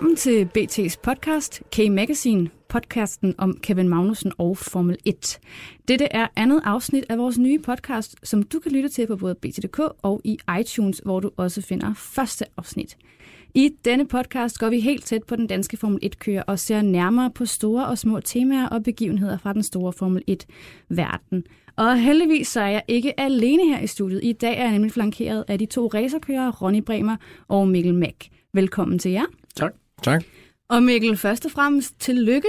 Velkommen 0.00 0.16
til 0.16 0.48
BT's 0.58 0.96
podcast, 1.02 1.62
K-Magazine, 1.76 2.48
podcasten 2.68 3.34
om 3.38 3.56
Kevin 3.62 3.88
Magnussen 3.88 4.32
og 4.38 4.56
Formel 4.56 4.96
1. 5.04 5.38
Dette 5.88 6.04
er 6.10 6.26
andet 6.36 6.62
afsnit 6.64 7.04
af 7.08 7.18
vores 7.18 7.38
nye 7.38 7.58
podcast, 7.58 8.16
som 8.22 8.42
du 8.42 8.58
kan 8.58 8.72
lytte 8.72 8.88
til 8.88 9.06
på 9.06 9.16
både 9.16 9.34
BT.dk 9.34 9.78
og 10.02 10.20
i 10.24 10.38
iTunes, 10.60 11.00
hvor 11.04 11.20
du 11.20 11.30
også 11.36 11.62
finder 11.62 11.94
første 11.94 12.44
afsnit. 12.56 12.96
I 13.54 13.70
denne 13.84 14.08
podcast 14.08 14.58
går 14.58 14.68
vi 14.68 14.80
helt 14.80 15.04
tæt 15.04 15.22
på 15.24 15.36
den 15.36 15.46
danske 15.46 15.76
Formel 15.76 16.00
1-kører 16.04 16.42
og 16.42 16.58
ser 16.58 16.82
nærmere 16.82 17.30
på 17.30 17.46
store 17.46 17.86
og 17.86 17.98
små 17.98 18.20
temaer 18.20 18.68
og 18.68 18.82
begivenheder 18.82 19.38
fra 19.38 19.52
den 19.52 19.62
store 19.62 19.92
Formel 19.92 20.22
1-verden. 20.30 21.44
Og 21.76 22.00
heldigvis 22.00 22.48
så 22.48 22.60
er 22.60 22.68
jeg 22.68 22.82
ikke 22.88 23.20
alene 23.20 23.68
her 23.68 23.80
i 23.80 23.86
studiet. 23.86 24.20
I 24.24 24.32
dag 24.32 24.58
er 24.58 24.62
jeg 24.62 24.72
nemlig 24.72 24.92
flankeret 24.92 25.44
af 25.48 25.58
de 25.58 25.66
to 25.66 25.86
racerkørere, 25.86 26.50
Ronny 26.50 26.82
Bremer 26.82 27.16
og 27.48 27.68
Mikkel 27.68 27.94
Mack. 27.94 28.28
Velkommen 28.52 28.98
til 28.98 29.10
jer. 29.10 29.24
Tak. 29.56 29.79
Tak. 30.02 30.24
Og 30.68 30.82
Mikkel, 30.82 31.16
først 31.16 31.44
og 31.44 31.50
fremmest 31.50 32.00
tillykke. 32.00 32.48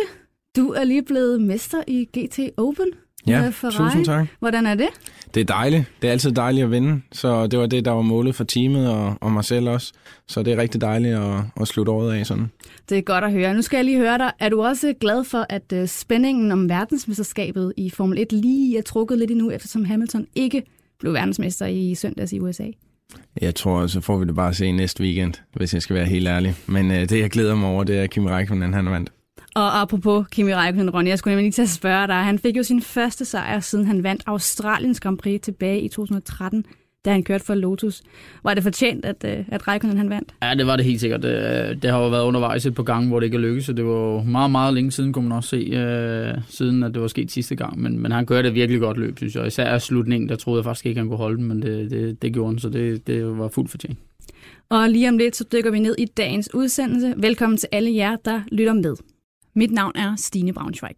Du 0.56 0.72
er 0.72 0.84
lige 0.84 1.04
blevet 1.04 1.42
mester 1.42 1.84
i 1.88 2.06
GT 2.18 2.40
Open. 2.58 2.88
Ja, 3.28 3.50
Ferrari. 3.50 3.74
tusind 3.78 4.06
tak. 4.06 4.28
Hvordan 4.40 4.66
er 4.66 4.76
det? 4.76 4.88
Det 5.34 5.42
er 5.42 5.46
dejligt. 5.46 5.84
Det 6.02 6.08
er 6.08 6.12
altid 6.12 6.32
dejligt 6.32 6.64
at 6.64 6.72
vinde, 6.72 7.02
så 7.12 7.48
det 7.48 7.60
var 7.60 7.66
det, 7.66 7.86
der 7.86 7.92
var 7.92 8.02
målet 8.02 8.36
for 8.36 8.44
teamet 8.44 8.90
og, 8.90 9.16
og 9.22 9.32
mig 9.32 9.46
selv 9.46 9.70
også. 9.70 9.94
Så 10.28 10.44
det 10.44 10.54
er 10.54 10.58
rigtig 10.58 10.82
dejligt 10.82 11.16
at, 11.16 11.42
at 11.62 11.68
slutte 11.68 11.92
året 11.92 12.14
af 12.14 12.26
sådan. 12.26 12.52
Det 12.90 12.98
er 12.98 13.02
godt 13.02 13.24
at 13.24 13.32
høre. 13.32 13.54
Nu 13.54 13.62
skal 13.62 13.78
jeg 13.78 13.86
lige 13.86 13.98
høre 13.98 14.18
dig. 14.18 14.32
Er 14.40 14.50
du 14.50 14.64
også 14.64 14.94
glad 15.00 15.24
for, 15.24 15.46
at 15.50 15.74
uh, 15.74 15.86
spændingen 15.88 16.52
om 16.52 16.70
verdensmesterskabet 16.70 17.74
i 17.78 17.90
Formel 17.90 18.20
1 18.20 18.32
lige 18.32 18.78
er 18.78 18.82
trukket 18.82 19.18
lidt 19.18 19.32
endnu, 19.32 19.52
eftersom 19.52 19.86
Hamilton 19.86 20.28
ikke 20.36 20.64
blev 21.00 21.14
verdensmester 21.14 21.66
i 21.66 21.96
søndags 21.96 22.34
i 22.34 22.40
USA? 22.40 22.66
Jeg 23.42 23.56
tror, 23.56 23.88
så 23.88 24.02
får 24.02 24.18
vi 24.18 24.26
det 24.26 24.36
bare 24.36 24.50
at 24.50 24.56
se 24.56 24.72
næste 24.72 25.04
weekend, 25.04 25.34
hvis 25.54 25.74
jeg 25.74 25.82
skal 25.82 25.96
være 25.96 26.06
helt 26.06 26.28
ærlig. 26.28 26.56
Men 26.68 26.92
øh, 26.92 27.10
det, 27.10 27.20
jeg 27.20 27.30
glæder 27.30 27.56
mig 27.56 27.70
over, 27.70 27.84
det 27.84 28.00
er 28.00 28.08
Kimi 28.08 28.28
Räikkönen, 28.30 28.74
han 28.74 28.90
vandt. 28.90 29.12
Og 29.56 29.82
apropos 29.82 30.28
Kimi 30.32 30.54
Räikkönen, 30.54 30.90
Ronny, 30.90 31.10
jeg 31.10 31.20
skulle 31.20 31.32
nemlig 31.32 31.44
lige 31.44 31.52
til 31.52 31.62
at 31.62 31.70
spørge 31.70 32.08
dig. 32.08 32.16
Han 32.16 32.40
fik 32.40 32.58
jo 32.58 32.64
sin 32.64 32.82
første 32.82 33.26
sejr, 33.26 33.60
siden 33.60 33.86
han 33.86 34.04
vandt 34.04 34.24
Australiens 34.26 35.00
Grand 35.00 35.18
Prix 35.18 35.42
tilbage 35.42 35.82
i 35.82 35.90
2013, 35.90 36.66
da 37.06 37.12
han 37.12 37.24
kørte 37.24 37.46
for 37.46 37.56
Lotus. 37.56 38.02
Var 38.44 38.54
det 38.54 38.64
fortjent, 38.64 39.06
at, 39.06 39.26
øh, 39.26 39.46
at 39.48 39.68
Räikkönen 39.68 39.98
han 39.98 40.10
vandt? 40.10 40.34
Ja, 40.44 40.56
det 40.56 40.68
var 40.68 40.76
det 40.76 40.86
helt 40.86 41.00
sikkert. 41.00 41.24
Det, 41.24 41.80
det 41.82 41.92
har 41.92 42.00
jo 42.00 42.10
været 42.10 42.24
undervejs 42.24 42.66
et 42.66 42.76
par 42.76 42.84
gange, 42.84 43.08
hvor 43.08 43.20
det 43.20 43.26
ikke 43.26 43.36
er 43.36 43.42
lykkedes, 43.42 43.66
så 43.66 43.74
det 43.74 43.86
var 43.86 44.24
meget, 44.24 44.52
meget 44.52 44.74
længe 44.74 44.92
siden, 44.92 45.14
kunne 45.14 45.28
man 45.28 45.38
også 45.38 45.50
se, 45.50 45.58
øh, 45.58 46.34
siden 46.50 46.84
at 46.84 46.94
det 46.94 47.02
var 47.02 47.08
sket 47.08 47.32
sidste 47.32 47.56
gang. 47.56 47.80
Men, 47.80 48.00
men 48.00 48.12
han 48.12 48.26
kørte 48.26 48.48
det 48.48 48.56
virkelig 48.56 48.82
godt 48.82 48.98
løb, 48.98 49.18
synes 49.18 49.36
jeg. 49.36 49.48
Især 49.48 49.78
slutningen, 49.78 50.30
der 50.30 50.36
troede 50.36 50.60
jeg 50.60 50.66
faktisk 50.66 50.86
ikke, 50.86 51.00
han 51.00 51.08
kunne 51.08 51.18
holde 51.18 51.38
den, 51.38 51.46
men 51.46 51.62
det, 51.62 51.92
det, 51.92 52.22
det 52.22 52.34
gjorde 52.34 52.52
han, 52.52 52.60
så 52.60 52.70
det, 52.70 53.08
det 53.08 53.38
var 53.38 53.48
fuldt 53.48 53.72
fortjent. 53.72 54.00
Og 54.70 54.90
lige 54.90 55.10
om 55.10 55.18
lidt, 55.18 55.36
så 55.36 55.46
dykker 55.54 55.72
vi 55.72 55.80
ned 55.80 55.96
i 55.98 56.06
dagens 56.06 56.50
udsendelse. 56.54 57.14
Velkommen 57.18 57.58
til 57.58 57.70
alle 57.72 57.96
jer, 57.96 58.16
der 58.26 58.42
lytter 58.52 58.74
med. 58.74 58.96
Mit 59.56 59.72
navn 59.72 59.92
er 59.96 60.16
Stine 60.18 60.54
Braunschweig. 60.54 60.98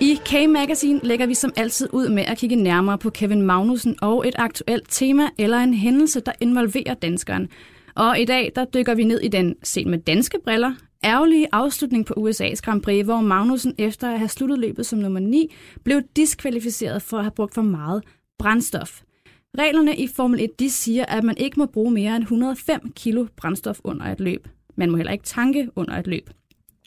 I 0.00 0.18
K-Magazine 0.24 1.00
lægger 1.02 1.26
vi 1.26 1.34
som 1.34 1.52
altid 1.56 1.88
ud 1.92 2.08
med 2.08 2.22
at 2.22 2.38
kigge 2.38 2.56
nærmere 2.56 2.98
på 2.98 3.10
Kevin 3.10 3.42
Magnussen 3.42 3.96
og 4.02 4.28
et 4.28 4.34
aktuelt 4.38 4.86
tema 4.88 5.22
eller 5.38 5.58
en 5.58 5.74
hændelse, 5.74 6.20
der 6.20 6.32
involverer 6.40 6.94
danskeren. 6.94 7.48
Og 7.94 8.20
i 8.20 8.24
dag 8.24 8.52
der 8.54 8.64
dykker 8.64 8.94
vi 8.94 9.04
ned 9.04 9.20
i 9.20 9.28
den, 9.28 9.56
set 9.62 9.86
med 9.86 9.98
danske 9.98 10.38
briller, 10.44 10.72
ærgerlige 11.04 11.46
afslutning 11.52 12.06
på 12.06 12.14
USA's 12.16 12.60
Grand 12.60 12.82
Prix, 12.82 13.04
hvor 13.04 13.20
Magnussen 13.20 13.74
efter 13.78 14.10
at 14.10 14.18
have 14.18 14.28
sluttet 14.28 14.58
løbet 14.58 14.86
som 14.86 14.98
nummer 14.98 15.20
9, 15.20 15.54
blev 15.84 16.02
diskvalificeret 16.16 17.02
for 17.02 17.16
at 17.16 17.24
have 17.24 17.34
brugt 17.36 17.54
for 17.54 17.62
meget 17.62 18.04
brændstof. 18.38 19.02
Reglerne 19.58 19.96
i 19.96 20.08
Formel 20.16 20.40
1 20.40 20.60
de 20.60 20.70
siger, 20.70 21.04
at 21.04 21.24
man 21.24 21.36
ikke 21.36 21.60
må 21.60 21.66
bruge 21.66 21.90
mere 21.90 22.16
end 22.16 22.22
105 22.22 22.92
kilo 22.96 23.26
brændstof 23.36 23.80
under 23.84 24.06
et 24.06 24.20
løb. 24.20 24.48
Man 24.76 24.90
må 24.90 24.96
heller 24.96 25.12
ikke 25.12 25.24
tanke 25.24 25.68
under 25.76 25.98
et 25.98 26.06
løb. 26.06 26.30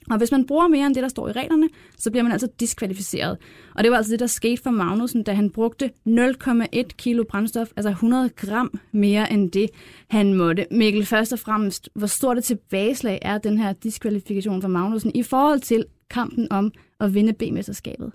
Og 0.09 0.17
hvis 0.17 0.31
man 0.31 0.45
bruger 0.45 0.67
mere 0.67 0.85
end 0.85 0.95
det, 0.95 1.03
der 1.03 1.09
står 1.09 1.29
i 1.29 1.31
reglerne, 1.31 1.69
så 1.97 2.11
bliver 2.11 2.23
man 2.23 2.31
altså 2.31 2.47
diskvalificeret. 2.59 3.37
Og 3.75 3.83
det 3.83 3.91
var 3.91 3.97
altså 3.97 4.11
det, 4.11 4.19
der 4.19 4.27
skete 4.27 4.61
for 4.61 4.71
Magnussen, 4.71 5.23
da 5.23 5.33
han 5.33 5.49
brugte 5.49 5.91
0,1 6.07 6.83
kilo 6.97 7.23
brændstof, 7.29 7.67
altså 7.75 7.89
100 7.89 8.29
gram 8.29 8.79
mere 8.91 9.33
end 9.33 9.51
det, 9.51 9.69
han 10.09 10.33
måtte. 10.33 10.65
Mikkel, 10.71 11.05
først 11.05 11.33
og 11.33 11.39
fremmest, 11.39 11.89
hvor 11.95 12.07
stort 12.07 12.37
et 12.37 12.43
tilbageslag 12.43 13.19
er 13.21 13.37
den 13.37 13.57
her 13.57 13.73
diskvalifikation 13.73 14.61
for 14.61 14.69
Magnussen 14.69 15.11
i 15.15 15.23
forhold 15.23 15.59
til 15.59 15.85
kampen 16.09 16.47
om 16.51 16.71
at 16.99 17.13
vinde 17.13 17.33
B-mesterskabet? 17.33 18.11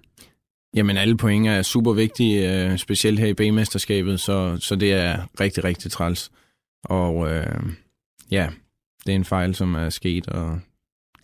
Jamen, 0.75 0.97
alle 0.97 1.17
point 1.17 1.49
er 1.49 1.63
super 1.63 1.93
vigtige, 1.93 2.65
øh, 2.65 2.79
specielt 2.79 3.19
her 3.19 3.27
i 3.27 3.35
B-mesterskabet, 3.35 4.21
så, 4.21 4.57
så 4.61 4.77
det 4.77 4.93
er 4.93 5.41
rigtig, 5.41 5.65
rigtig 5.65 5.91
træls. 5.91 6.31
Og 6.85 7.31
øh, 7.31 7.63
ja, 8.31 8.49
det 9.07 9.13
er 9.13 9.17
en 9.17 9.25
fejl, 9.25 9.55
som 9.55 9.75
er 9.75 9.91
sket, 9.91 10.29
og 10.29 10.61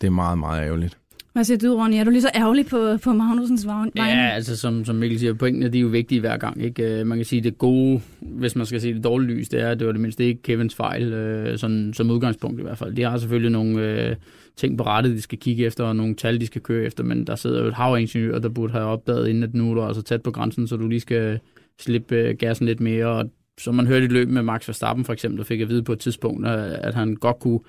det 0.01 0.07
er 0.07 0.11
meget, 0.11 0.37
meget 0.37 0.65
ærgerligt. 0.65 0.97
Hvad 1.33 1.43
siger 1.43 1.57
du, 1.57 1.75
Ronny? 1.75 1.95
Er 1.95 2.03
du 2.03 2.09
lige 2.09 2.21
så 2.21 2.31
ærgerlig 2.35 2.65
på, 2.65 2.97
på 3.03 3.13
Magnusens 3.13 3.67
vegne? 3.67 3.91
Ja, 3.95 4.29
altså 4.29 4.57
som, 4.57 4.85
som 4.85 4.95
Mikkel 4.95 5.19
siger, 5.19 5.33
pointene 5.33 5.69
de 5.69 5.77
er 5.77 5.81
jo 5.81 5.87
vigtige 5.87 6.19
hver 6.21 6.37
gang. 6.37 6.63
Ikke? 6.63 6.99
Øh, 6.99 7.07
man 7.07 7.17
kan 7.17 7.25
sige, 7.25 7.41
det 7.41 7.57
gode, 7.57 8.01
hvis 8.19 8.55
man 8.55 8.65
skal 8.65 8.81
sige 8.81 8.93
det 8.93 9.03
dårlige 9.03 9.31
lys, 9.31 9.49
det 9.49 9.61
er, 9.61 9.69
at 9.69 9.79
det 9.79 9.87
var 9.87 9.93
det 9.93 10.01
mindste 10.01 10.25
ikke 10.25 10.41
Kevins 10.41 10.75
fejl, 10.75 11.13
øh, 11.13 11.57
sådan, 11.57 11.93
som 11.93 12.09
udgangspunkt 12.11 12.59
i 12.59 12.63
hvert 12.63 12.77
fald. 12.77 12.95
De 12.95 13.01
har 13.01 13.17
selvfølgelig 13.17 13.51
nogle 13.51 13.81
øh, 13.81 14.15
ting 14.57 14.77
på 14.77 14.83
rettet, 14.83 15.15
de 15.15 15.21
skal 15.21 15.37
kigge 15.37 15.65
efter, 15.65 15.83
og 15.83 15.95
nogle 15.95 16.15
tal, 16.15 16.41
de 16.41 16.45
skal 16.45 16.61
køre 16.61 16.85
efter, 16.85 17.03
men 17.03 17.27
der 17.27 17.35
sidder 17.35 17.61
jo 17.61 17.67
et 17.67 17.73
hav 17.73 17.93
af 17.95 18.01
ingeniører, 18.01 18.39
der 18.39 18.49
burde 18.49 18.73
have 18.73 18.85
opdaget, 18.85 19.27
inden 19.27 19.43
at 19.43 19.53
nu 19.53 19.71
er 19.71 19.75
du 19.75 19.83
altså 19.83 20.01
tæt 20.01 20.21
på 20.21 20.31
grænsen, 20.31 20.67
så 20.67 20.77
du 20.77 20.87
lige 20.87 20.99
skal 20.99 21.39
slippe 21.79 22.15
øh, 22.15 22.35
gassen 22.39 22.65
lidt 22.65 22.79
mere. 22.79 23.05
Og 23.05 23.29
som 23.59 23.75
man 23.75 23.87
hørte 23.87 24.05
i 24.05 24.09
løbet 24.09 24.33
med 24.33 24.41
Max 24.41 24.67
Verstappen 24.67 25.05
for 25.05 25.13
eksempel, 25.13 25.37
der 25.37 25.43
fik 25.43 25.61
at 25.61 25.69
vide 25.69 25.83
på 25.83 25.93
et 25.93 25.99
tidspunkt, 25.99 26.47
at 26.47 26.93
han 26.93 27.15
godt 27.15 27.39
kunne 27.39 27.59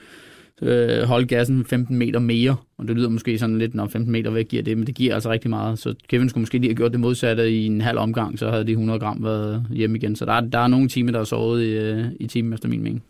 øh, 0.63 1.03
holde 1.03 1.27
gassen 1.27 1.65
15 1.65 1.97
meter 1.97 2.21
mere, 2.21 2.57
og 2.79 2.89
det 2.89 2.97
lyder 2.97 3.09
måske 3.09 3.39
sådan 3.39 3.59
lidt, 3.59 3.75
når 3.75 3.87
15 3.87 4.13
meter 4.13 4.31
væk 4.31 4.49
giver 4.49 4.63
det, 4.63 4.79
men 4.79 4.87
det 4.87 4.95
giver 4.95 5.15
altså 5.15 5.31
rigtig 5.31 5.51
meget, 5.51 5.79
så 5.79 5.95
Kevin 6.09 6.29
skulle 6.29 6.43
måske 6.43 6.59
lige 6.59 6.71
have 6.71 6.77
gjort 6.77 6.93
det 6.93 7.01
modsatte 7.01 7.53
i 7.53 7.67
en 7.67 7.81
halv 7.81 7.99
omgang, 7.99 8.39
så 8.39 8.51
havde 8.51 8.67
de 8.67 8.73
100 8.73 8.99
gram 9.01 9.25
været 9.25 9.67
hjemme 9.71 9.99
igen, 9.99 10.17
så 10.17 10.25
der 10.25 10.33
er, 10.33 10.41
der 10.41 10.59
er 10.59 10.67
nogle 10.67 10.89
timer, 10.89 11.13
der 11.13 11.21
er 11.21 11.25
sovet 11.25 11.63
i, 11.63 11.71
øh, 11.71 12.05
i 12.21 12.27
timen 12.27 12.53
efter 12.53 12.69
min 12.69 12.83
mening. 12.83 13.03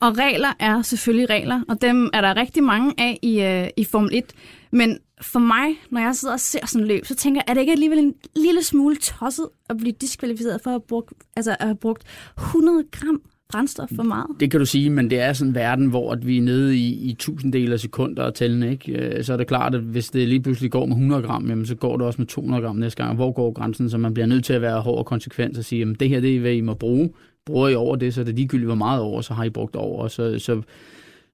Og 0.00 0.18
regler 0.18 0.48
er 0.58 0.82
selvfølgelig 0.82 1.30
regler, 1.30 1.60
og 1.68 1.82
dem 1.82 2.10
er 2.12 2.20
der 2.20 2.36
rigtig 2.36 2.62
mange 2.62 2.94
af 2.98 3.18
i, 3.22 3.40
øh, 3.40 3.68
i 3.76 3.84
Formel 3.84 4.10
1. 4.14 4.24
Men 4.72 4.98
for 5.22 5.38
mig, 5.38 5.76
når 5.90 6.00
jeg 6.00 6.14
sidder 6.14 6.34
og 6.34 6.40
ser 6.40 6.66
sådan 6.66 6.82
et 6.82 6.88
løb, 6.88 7.06
så 7.06 7.14
tænker 7.14 7.40
jeg, 7.40 7.50
er 7.50 7.54
det 7.54 7.60
ikke 7.60 7.72
alligevel 7.72 7.98
en 7.98 8.14
lille 8.36 8.62
smule 8.62 8.96
tosset 8.96 9.48
at 9.68 9.76
blive 9.76 9.92
diskvalificeret 9.92 10.60
for 10.62 10.70
at 10.70 10.72
have 10.72 10.80
brugt, 10.88 11.12
altså 11.36 11.56
at 11.60 11.66
have 11.66 11.76
brugt 11.76 12.04
100 12.38 12.84
gram 12.92 13.22
brændstof 13.52 13.88
for 13.96 14.02
meget. 14.02 14.26
Det 14.40 14.50
kan 14.50 14.60
du 14.60 14.66
sige, 14.66 14.90
men 14.90 15.10
det 15.10 15.20
er 15.20 15.32
sådan 15.32 15.50
en 15.50 15.54
verden, 15.54 15.86
hvor 15.86 16.12
at 16.12 16.26
vi 16.26 16.38
er 16.38 16.42
nede 16.42 16.76
i, 16.76 17.10
i 17.10 17.14
tusinddele 17.18 17.72
af 17.72 17.80
sekunder 17.80 18.22
og 18.22 18.34
tællende. 18.34 18.70
Ikke? 18.70 18.92
Øh, 18.92 19.24
så 19.24 19.32
er 19.32 19.36
det 19.36 19.46
klart, 19.46 19.74
at 19.74 19.80
hvis 19.80 20.08
det 20.08 20.28
lige 20.28 20.40
pludselig 20.40 20.70
går 20.70 20.86
med 20.86 20.96
100 20.96 21.22
gram, 21.22 21.48
jamen, 21.48 21.66
så 21.66 21.74
går 21.74 21.96
det 21.96 22.06
også 22.06 22.20
med 22.20 22.26
200 22.26 22.62
gram 22.62 22.76
næste 22.76 23.04
gang. 23.04 23.16
Hvor 23.16 23.32
går 23.32 23.52
grænsen? 23.52 23.90
Så 23.90 23.98
man 23.98 24.14
bliver 24.14 24.26
nødt 24.26 24.44
til 24.44 24.52
at 24.52 24.62
være 24.62 24.80
hård 24.80 24.98
og 24.98 25.06
konsekvent 25.06 25.58
og 25.58 25.64
sige, 25.64 25.82
at 25.82 26.00
det 26.00 26.08
her 26.08 26.20
det 26.20 26.36
er, 26.36 26.40
hvad 26.40 26.52
I 26.52 26.60
må 26.60 26.74
bruge. 26.74 27.10
Bruger 27.46 27.68
I 27.68 27.74
over 27.74 27.96
det, 27.96 28.14
så 28.14 28.20
er 28.20 28.24
det 28.24 28.34
ligegyldigt, 28.34 28.68
hvor 28.68 28.74
meget 28.74 29.00
over, 29.00 29.20
så 29.20 29.34
har 29.34 29.44
I 29.44 29.50
brugt 29.50 29.76
over. 29.76 30.08
Så, 30.08 30.38
så 30.38 30.62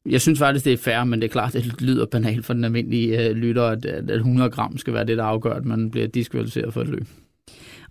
jeg 0.06 0.20
synes 0.20 0.38
faktisk, 0.38 0.64
det 0.64 0.72
er 0.72 0.76
fair, 0.76 1.05
men 1.05 1.20
det 1.20 1.28
er 1.28 1.32
klart, 1.32 1.52
det 1.52 1.82
lyder 1.82 2.06
banalt 2.06 2.44
for 2.44 2.52
den 2.55 2.64
almindelige 2.64 3.28
øh, 3.28 3.37
lytter, 3.37 3.62
at, 3.62 3.87
at 3.87 4.10
100 4.10 4.50
gram 4.50 4.78
skal 4.78 4.94
være 4.94 5.05
det, 5.05 5.19
der 5.19 5.25
afgør, 5.25 5.52
at 5.52 5.64
man 5.64 5.90
bliver 5.90 6.06
diskvalificeret 6.06 6.75
for 6.75 6.81
et 6.81 6.88
løb. 6.88 7.06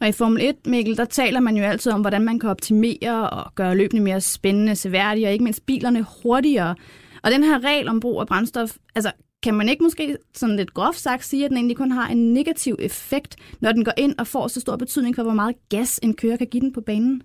Og 0.03 0.09
i 0.09 0.11
Formel 0.11 0.45
1, 0.45 0.55
Mikkel, 0.65 0.97
der 0.97 1.05
taler 1.05 1.39
man 1.39 1.57
jo 1.57 1.63
altid 1.63 1.91
om, 1.91 2.01
hvordan 2.01 2.21
man 2.21 2.39
kan 2.39 2.49
optimere 2.49 3.29
og 3.29 3.55
gøre 3.55 3.77
løbene 3.77 4.01
mere 4.01 4.21
spændende, 4.21 4.75
seværdige, 4.75 5.27
og 5.27 5.31
ikke 5.31 5.43
mindst 5.43 5.65
bilerne 5.65 6.05
hurtigere. 6.23 6.75
Og 7.23 7.31
den 7.31 7.43
her 7.43 7.63
regel 7.63 7.87
om 7.87 7.99
brug 7.99 8.19
af 8.21 8.27
brændstof, 8.27 8.75
altså 8.95 9.11
kan 9.43 9.53
man 9.53 9.69
ikke 9.69 9.83
måske 9.83 10.17
sådan 10.35 10.55
lidt 10.55 10.73
groft 10.73 10.99
sagt 10.99 11.25
sige, 11.25 11.45
at 11.45 11.49
den 11.49 11.57
egentlig 11.57 11.77
kun 11.77 11.91
har 11.91 12.07
en 12.07 12.33
negativ 12.33 12.75
effekt, 12.79 13.35
når 13.61 13.71
den 13.71 13.83
går 13.83 13.93
ind 13.97 14.15
og 14.17 14.27
får 14.27 14.47
så 14.47 14.59
stor 14.59 14.75
betydning 14.75 15.15
for, 15.15 15.23
hvor 15.23 15.33
meget 15.33 15.55
gas 15.69 15.99
en 16.03 16.13
kører 16.13 16.37
kan 16.37 16.47
give 16.47 16.61
den 16.61 16.73
på 16.73 16.81
banen? 16.81 17.21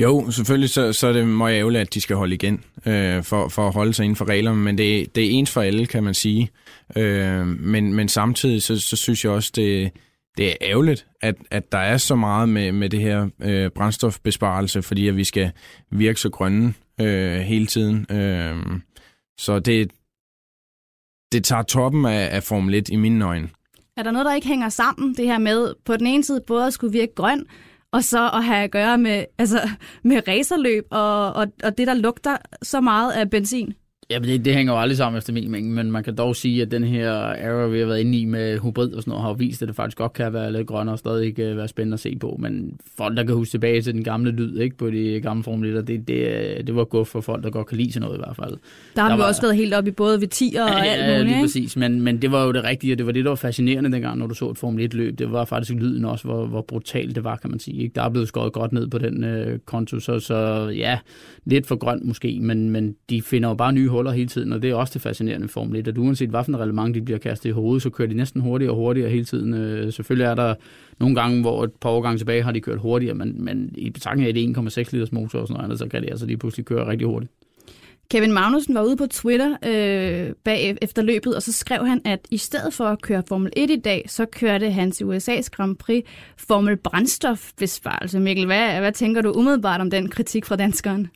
Jo, 0.00 0.30
selvfølgelig 0.30 0.70
så, 0.70 0.92
så 0.92 1.06
er 1.06 1.12
det 1.12 1.28
meget 1.28 1.58
ærgerligt, 1.58 1.80
at 1.80 1.94
de 1.94 2.00
skal 2.00 2.16
holde 2.16 2.34
igen 2.34 2.64
øh, 2.86 3.22
for, 3.22 3.48
for 3.48 3.66
at 3.66 3.74
holde 3.74 3.94
sig 3.94 4.04
inden 4.04 4.16
for 4.16 4.28
reglerne, 4.28 4.58
men 4.58 4.78
det, 4.78 5.16
det 5.16 5.26
er 5.26 5.30
ens 5.30 5.50
for 5.50 5.60
alle, 5.60 5.86
kan 5.86 6.04
man 6.04 6.14
sige. 6.14 6.50
Øh, 6.96 7.46
men, 7.46 7.94
men 7.94 8.08
samtidig 8.08 8.62
så, 8.62 8.80
så 8.80 8.96
synes 8.96 9.24
jeg 9.24 9.32
også, 9.32 9.52
det, 9.56 9.92
det 10.36 10.48
er 10.48 10.54
ærgerligt, 10.60 11.06
at, 11.20 11.34
at 11.50 11.72
der 11.72 11.78
er 11.78 11.96
så 11.96 12.14
meget 12.14 12.48
med, 12.48 12.72
med 12.72 12.90
det 12.90 13.00
her 13.00 13.28
øh, 13.42 13.70
brændstofbesparelse, 13.70 14.82
fordi 14.82 15.08
at 15.08 15.16
vi 15.16 15.24
skal 15.24 15.50
virke 15.90 16.20
så 16.20 16.30
grønne 16.30 16.74
øh, 17.00 17.38
hele 17.38 17.66
tiden. 17.66 18.06
Øh, 18.10 18.56
så 19.38 19.58
det, 19.58 19.90
det 21.32 21.44
tager 21.44 21.62
toppen 21.62 22.04
af, 22.04 22.28
af 22.36 22.42
Formel 22.42 22.74
1 22.74 22.88
i 22.88 22.96
mine 22.96 23.24
øjne. 23.24 23.48
Er 23.96 24.02
der 24.02 24.10
noget, 24.10 24.26
der 24.26 24.34
ikke 24.34 24.46
hænger 24.46 24.68
sammen, 24.68 25.14
det 25.14 25.26
her 25.26 25.38
med 25.38 25.74
på 25.84 25.96
den 25.96 26.06
ene 26.06 26.24
side 26.24 26.40
både 26.46 26.66
at 26.66 26.72
skulle 26.72 26.92
virke 26.92 27.14
grøn, 27.14 27.46
og 27.92 28.04
så 28.04 28.30
at 28.30 28.44
have 28.44 28.64
at 28.64 28.70
gøre 28.70 28.98
med, 28.98 29.24
altså, 29.38 29.68
med 30.04 30.28
racerløb 30.28 30.84
og, 30.90 31.32
og, 31.32 31.46
og 31.64 31.78
det, 31.78 31.86
der 31.86 31.94
lugter 31.94 32.36
så 32.62 32.80
meget 32.80 33.12
af 33.12 33.30
benzin? 33.30 33.74
Ja, 34.10 34.18
det, 34.18 34.44
det 34.44 34.54
hænger 34.54 34.72
jo 34.72 34.78
aldrig 34.80 34.96
sammen 34.96 35.18
efter 35.18 35.32
min 35.32 35.50
mening, 35.50 35.74
men 35.74 35.92
man 35.92 36.04
kan 36.04 36.14
dog 36.14 36.36
sige, 36.36 36.62
at 36.62 36.70
den 36.70 36.84
her 36.84 37.10
era, 37.12 37.66
vi 37.66 37.78
har 37.78 37.86
været 37.86 38.00
inde 38.00 38.18
i 38.18 38.24
med 38.24 38.58
hybrid 38.60 38.92
og 38.92 39.02
sådan 39.02 39.10
noget, 39.10 39.24
har 39.24 39.32
vist, 39.32 39.62
at 39.62 39.68
det 39.68 39.76
faktisk 39.76 39.98
godt 39.98 40.12
kan 40.12 40.32
være 40.32 40.52
lidt 40.52 40.66
grønnere 40.66 40.94
og 40.94 40.98
stadig 40.98 41.38
øh, 41.38 41.56
være 41.56 41.68
spændende 41.68 41.94
at 41.94 42.00
se 42.00 42.16
på. 42.20 42.36
Men 42.40 42.78
folk, 42.96 43.16
der 43.16 43.24
kan 43.24 43.34
huske 43.34 43.50
tilbage 43.50 43.82
til 43.82 43.92
den 43.94 44.04
gamle 44.04 44.30
lyd 44.30 44.58
ikke, 44.58 44.76
på 44.76 44.90
de 44.90 45.20
gamle 45.22 45.42
Formel 45.42 45.76
1, 45.76 45.86
det, 45.88 46.08
det, 46.08 46.66
det 46.66 46.76
var 46.76 46.84
godt 46.84 47.08
for 47.08 47.20
folk, 47.20 47.44
der 47.44 47.50
godt 47.50 47.66
kan 47.66 47.76
lide 47.78 47.92
sådan 47.92 48.06
noget 48.06 48.18
i 48.18 48.22
hvert 48.26 48.36
fald. 48.36 48.56
Der 48.96 49.02
har 49.02 49.08
Der 49.08 49.16
vi 49.16 49.20
var- 49.20 49.28
også 49.28 49.42
været 49.42 49.56
helt 49.56 49.74
oppe 49.74 49.90
i 49.90 49.92
både 49.92 50.20
ved 50.20 50.28
10 50.28 50.54
og 50.60 50.68
Ja, 50.68 50.78
alt 50.84 51.02
ja, 51.02 51.06
muligt, 51.06 51.24
lige 51.24 51.36
ikke? 51.36 51.44
præcis. 51.44 51.76
Men, 51.76 52.00
men 52.02 52.22
det 52.22 52.32
var 52.32 52.44
jo 52.44 52.52
det 52.52 52.64
rigtige, 52.64 52.94
og 52.94 52.98
det 52.98 53.06
var 53.06 53.12
det, 53.12 53.24
der 53.24 53.30
var 53.30 53.36
fascinerende 53.36 53.92
dengang, 53.92 54.18
når 54.18 54.26
du 54.26 54.34
så 54.34 54.50
et 54.50 54.58
Formel 54.58 54.84
1-løb. 54.94 55.18
Det 55.18 55.32
var 55.32 55.44
faktisk 55.44 55.72
lyden 55.72 56.04
også, 56.04 56.24
hvor, 56.24 56.46
hvor 56.46 56.62
brutalt 56.68 57.14
det 57.14 57.24
var, 57.24 57.36
kan 57.36 57.50
man 57.50 57.58
sige. 57.58 57.82
Ikke? 57.82 57.92
Der 57.94 58.02
er 58.02 58.08
blevet 58.08 58.28
skåret 58.28 58.52
godt 58.52 58.72
ned 58.72 58.88
på 58.88 58.98
den 58.98 59.24
øh, 59.24 59.58
konto, 59.58 60.00
så, 60.00 60.18
så 60.20 60.68
ja, 60.76 60.98
lidt 61.44 61.66
for 61.66 61.76
grønt 61.76 62.04
måske, 62.04 62.38
men, 62.40 62.70
men 62.70 62.94
de 63.10 63.22
finder 63.22 63.48
jo 63.48 63.54
bare 63.54 63.72
nye 63.72 63.88
huller 63.96 64.12
hele 64.12 64.28
tiden, 64.28 64.52
og 64.52 64.62
det 64.62 64.70
er 64.70 64.74
også 64.74 64.94
det 64.94 65.02
fascinerende 65.02 65.48
Formel 65.48 65.80
1, 65.80 65.88
at 65.88 65.98
uanset 65.98 66.30
hvilken 66.30 66.58
relevant 66.58 66.94
de 66.94 67.02
bliver 67.02 67.18
kastet 67.18 67.48
i 67.48 67.52
hovedet, 67.52 67.82
så 67.82 67.90
kører 67.90 68.08
de 68.08 68.14
næsten 68.14 68.40
hurtigere 68.40 68.72
og 68.72 68.76
hurtigere 68.76 69.10
hele 69.10 69.24
tiden. 69.24 69.54
Øh, 69.54 69.92
selvfølgelig 69.92 70.24
er 70.24 70.34
der 70.34 70.54
nogle 70.98 71.14
gange, 71.14 71.40
hvor 71.40 71.64
et 71.64 71.72
par 71.80 71.90
årgange 71.90 72.18
tilbage 72.18 72.42
har 72.42 72.52
de 72.52 72.60
kørt 72.60 72.78
hurtigere, 72.78 73.14
men, 73.14 73.44
men 73.44 73.70
i 73.74 73.90
betragtning 73.90 74.28
af 74.28 74.34
det 74.34 74.56
1,6 74.56 74.92
liters 74.92 75.12
motor 75.12 75.38
og 75.38 75.48
sådan 75.48 75.64
noget 75.64 75.78
så 75.78 75.88
kan 75.88 76.02
de 76.02 76.10
altså 76.10 76.26
lige 76.26 76.36
pludselig 76.36 76.66
køre 76.66 76.88
rigtig 76.88 77.06
hurtigt. 77.06 77.32
Kevin 78.10 78.32
Magnussen 78.32 78.74
var 78.74 78.82
ude 78.82 78.96
på 78.96 79.06
Twitter 79.06 79.56
øh, 79.64 80.34
bag 80.44 80.76
efter 80.82 81.02
løbet, 81.02 81.36
og 81.36 81.42
så 81.42 81.52
skrev 81.52 81.86
han, 81.86 82.00
at 82.04 82.20
i 82.30 82.36
stedet 82.36 82.74
for 82.74 82.84
at 82.84 83.02
køre 83.02 83.22
Formel 83.28 83.52
1 83.56 83.70
i 83.70 83.80
dag, 83.80 84.04
så 84.08 84.26
kørte 84.26 84.70
han 84.70 84.90
til 84.90 85.04
USA's 85.04 85.48
Grand 85.52 85.76
Prix 85.76 86.04
Formel 86.36 86.76
Brændstofbesparelse. 86.76 88.20
Mikkel, 88.20 88.46
hvad, 88.46 88.78
hvad 88.80 88.92
tænker 88.92 89.22
du 89.22 89.32
umiddelbart 89.32 89.80
om 89.80 89.90
den 89.90 90.08
kritik 90.08 90.44
fra 90.44 90.56
danskeren? 90.56 91.08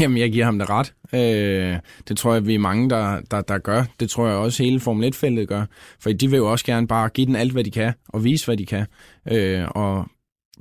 Jamen, 0.00 0.18
jeg 0.18 0.32
giver 0.32 0.44
ham 0.44 0.58
det 0.58 0.68
ret. 0.70 0.94
Øh, 1.12 1.78
det 2.08 2.16
tror 2.16 2.32
jeg, 2.32 2.46
vi 2.46 2.54
er 2.54 2.58
mange, 2.58 2.90
der, 2.90 3.20
der, 3.20 3.40
der 3.40 3.58
gør. 3.58 3.84
Det 4.00 4.10
tror 4.10 4.26
jeg 4.26 4.36
også 4.36 4.62
hele 4.62 4.80
Formel 4.80 5.14
1-feltet 5.14 5.48
gør. 5.48 5.64
For 6.00 6.12
de 6.12 6.30
vil 6.30 6.36
jo 6.36 6.50
også 6.50 6.64
gerne 6.64 6.86
bare 6.86 7.08
give 7.08 7.26
den 7.26 7.36
alt, 7.36 7.52
hvad 7.52 7.64
de 7.64 7.70
kan, 7.70 7.92
og 8.08 8.24
vise, 8.24 8.44
hvad 8.44 8.56
de 8.56 8.66
kan. 8.66 8.86
Øh, 9.30 9.68
og 9.70 10.06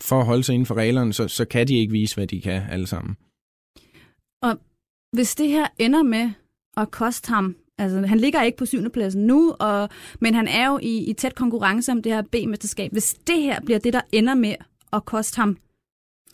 for 0.01 0.19
at 0.19 0.25
holde 0.25 0.43
sig 0.43 0.53
inden 0.53 0.65
for 0.65 0.75
reglerne, 0.75 1.13
så, 1.13 1.27
så 1.27 1.45
kan 1.45 1.67
de 1.67 1.77
ikke 1.77 1.91
vise, 1.91 2.15
hvad 2.15 2.27
de 2.27 2.41
kan 2.41 2.61
alle 2.71 2.87
sammen. 2.87 3.17
Og 4.41 4.59
Hvis 5.13 5.35
det 5.35 5.47
her 5.47 5.67
ender 5.79 6.03
med 6.03 6.31
at 6.77 6.91
koste 6.91 7.29
ham, 7.29 7.55
altså 7.77 8.05
han 8.07 8.19
ligger 8.19 8.41
ikke 8.41 8.57
på 8.57 8.65
syvende 8.65 8.89
pladsen 8.89 9.27
nu, 9.27 9.55
og, 9.59 9.89
men 10.19 10.33
han 10.33 10.47
er 10.47 10.67
jo 10.67 10.79
i, 10.81 11.09
i 11.09 11.13
tæt 11.13 11.35
konkurrence 11.35 11.91
om 11.91 12.01
det 12.01 12.11
her 12.11 12.21
B-mesterskab. 12.21 12.91
Hvis 12.91 13.13
det 13.13 13.41
her 13.41 13.61
bliver 13.61 13.79
det, 13.79 13.93
der 13.93 14.01
ender 14.11 14.35
med 14.35 14.55
at 14.93 15.05
koste 15.05 15.35
ham 15.35 15.57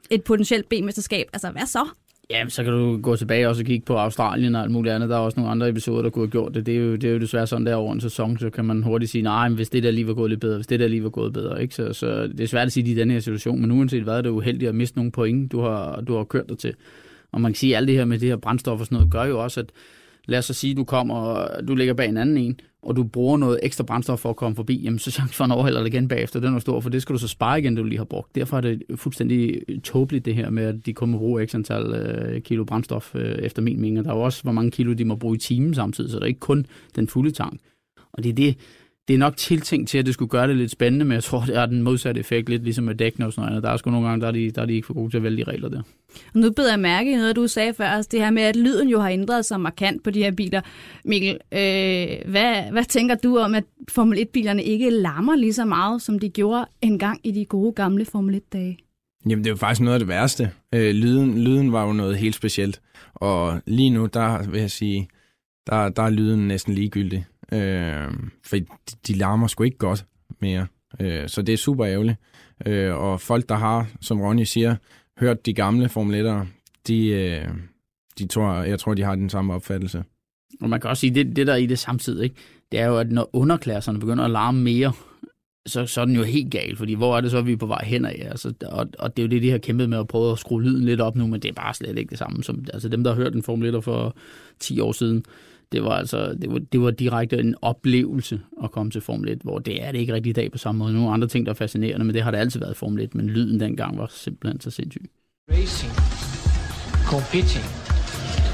et 0.09 0.23
potentielt 0.23 0.69
B-mesterskab, 0.69 1.29
altså 1.33 1.51
hvad 1.51 1.65
så? 1.65 1.87
Ja, 2.31 2.49
så 2.49 2.63
kan 2.63 2.73
du 2.73 3.01
gå 3.01 3.15
tilbage 3.15 3.49
og 3.49 3.55
så 3.55 3.63
kigge 3.63 3.85
på 3.85 3.95
Australien 3.95 4.55
og 4.55 4.61
alt 4.61 4.71
muligt 4.71 4.95
andet. 4.95 5.09
Der 5.09 5.15
er 5.15 5.19
også 5.19 5.39
nogle 5.39 5.51
andre 5.51 5.69
episoder, 5.69 6.01
der 6.01 6.09
kunne 6.09 6.25
have 6.25 6.31
gjort 6.31 6.53
det. 6.55 6.65
Det 6.65 6.75
er 6.75 6.79
jo, 6.79 6.95
det 6.95 7.03
er 7.03 7.13
jo 7.13 7.19
desværre 7.19 7.47
sådan 7.47 7.65
der 7.65 7.75
over 7.75 7.93
en 7.93 8.01
sæson, 8.01 8.37
så 8.37 8.49
kan 8.49 8.65
man 8.65 8.83
hurtigt 8.83 9.11
sige, 9.11 9.21
nej, 9.21 9.49
men 9.49 9.55
hvis 9.55 9.69
det 9.69 9.83
der 9.83 9.91
lige 9.91 10.07
var 10.07 10.13
gået 10.13 10.29
lidt 10.29 10.41
bedre, 10.41 10.55
hvis 10.55 10.67
det 10.67 10.79
der 10.79 10.87
lige 10.87 11.03
var 11.03 11.09
gået 11.09 11.33
bedre. 11.33 11.61
Ikke? 11.61 11.75
Så, 11.75 11.93
så 11.93 12.27
det 12.27 12.39
er 12.39 12.47
svært 12.47 12.65
at 12.65 12.71
sige 12.71 12.83
det 12.83 12.91
i 12.91 12.95
den 12.95 13.11
her 13.11 13.19
situation, 13.19 13.61
men 13.61 13.71
uanset 13.71 14.03
hvad, 14.03 14.17
er 14.17 14.21
det 14.21 14.29
uheldigt 14.29 14.69
at 14.69 14.75
miste 14.75 14.97
nogle 14.97 15.11
point, 15.11 15.51
du 15.51 15.61
har, 15.61 16.01
du 16.01 16.17
har 16.17 16.23
kørt 16.23 16.49
dig 16.49 16.57
til. 16.57 16.73
Og 17.31 17.41
man 17.41 17.51
kan 17.51 17.57
sige, 17.57 17.75
at 17.75 17.77
alt 17.77 17.87
det 17.87 17.95
her 17.95 18.05
med 18.05 18.19
det 18.19 18.29
her 18.29 18.35
brændstof 18.35 18.79
og 18.79 18.85
sådan 18.85 18.95
noget, 18.95 19.11
gør 19.11 19.23
jo 19.23 19.43
også, 19.43 19.59
at 19.59 19.69
lad 20.25 20.39
os 20.39 20.45
så 20.45 20.53
sige, 20.53 20.75
du 20.75 20.83
kommer, 20.83 21.15
og 21.15 21.67
du 21.67 21.75
ligger 21.75 21.93
bag 21.93 22.09
en 22.09 22.17
anden 22.17 22.37
en, 22.37 22.59
og 22.83 22.95
du 22.95 23.03
bruger 23.03 23.37
noget 23.37 23.59
ekstra 23.63 23.83
brændstof 23.83 24.19
for 24.19 24.29
at 24.29 24.35
komme 24.35 24.55
forbi, 24.55 24.81
jamen 24.83 24.99
så 24.99 25.11
chancen 25.11 25.33
for, 25.33 25.45
en 25.45 25.51
overhælder 25.51 25.85
igen 25.85 26.07
bagefter, 26.07 26.39
den 26.39 26.55
er 26.55 26.59
stor, 26.59 26.79
for 26.79 26.89
det 26.89 27.01
skal 27.01 27.13
du 27.13 27.19
så 27.19 27.27
spare 27.27 27.59
igen, 27.59 27.75
det 27.75 27.83
du 27.83 27.87
lige 27.87 27.97
har 27.97 28.05
brugt. 28.05 28.35
Derfor 28.35 28.57
er 28.57 28.61
det 28.61 28.83
fuldstændig 28.95 29.61
tåbeligt 29.83 30.25
det 30.25 30.35
her 30.35 30.49
med, 30.49 30.63
at 30.63 30.85
de 30.85 30.93
kun 30.93 31.09
må 31.09 31.17
bruge 31.17 31.47
x 31.47 31.55
antal 31.55 31.93
øh, 31.93 32.41
kilo 32.41 32.63
brændstof, 32.63 33.15
øh, 33.15 33.35
efter 33.35 33.61
min 33.61 33.81
mening. 33.81 33.99
Og 33.99 34.05
Der 34.05 34.11
er 34.11 34.15
jo 34.15 34.21
også, 34.21 34.43
hvor 34.43 34.51
mange 34.51 34.71
kilo 34.71 34.93
de 34.93 35.05
må 35.05 35.15
bruge 35.15 35.35
i 35.35 35.39
timen 35.39 35.73
samtidig, 35.73 36.11
så 36.11 36.17
det 36.17 36.23
er 36.23 36.27
ikke 36.27 36.39
kun 36.39 36.65
den 36.95 37.07
fulde 37.07 37.31
tank. 37.31 37.59
Og 38.13 38.23
det 38.23 38.29
er 38.29 38.33
det, 38.33 38.57
det 39.11 39.15
er 39.15 39.19
nok 39.19 39.37
tiltænkt 39.37 39.89
til, 39.89 39.97
at 39.97 40.05
det 40.05 40.13
skulle 40.13 40.29
gøre 40.29 40.47
det 40.47 40.57
lidt 40.57 40.71
spændende, 40.71 41.05
men 41.05 41.15
jeg 41.15 41.23
tror, 41.23 41.43
det 41.47 41.57
er 41.57 41.65
den 41.65 41.83
modsatte 41.83 42.19
effekt, 42.19 42.49
lidt 42.49 42.63
ligesom 42.63 42.83
med 42.83 42.95
dækkene 42.95 43.25
og 43.25 43.33
sådan 43.33 43.41
noget. 43.41 43.51
andet. 43.51 43.63
Der 43.63 43.69
er 43.69 43.77
sgu 43.77 43.91
nogle 43.91 44.07
gange, 44.07 44.21
der 44.21 44.27
er 44.27 44.31
de, 44.31 44.51
der 44.51 44.61
er 44.61 44.65
de 44.65 44.73
ikke 44.73 44.85
for 44.85 44.93
gode 44.93 45.11
til 45.11 45.17
at 45.17 45.23
vælge 45.23 45.45
de 45.45 45.51
regler 45.51 45.69
der. 45.69 45.81
Og 46.33 46.39
nu 46.39 46.51
beder 46.51 46.71
jeg 46.71 46.79
mærke 46.79 47.11
i 47.11 47.15
noget, 47.15 47.35
du 47.35 47.47
sagde 47.47 47.73
før, 47.73 47.85
altså 47.85 48.09
det 48.11 48.19
her 48.19 48.31
med, 48.31 48.41
at 48.41 48.55
lyden 48.55 48.89
jo 48.89 48.99
har 48.99 49.09
ændret 49.09 49.45
sig 49.45 49.59
markant 49.59 50.03
på 50.03 50.11
de 50.11 50.23
her 50.23 50.31
biler. 50.31 50.61
Mikkel, 51.05 51.29
øh, 51.51 52.31
hvad, 52.31 52.71
hvad 52.71 52.83
tænker 52.83 53.15
du 53.15 53.37
om, 53.37 53.55
at 53.55 53.63
Formel 53.89 54.19
1-bilerne 54.19 54.63
ikke 54.63 54.89
larmer 54.89 55.35
lige 55.35 55.53
så 55.53 55.65
meget, 55.65 56.01
som 56.01 56.19
de 56.19 56.29
gjorde 56.29 56.65
engang 56.81 57.19
i 57.23 57.31
de 57.31 57.45
gode 57.45 57.73
gamle 57.73 58.05
Formel 58.05 58.35
1-dage? 58.35 58.77
Jamen, 59.29 59.43
det 59.43 59.49
er 59.49 59.53
jo 59.53 59.57
faktisk 59.57 59.81
noget 59.81 59.93
af 59.93 59.99
det 59.99 60.07
værste. 60.07 60.51
Øh, 60.73 60.95
lyden, 60.95 61.43
lyden 61.43 61.71
var 61.71 61.85
jo 61.85 61.93
noget 61.93 62.17
helt 62.17 62.35
specielt. 62.35 62.81
Og 63.13 63.61
lige 63.67 63.89
nu, 63.89 64.05
der 64.05 64.49
vil 64.49 64.59
jeg 64.59 64.71
sige, 64.71 65.07
der, 65.67 65.89
der 65.89 66.03
er 66.03 66.09
lyden 66.09 66.47
næsten 66.47 66.73
ligegyldig. 66.73 67.25
Øh, 67.53 68.13
for 68.45 68.57
de, 69.07 69.13
larmer 69.13 69.47
sgu 69.47 69.63
ikke 69.63 69.77
godt 69.77 70.05
mere. 70.41 70.67
Øh, 70.99 71.29
så 71.29 71.41
det 71.41 71.53
er 71.53 71.57
super 71.57 71.85
ærgerligt. 71.85 72.17
Øh, 72.65 72.95
og 72.95 73.21
folk, 73.21 73.49
der 73.49 73.55
har, 73.55 73.87
som 74.01 74.21
Ronny 74.21 74.43
siger, 74.43 74.75
hørt 75.19 75.45
de 75.45 75.53
gamle 75.53 75.89
formuletter, 75.89 76.45
de, 76.87 77.07
øh, 77.07 77.47
de 78.19 78.27
tror, 78.27 78.53
jeg 78.53 78.79
tror, 78.79 78.93
de 78.93 79.03
har 79.03 79.15
den 79.15 79.29
samme 79.29 79.53
opfattelse. 79.53 80.03
Og 80.61 80.69
man 80.69 80.81
kan 80.81 80.89
også 80.89 81.01
sige, 81.01 81.15
det, 81.15 81.35
det 81.35 81.47
der 81.47 81.53
er 81.53 81.57
i 81.57 81.65
det 81.65 81.79
samtidig, 81.79 82.23
ikke? 82.23 82.35
det 82.71 82.79
er 82.79 82.85
jo, 82.85 82.97
at 82.97 83.11
når 83.11 83.29
underklasserne 83.33 83.99
begynder 83.99 84.23
at 84.23 84.31
larme 84.31 84.61
mere, 84.61 84.93
så, 85.65 85.85
så 85.85 86.01
er 86.01 86.05
den 86.05 86.15
jo 86.15 86.23
helt 86.23 86.51
gal, 86.51 86.75
fordi 86.75 86.93
hvor 86.93 87.17
er 87.17 87.21
det 87.21 87.31
så, 87.31 87.41
vi 87.41 87.51
er 87.51 87.57
på 87.57 87.65
vej 87.65 87.85
hen 87.85 88.05
af? 88.05 88.27
Altså, 88.29 88.53
og, 88.65 88.87
og 88.99 89.17
det 89.17 89.23
er 89.23 89.27
jo 89.27 89.29
det, 89.29 89.41
de 89.41 89.51
har 89.51 89.57
kæmpet 89.57 89.89
med 89.89 89.97
at 89.97 90.07
prøve 90.07 90.31
at 90.31 90.39
skrue 90.39 90.63
lyden 90.63 90.85
lidt 90.85 91.01
op 91.01 91.15
nu, 91.15 91.27
men 91.27 91.41
det 91.41 91.49
er 91.49 91.53
bare 91.53 91.73
slet 91.73 91.97
ikke 91.97 92.09
det 92.09 92.17
samme. 92.17 92.43
Som, 92.43 92.65
altså 92.73 92.89
dem, 92.89 93.03
der 93.03 93.11
har 93.11 93.21
hørt 93.21 93.35
en 93.35 93.43
Formel 93.43 93.75
1 93.75 93.83
for 93.83 94.15
10 94.59 94.79
år 94.79 94.91
siden, 94.91 95.23
det 95.71 95.83
var 95.83 95.91
altså 95.91 96.37
det 96.41 96.51
var, 96.51 96.59
det 96.59 96.81
var 96.81 96.91
direkte 96.91 97.39
en 97.39 97.55
oplevelse 97.61 98.41
at 98.63 98.71
komme 98.71 98.91
til 98.91 99.01
Formel 99.01 99.29
1, 99.29 99.39
hvor 99.43 99.59
det 99.59 99.83
er 99.83 99.91
det 99.91 99.99
ikke 99.99 100.13
rigtig 100.13 100.29
i 100.29 100.33
dag 100.33 100.51
på 100.51 100.57
samme 100.57 100.79
måde. 100.79 100.93
Nogle 100.93 101.11
andre 101.11 101.27
ting, 101.27 101.45
der 101.45 101.51
er 101.51 101.55
fascinerende, 101.55 102.05
men 102.05 102.15
det 102.15 102.21
har 102.21 102.31
det 102.31 102.37
altid 102.37 102.59
været 102.59 102.71
i 102.71 102.77
Formel 102.77 103.03
1, 103.03 103.15
men 103.15 103.27
lyden 103.27 103.59
dengang 103.59 103.97
var 103.97 104.07
simpelthen 104.09 104.61
så 104.61 104.71
sindssyg. 104.71 105.09
Racing, 105.51 105.93
competing 107.05 107.65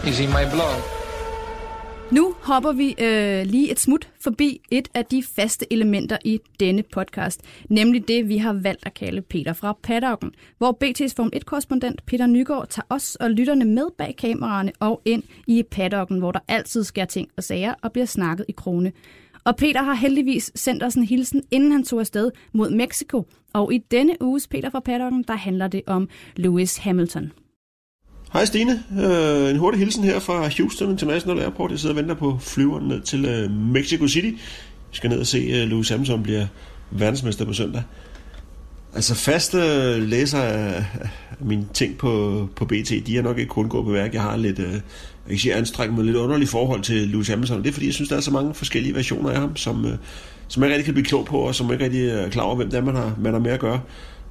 is 0.09 0.19
in 0.19 0.29
my 0.29 0.45
blood. 0.53 0.96
Nu 2.11 2.35
hopper 2.41 2.71
vi 2.71 2.95
øh, 3.01 3.45
lige 3.45 3.71
et 3.71 3.79
smut 3.79 4.09
forbi 4.19 4.61
et 4.71 4.87
af 4.93 5.05
de 5.05 5.23
faste 5.23 5.73
elementer 5.73 6.17
i 6.25 6.39
denne 6.59 6.83
podcast, 6.83 7.41
nemlig 7.69 8.07
det, 8.07 8.29
vi 8.29 8.37
har 8.37 8.53
valgt 8.53 8.85
at 8.85 8.93
kalde 8.93 9.21
Peter 9.21 9.53
fra 9.53 9.77
paddocken, 9.83 10.31
hvor 10.57 10.77
BT's 10.83 11.13
Form 11.15 11.31
1-korrespondent 11.35 11.95
Peter 12.05 12.27
Nygaard 12.27 12.67
tager 12.67 12.85
os 12.89 13.15
og 13.15 13.31
lytterne 13.31 13.65
med 13.65 13.85
bag 13.97 14.15
kameraerne 14.17 14.71
og 14.79 15.01
ind 15.05 15.23
i 15.47 15.63
paddocken, 15.71 16.19
hvor 16.19 16.31
der 16.31 16.39
altid 16.47 16.83
sker 16.83 17.05
ting 17.05 17.29
og 17.37 17.43
sager 17.43 17.73
og 17.81 17.91
bliver 17.91 18.05
snakket 18.05 18.45
i 18.49 18.51
krone. 18.51 18.91
Og 19.43 19.55
Peter 19.55 19.81
har 19.81 19.93
heldigvis 19.93 20.51
sendt 20.55 20.83
os 20.83 20.95
en 20.95 21.03
hilsen, 21.03 21.43
inden 21.51 21.71
han 21.71 21.83
tog 21.83 21.99
afsted 21.99 22.31
mod 22.53 22.69
Mexico. 22.69 23.25
Og 23.53 23.73
i 23.73 23.77
denne 23.77 24.21
uges 24.21 24.47
Peter 24.47 24.69
fra 24.69 24.79
paddocken, 24.79 25.23
der 25.23 25.35
handler 25.35 25.67
det 25.67 25.81
om 25.87 26.09
Lewis 26.35 26.77
Hamilton. 26.77 27.31
Hej 28.33 28.45
Stine, 28.45 28.83
øh, 28.99 29.49
en 29.49 29.57
hurtig 29.57 29.79
hilsen 29.79 30.03
her 30.03 30.19
fra 30.19 30.49
Houston 30.57 30.91
International 30.91 31.43
Airport. 31.43 31.71
Jeg 31.71 31.79
sidder 31.79 31.95
og 31.95 32.01
venter 32.01 32.15
på 32.15 32.37
flyveren 32.41 32.87
ned 32.87 33.01
til 33.01 33.25
øh, 33.25 33.51
Mexico 33.51 34.07
City. 34.07 34.29
Vi 34.91 34.97
skal 34.97 35.09
ned 35.09 35.19
og 35.19 35.27
se 35.27 35.37
øh, 35.37 35.67
Louis 35.67 35.89
Hamilton 35.89 36.23
bliver 36.23 36.45
verdensmester 36.91 37.45
på 37.45 37.53
søndag. 37.53 37.83
Altså 38.95 39.15
faste 39.15 39.57
øh, 39.57 40.03
læser 40.03 40.39
af, 40.39 40.85
mine 41.39 41.67
ting 41.73 41.97
på, 41.97 42.49
på 42.55 42.65
BT, 42.65 42.89
de 43.07 43.17
er 43.17 43.21
nok 43.21 43.37
ikke 43.37 43.49
kun 43.49 43.69
gået 43.69 43.85
på 43.85 43.91
værk. 43.91 44.13
Jeg 44.13 44.21
har 44.21 44.37
lidt, 44.37 44.59
øh, 44.59 44.71
jeg 44.73 44.81
kan 45.29 45.37
sige, 45.37 45.53
anstrengt 45.53 45.95
mig 45.95 46.05
lidt 46.05 46.17
underligt 46.17 46.49
forhold 46.49 46.81
til 46.81 47.07
Louis 47.07 47.27
Hamilton. 47.27 47.63
Det 47.63 47.69
er 47.69 47.73
fordi, 47.73 47.85
jeg 47.85 47.93
synes, 47.93 48.09
der 48.09 48.17
er 48.17 48.21
så 48.21 48.31
mange 48.31 48.53
forskellige 48.53 48.95
versioner 48.95 49.29
af 49.29 49.39
ham, 49.39 49.55
som, 49.55 49.85
øh, 49.85 49.97
som 50.47 50.63
jeg 50.63 50.69
ikke 50.69 50.75
rigtig 50.75 50.85
kan 50.85 50.93
blive 50.93 51.05
klog 51.05 51.25
på, 51.25 51.37
og 51.37 51.55
som 51.55 51.65
jeg 51.65 51.73
ikke 51.73 51.85
rigtig 51.85 52.09
er 52.09 52.29
klar 52.29 52.43
over, 52.43 52.55
hvem 52.55 52.69
det 52.69 52.77
er, 52.77 52.83
man 52.83 52.95
har, 52.95 53.15
man 53.19 53.33
har 53.33 53.39
med 53.39 53.51
at 53.51 53.59
gøre. 53.59 53.81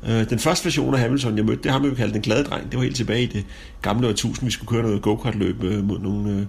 Øh, 0.08 0.30
Den 0.30 0.38
første 0.38 0.64
version 0.64 0.94
af 0.94 1.00
Hamilton, 1.00 1.36
jeg 1.36 1.44
mødte, 1.44 1.62
det 1.62 1.70
har 1.70 1.78
man 1.78 1.90
jo 1.90 1.96
kaldt 1.96 2.14
den 2.14 2.22
glade 2.22 2.44
dreng. 2.44 2.70
Det 2.70 2.76
var 2.76 2.82
helt 2.82 2.96
tilbage 2.96 3.22
i 3.22 3.26
det 3.26 3.44
gamle 3.82 4.08
årtusind, 4.08 4.46
vi 4.46 4.52
skulle 4.52 4.68
køre 4.68 4.82
noget 4.82 5.02
go-kart-løb 5.02 5.62
øh, 5.62 5.84
mod 5.84 5.98
nogle 5.98 6.30
øh, 6.30 6.46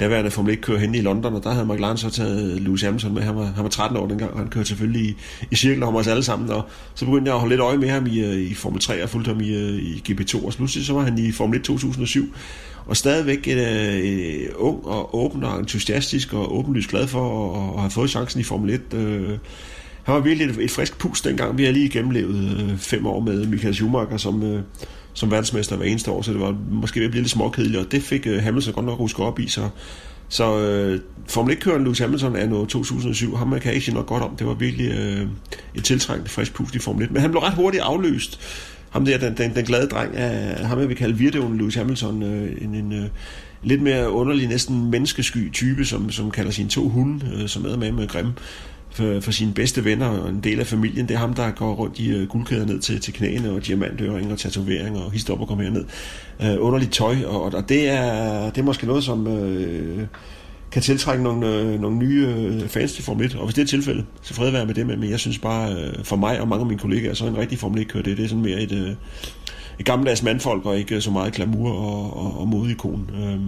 daværende 0.00 0.30
Formel 0.30 0.52
1 0.52 0.60
kører 0.60 0.78
hen 0.78 0.94
i 0.94 1.00
London, 1.00 1.34
og 1.34 1.44
der 1.44 1.52
havde 1.52 1.66
McLaren 1.66 1.96
så 1.96 2.10
taget 2.10 2.60
Lewis 2.60 2.82
Hamilton 2.82 3.14
med. 3.14 3.22
Han 3.22 3.36
var, 3.36 3.44
han 3.44 3.64
var 3.64 3.70
13 3.70 3.98
år 3.98 4.06
dengang, 4.06 4.32
og 4.32 4.38
han 4.38 4.48
kørte 4.48 4.68
selvfølgelig 4.68 5.02
i, 5.02 5.16
i 5.50 5.56
cirkler 5.56 5.86
om 5.86 5.96
os 5.96 6.06
alle 6.06 6.22
sammen. 6.22 6.50
Og 6.50 6.68
så 6.94 7.04
begyndte 7.04 7.28
jeg 7.28 7.34
at 7.34 7.40
holde 7.40 7.52
lidt 7.52 7.60
øje 7.60 7.76
med 7.76 7.88
ham 7.88 8.06
i, 8.06 8.20
øh, 8.20 8.50
i 8.50 8.54
Formel 8.54 8.80
3 8.80 9.02
og 9.02 9.08
fulgte 9.08 9.28
ham 9.28 9.40
i, 9.40 9.54
øh, 9.54 9.74
i 9.74 10.02
GP2, 10.08 10.46
og 10.46 10.52
pludselig 10.52 10.86
så 10.86 10.92
var 10.92 11.02
han 11.02 11.18
i 11.18 11.32
Formel 11.32 11.58
1 11.58 11.64
2007. 11.64 12.34
Og 12.86 12.96
stadigvæk 12.96 13.48
et, 13.48 13.58
øh, 13.58 14.42
øh, 14.42 14.48
ung 14.56 14.86
og 14.86 15.18
åben 15.18 15.44
og 15.44 15.58
entusiastisk 15.58 16.32
og 16.32 16.58
åbenlyst 16.58 16.90
glad 16.90 17.06
for 17.06 17.54
at, 17.56 17.74
at 17.74 17.80
have 17.80 17.90
fået 17.90 18.10
chancen 18.10 18.40
i 18.40 18.44
Formel 18.44 18.70
1. 18.70 18.94
Øh, 18.94 19.38
han 20.04 20.14
var 20.14 20.20
virkelig 20.20 20.50
et, 20.50 20.64
et 20.64 20.70
frisk 20.70 20.98
pust 20.98 21.24
dengang. 21.24 21.58
Vi 21.58 21.64
har 21.64 21.72
lige 21.72 21.88
gennemlevet 21.88 22.60
øh, 22.60 22.78
fem 22.78 23.06
år 23.06 23.20
med 23.20 23.46
Michael 23.46 23.74
Schumacher 23.74 24.16
som, 24.16 24.42
øh, 24.42 24.62
som 25.14 25.30
verdensmester 25.30 25.76
hver 25.76 25.86
eneste 25.86 26.10
år, 26.10 26.22
så 26.22 26.32
det 26.32 26.40
var 26.40 26.56
måske 26.70 27.00
ved 27.00 27.06
at 27.06 27.10
blive 27.10 27.22
lidt 27.22 27.32
småkedeligt, 27.32 27.78
og 27.78 27.92
det 27.92 28.02
fik 28.02 28.26
øh, 28.26 28.42
Hamilton 28.42 28.74
godt 28.74 28.86
nok 28.86 28.98
huske 28.98 29.22
op 29.22 29.38
i, 29.38 29.48
så, 29.48 29.68
så 30.28 30.60
øh, 30.60 31.00
Formel 31.28 31.56
1-køren 31.56 31.84
Lewis 31.84 31.98
Hamilton 31.98 32.36
er 32.36 32.46
nu 32.46 32.64
2007, 32.64 33.36
ham 33.36 33.50
kan 33.50 33.60
jeg 33.64 33.74
ikke 33.74 33.84
sige 33.84 33.94
noget 33.94 34.08
godt 34.08 34.22
om. 34.22 34.36
Det 34.36 34.46
var 34.46 34.54
virkelig 34.54 34.90
øh, 34.90 35.26
et 35.74 35.84
tiltrængt 35.84 36.30
frisk 36.30 36.54
pust 36.54 36.74
i 36.74 36.78
Formel 36.78 37.04
1, 37.04 37.10
men 37.10 37.20
han 37.20 37.30
blev 37.30 37.40
ret 37.40 37.54
hurtigt 37.54 37.82
afløst. 37.82 38.40
Ham 38.90 39.04
der, 39.04 39.18
den, 39.18 39.36
den, 39.36 39.54
den 39.54 39.64
glade 39.64 39.86
dreng, 39.86 40.16
af 40.16 40.66
ham 40.66 40.78
jeg 40.78 40.88
vil 40.88 40.96
kalde 40.96 41.18
Virdeven 41.18 41.58
Lewis 41.58 41.74
Hamilton, 41.74 42.22
øh, 42.22 42.62
en, 42.62 42.74
en 42.74 42.92
øh, 42.92 43.08
lidt 43.62 43.82
mere 43.82 44.10
underlig, 44.10 44.48
næsten 44.48 44.90
menneskesky 44.90 45.52
type, 45.52 45.84
som, 45.84 46.10
som 46.10 46.30
kalder 46.30 46.50
sine 46.50 46.68
to 46.68 46.88
hunde, 46.88 47.26
øh, 47.34 47.48
som 47.48 47.64
er 47.64 47.76
med 47.76 47.92
med 47.92 48.08
grimme 48.08 48.32
for, 48.90 49.20
for 49.20 49.32
sine 49.32 49.54
bedste 49.54 49.84
venner 49.84 50.06
og 50.06 50.28
en 50.28 50.40
del 50.44 50.60
af 50.60 50.66
familien. 50.66 51.08
Det 51.08 51.14
er 51.14 51.18
ham, 51.18 51.34
der 51.34 51.50
går 51.50 51.74
rundt 51.74 51.98
i 51.98 52.10
øh, 52.10 52.28
guldkæder 52.28 52.66
ned 52.66 52.78
til, 52.80 53.00
til 53.00 53.14
knæene 53.14 53.50
og 53.50 53.66
diamantøringer 53.66 54.32
og 54.32 54.38
tatoveringer 54.38 55.00
og 55.00 55.12
hist 55.12 55.30
op 55.30 55.40
og 55.40 55.48
kommer 55.48 55.64
herned. 55.64 55.84
Øh, 56.42 56.56
underligt 56.58 56.92
tøj, 56.92 57.16
og, 57.26 57.42
og 57.42 57.68
det, 57.68 57.88
er, 57.88 58.44
det 58.50 58.58
er 58.58 58.62
måske 58.62 58.86
noget, 58.86 59.04
som 59.04 59.26
øh, 59.26 60.06
kan 60.72 60.82
tiltrække 60.82 61.24
nogle, 61.24 61.54
øh, 61.54 61.80
nogle 61.80 61.96
nye 61.96 62.26
øh, 62.28 62.68
fans 62.68 62.92
til 62.92 63.04
Formel 63.04 63.26
1. 63.26 63.34
Og 63.34 63.44
hvis 63.44 63.54
det 63.54 63.62
er 63.62 63.66
tilfældet, 63.66 64.04
så 64.22 64.34
fred 64.34 64.50
være 64.50 64.66
med 64.66 64.74
det, 64.74 64.86
men 64.86 65.10
jeg 65.10 65.20
synes 65.20 65.38
bare, 65.38 65.72
øh, 65.72 66.04
for 66.04 66.16
mig 66.16 66.40
og 66.40 66.48
mange 66.48 66.60
af 66.60 66.66
mine 66.66 66.78
kollegaer, 66.78 67.14
så 67.14 67.24
er 67.24 67.28
en 67.28 67.38
rigtig 67.38 67.58
Formel 67.58 67.82
1-kører 67.82 68.02
det. 68.02 68.16
Det 68.16 68.24
er 68.24 68.28
sådan 68.28 68.42
mere 68.42 68.60
et, 68.60 68.72
øh, 68.72 68.94
et 69.78 69.86
gammeldags 69.86 70.22
mandfolk, 70.22 70.66
og 70.66 70.78
ikke 70.78 71.00
så 71.00 71.10
meget 71.10 71.32
glamour 71.32 71.72
og, 71.72 72.16
og, 72.16 72.40
og 72.40 72.48
modeikon. 72.48 73.10
Øh, 73.14 73.40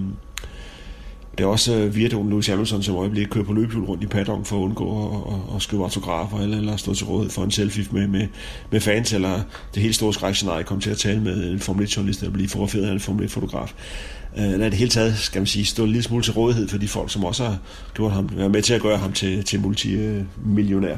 det 1.39 1.45
er 1.45 1.49
også 1.49 1.75
øh, 1.75 1.87
uh, 1.87 1.97
Virdon 1.97 2.31
Louis 2.31 2.47
Hamilton, 2.47 2.83
som 2.83 2.95
øjeblikket 2.95 3.33
kører 3.33 3.45
på 3.45 3.53
løbehjul 3.53 3.85
rundt 3.85 4.05
i 4.05 4.07
paddock 4.07 4.47
for 4.47 4.57
at 4.57 4.61
undgå 4.61 5.09
at, 5.09 5.35
at, 5.35 5.57
at 5.57 5.63
skrive 5.63 5.83
autografer 5.83 6.39
eller, 6.39 6.57
eller 6.57 6.77
stå 6.77 6.95
til 6.95 7.07
rådighed 7.07 7.31
for 7.31 7.45
en 7.45 7.51
selfie 7.51 7.87
med, 7.91 8.09
med, 8.09 8.29
med 8.71 8.81
fans, 8.81 9.13
eller 9.13 9.41
det 9.75 9.83
helt 9.83 9.95
store 9.95 10.13
skrækscenarie 10.13 10.65
kom 10.65 10.81
til 10.81 10.91
at 10.91 10.99
tale 10.99 11.21
med 11.21 11.51
en 11.51 11.61
Formel 11.61 11.87
1-journalist, 11.87 12.21
eller 12.21 12.33
blive 12.33 12.49
forfærdet 12.49 12.87
af 12.87 12.93
en 12.93 13.01
Formel 13.01 13.27
1-fotograf. 13.27 13.73
Uh, 14.37 14.43
øh, 14.43 14.53
eller 14.53 14.69
det 14.69 14.79
hele 14.79 14.91
taget, 14.91 15.19
skal 15.19 15.41
man 15.41 15.47
sige, 15.47 15.65
stå 15.65 15.87
lidt 15.87 16.05
smule 16.05 16.23
til 16.23 16.33
rådighed 16.33 16.69
for 16.69 16.79
de 16.79 16.89
folk, 16.89 17.11
som 17.11 17.25
også 17.25 17.45
har 17.45 17.59
gjort 17.95 18.13
ham, 18.13 18.31
været 18.37 18.51
med 18.51 18.63
til 18.63 18.75
at 18.75 18.83
gøre 18.83 18.99
ham 18.99 19.13
til, 19.13 19.45
til 19.45 19.61
multimillionær. 19.61 20.97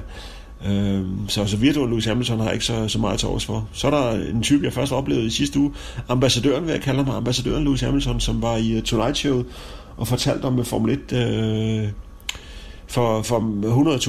Øhm, 0.66 1.28
så, 1.28 1.46
så 1.46 1.56
Virtual 1.56 1.88
Louis 1.88 2.04
Hamilton 2.04 2.40
har 2.40 2.50
ikke 2.50 2.64
så, 2.64 2.88
så 2.88 2.98
meget 2.98 3.18
til 3.18 3.28
overs 3.28 3.44
for. 3.44 3.68
Så 3.72 3.86
er 3.86 3.90
der 3.90 4.10
en 4.30 4.42
type, 4.42 4.64
jeg 4.64 4.72
først 4.72 4.92
oplevede 4.92 5.26
i 5.26 5.30
sidste 5.30 5.58
uge, 5.58 5.72
ambassadøren, 6.08 6.64
vil 6.64 6.72
jeg 6.72 6.80
kalde 6.80 7.04
ham, 7.04 7.14
ambassadøren 7.14 7.64
Louis 7.64 7.80
Hamilton, 7.80 8.20
som 8.20 8.42
var 8.42 8.56
i 8.56 8.72
øh, 8.72 8.82
Tonight 8.82 9.16
Show, 9.16 9.44
og 9.96 10.08
fortalt 10.08 10.44
om 10.44 10.58
øh, 10.58 10.64
Formel 10.64 10.98
1 11.10 11.12
øh, 11.12 11.88
for, 12.86 13.22
for 13.22 13.38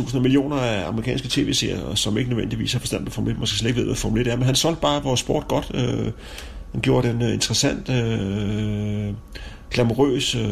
100.000 0.10 0.20
millioner 0.20 0.56
af 0.56 0.88
amerikanske 0.88 1.28
tv-serier, 1.32 1.96
som 1.96 2.18
ikke 2.18 2.30
nødvendigvis 2.30 2.74
har 2.74 2.80
forstand 2.80 3.06
på 3.06 3.12
Formel 3.12 3.32
1, 3.32 3.40
måske 3.40 3.58
slet 3.58 3.70
ikke 3.70 3.80
ved, 3.80 3.86
hvad 3.86 3.96
Formel 3.96 4.22
1 4.22 4.28
er, 4.28 4.36
men 4.36 4.46
han 4.46 4.56
solgte 4.56 4.82
bare 4.82 5.04
vores 5.04 5.20
sport 5.20 5.48
godt. 5.48 5.72
Øh, 5.74 6.12
han 6.72 6.82
gjorde 6.82 7.08
den 7.08 7.22
øh, 7.22 7.34
interessant, 7.34 7.90
øh, 7.90 9.14
glamorøs. 9.72 10.36
Øh, 10.36 10.44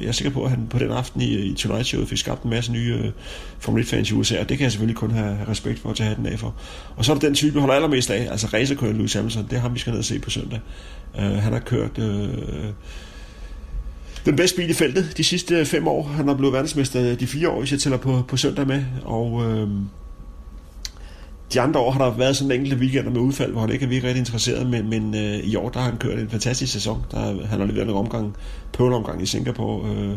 jeg 0.00 0.08
er 0.08 0.12
sikker 0.12 0.30
på, 0.30 0.44
at 0.44 0.50
han 0.50 0.66
på 0.70 0.78
den 0.78 0.90
aften 0.90 1.20
i, 1.20 1.34
i 1.34 1.54
Tonight 1.54 1.86
Show 1.86 2.04
fik 2.04 2.18
skabt 2.18 2.42
en 2.42 2.50
masse 2.50 2.72
nye 2.72 3.00
øh, 3.04 3.10
Formel 3.58 3.82
1-fans 3.82 4.10
i 4.10 4.14
USA, 4.14 4.40
og 4.40 4.48
det 4.48 4.58
kan 4.58 4.64
jeg 4.64 4.72
selvfølgelig 4.72 4.96
kun 4.96 5.10
have, 5.10 5.34
have 5.34 5.48
respekt 5.48 5.78
for 5.78 5.90
at 5.90 5.96
tage 5.96 6.14
den 6.14 6.26
af 6.26 6.38
for. 6.38 6.54
Og 6.96 7.04
så 7.04 7.12
er 7.12 7.16
der 7.16 7.26
den 7.26 7.34
type, 7.34 7.54
jeg 7.54 7.60
holder 7.60 7.74
allermest 7.74 8.10
af, 8.10 8.28
altså 8.30 8.46
racerkøren 8.46 8.96
Louis 8.96 9.12
Hamilton, 9.12 9.46
det 9.50 9.56
er 9.56 9.60
ham, 9.60 9.74
vi 9.74 9.78
skal 9.78 9.90
ned 9.90 9.98
og 9.98 10.04
se 10.04 10.18
på 10.18 10.30
søndag. 10.30 10.60
Øh, 11.18 11.22
han 11.22 11.52
har 11.52 11.60
kørt... 11.60 11.98
Øh, 11.98 12.28
den 14.24 14.36
bedste 14.36 14.56
bil 14.56 14.70
i 14.70 14.72
feltet 14.72 15.14
de 15.16 15.24
sidste 15.24 15.64
fem 15.64 15.88
år. 15.88 16.02
Han 16.02 16.28
har 16.28 16.34
blevet 16.34 16.52
verdensmester 16.52 17.14
de 17.14 17.26
fire 17.26 17.48
år, 17.48 17.58
hvis 17.58 17.72
jeg 17.72 17.80
tæller 17.80 17.98
på, 17.98 18.22
på 18.28 18.36
søndag 18.36 18.66
med. 18.66 18.84
Og 19.04 19.42
øh, 19.44 19.68
de 21.52 21.60
andre 21.60 21.80
år 21.80 21.90
har 21.90 22.04
der 22.04 22.16
været 22.16 22.36
sådan 22.36 22.52
enkelte 22.52 22.76
weekender 22.76 23.10
med 23.10 23.20
udfald, 23.20 23.52
hvor 23.52 23.60
han 23.60 23.70
ikke 23.70 23.84
er 23.84 23.88
virkelig 23.88 24.08
rigtig 24.08 24.20
interesseret, 24.20 24.66
men, 24.66 24.90
men 24.90 25.14
øh, 25.14 25.38
i 25.38 25.56
år 25.56 25.68
der 25.68 25.80
har 25.80 25.88
han 25.88 25.98
kørt 25.98 26.18
en 26.18 26.30
fantastisk 26.30 26.72
sæson. 26.72 27.04
Der, 27.10 27.46
han 27.46 27.60
har 27.60 27.66
leveret 27.66 27.88
en 27.88 27.94
omgang, 27.94 28.36
på 28.72 28.94
omgang 28.94 29.22
i 29.22 29.26
Singapore, 29.26 29.90
øh, 29.90 30.16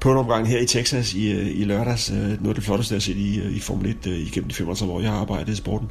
på 0.00 0.10
en 0.10 0.16
omgang 0.16 0.48
her 0.48 0.58
i 0.58 0.66
Texas 0.66 1.14
i, 1.14 1.32
øh, 1.32 1.60
i 1.60 1.64
lørdags. 1.64 2.10
Øh, 2.10 2.16
noget 2.16 2.48
af 2.48 2.54
det 2.54 2.64
flotteste, 2.64 2.92
jeg 2.92 2.96
har 2.96 3.00
set 3.00 3.16
i, 3.16 3.40
øh, 3.40 3.56
i 3.56 3.60
Formel 3.60 3.90
1 3.90 3.96
øh, 4.06 4.18
igennem 4.18 4.48
de 4.48 4.54
35 4.54 4.94
år, 4.94 5.00
jeg 5.00 5.10
har 5.10 5.18
arbejdet 5.18 5.52
i 5.52 5.56
sporten. 5.56 5.88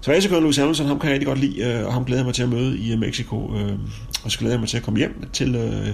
Så 0.00 0.10
racerkøren 0.10 0.42
Louis 0.42 0.56
Hamilton, 0.56 0.86
ham 0.86 0.98
kan 0.98 1.08
jeg 1.08 1.14
rigtig 1.14 1.26
godt 1.26 1.38
lide, 1.38 1.62
øh, 1.64 1.86
og 1.86 1.92
ham 1.92 2.04
glæder 2.04 2.20
jeg 2.20 2.26
mig 2.26 2.34
til 2.34 2.42
at 2.42 2.48
møde 2.48 2.78
i 2.78 2.92
øh, 2.92 2.98
Mexico. 2.98 3.56
Øh, 3.56 3.72
og 4.24 4.30
så 4.30 4.38
glæder 4.38 4.54
jeg 4.54 4.60
mig 4.60 4.68
til 4.68 4.76
at 4.76 4.82
komme 4.82 4.98
hjem 4.98 5.24
til... 5.32 5.54
Øh, 5.54 5.88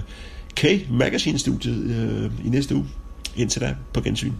K-Magazine-studiet 0.59 1.83
øh, 1.83 2.45
i 2.45 2.49
næste 2.49 2.75
uge. 2.75 2.85
Indtil 3.37 3.61
da, 3.61 3.75
på 3.93 4.01
gensyn. 4.01 4.31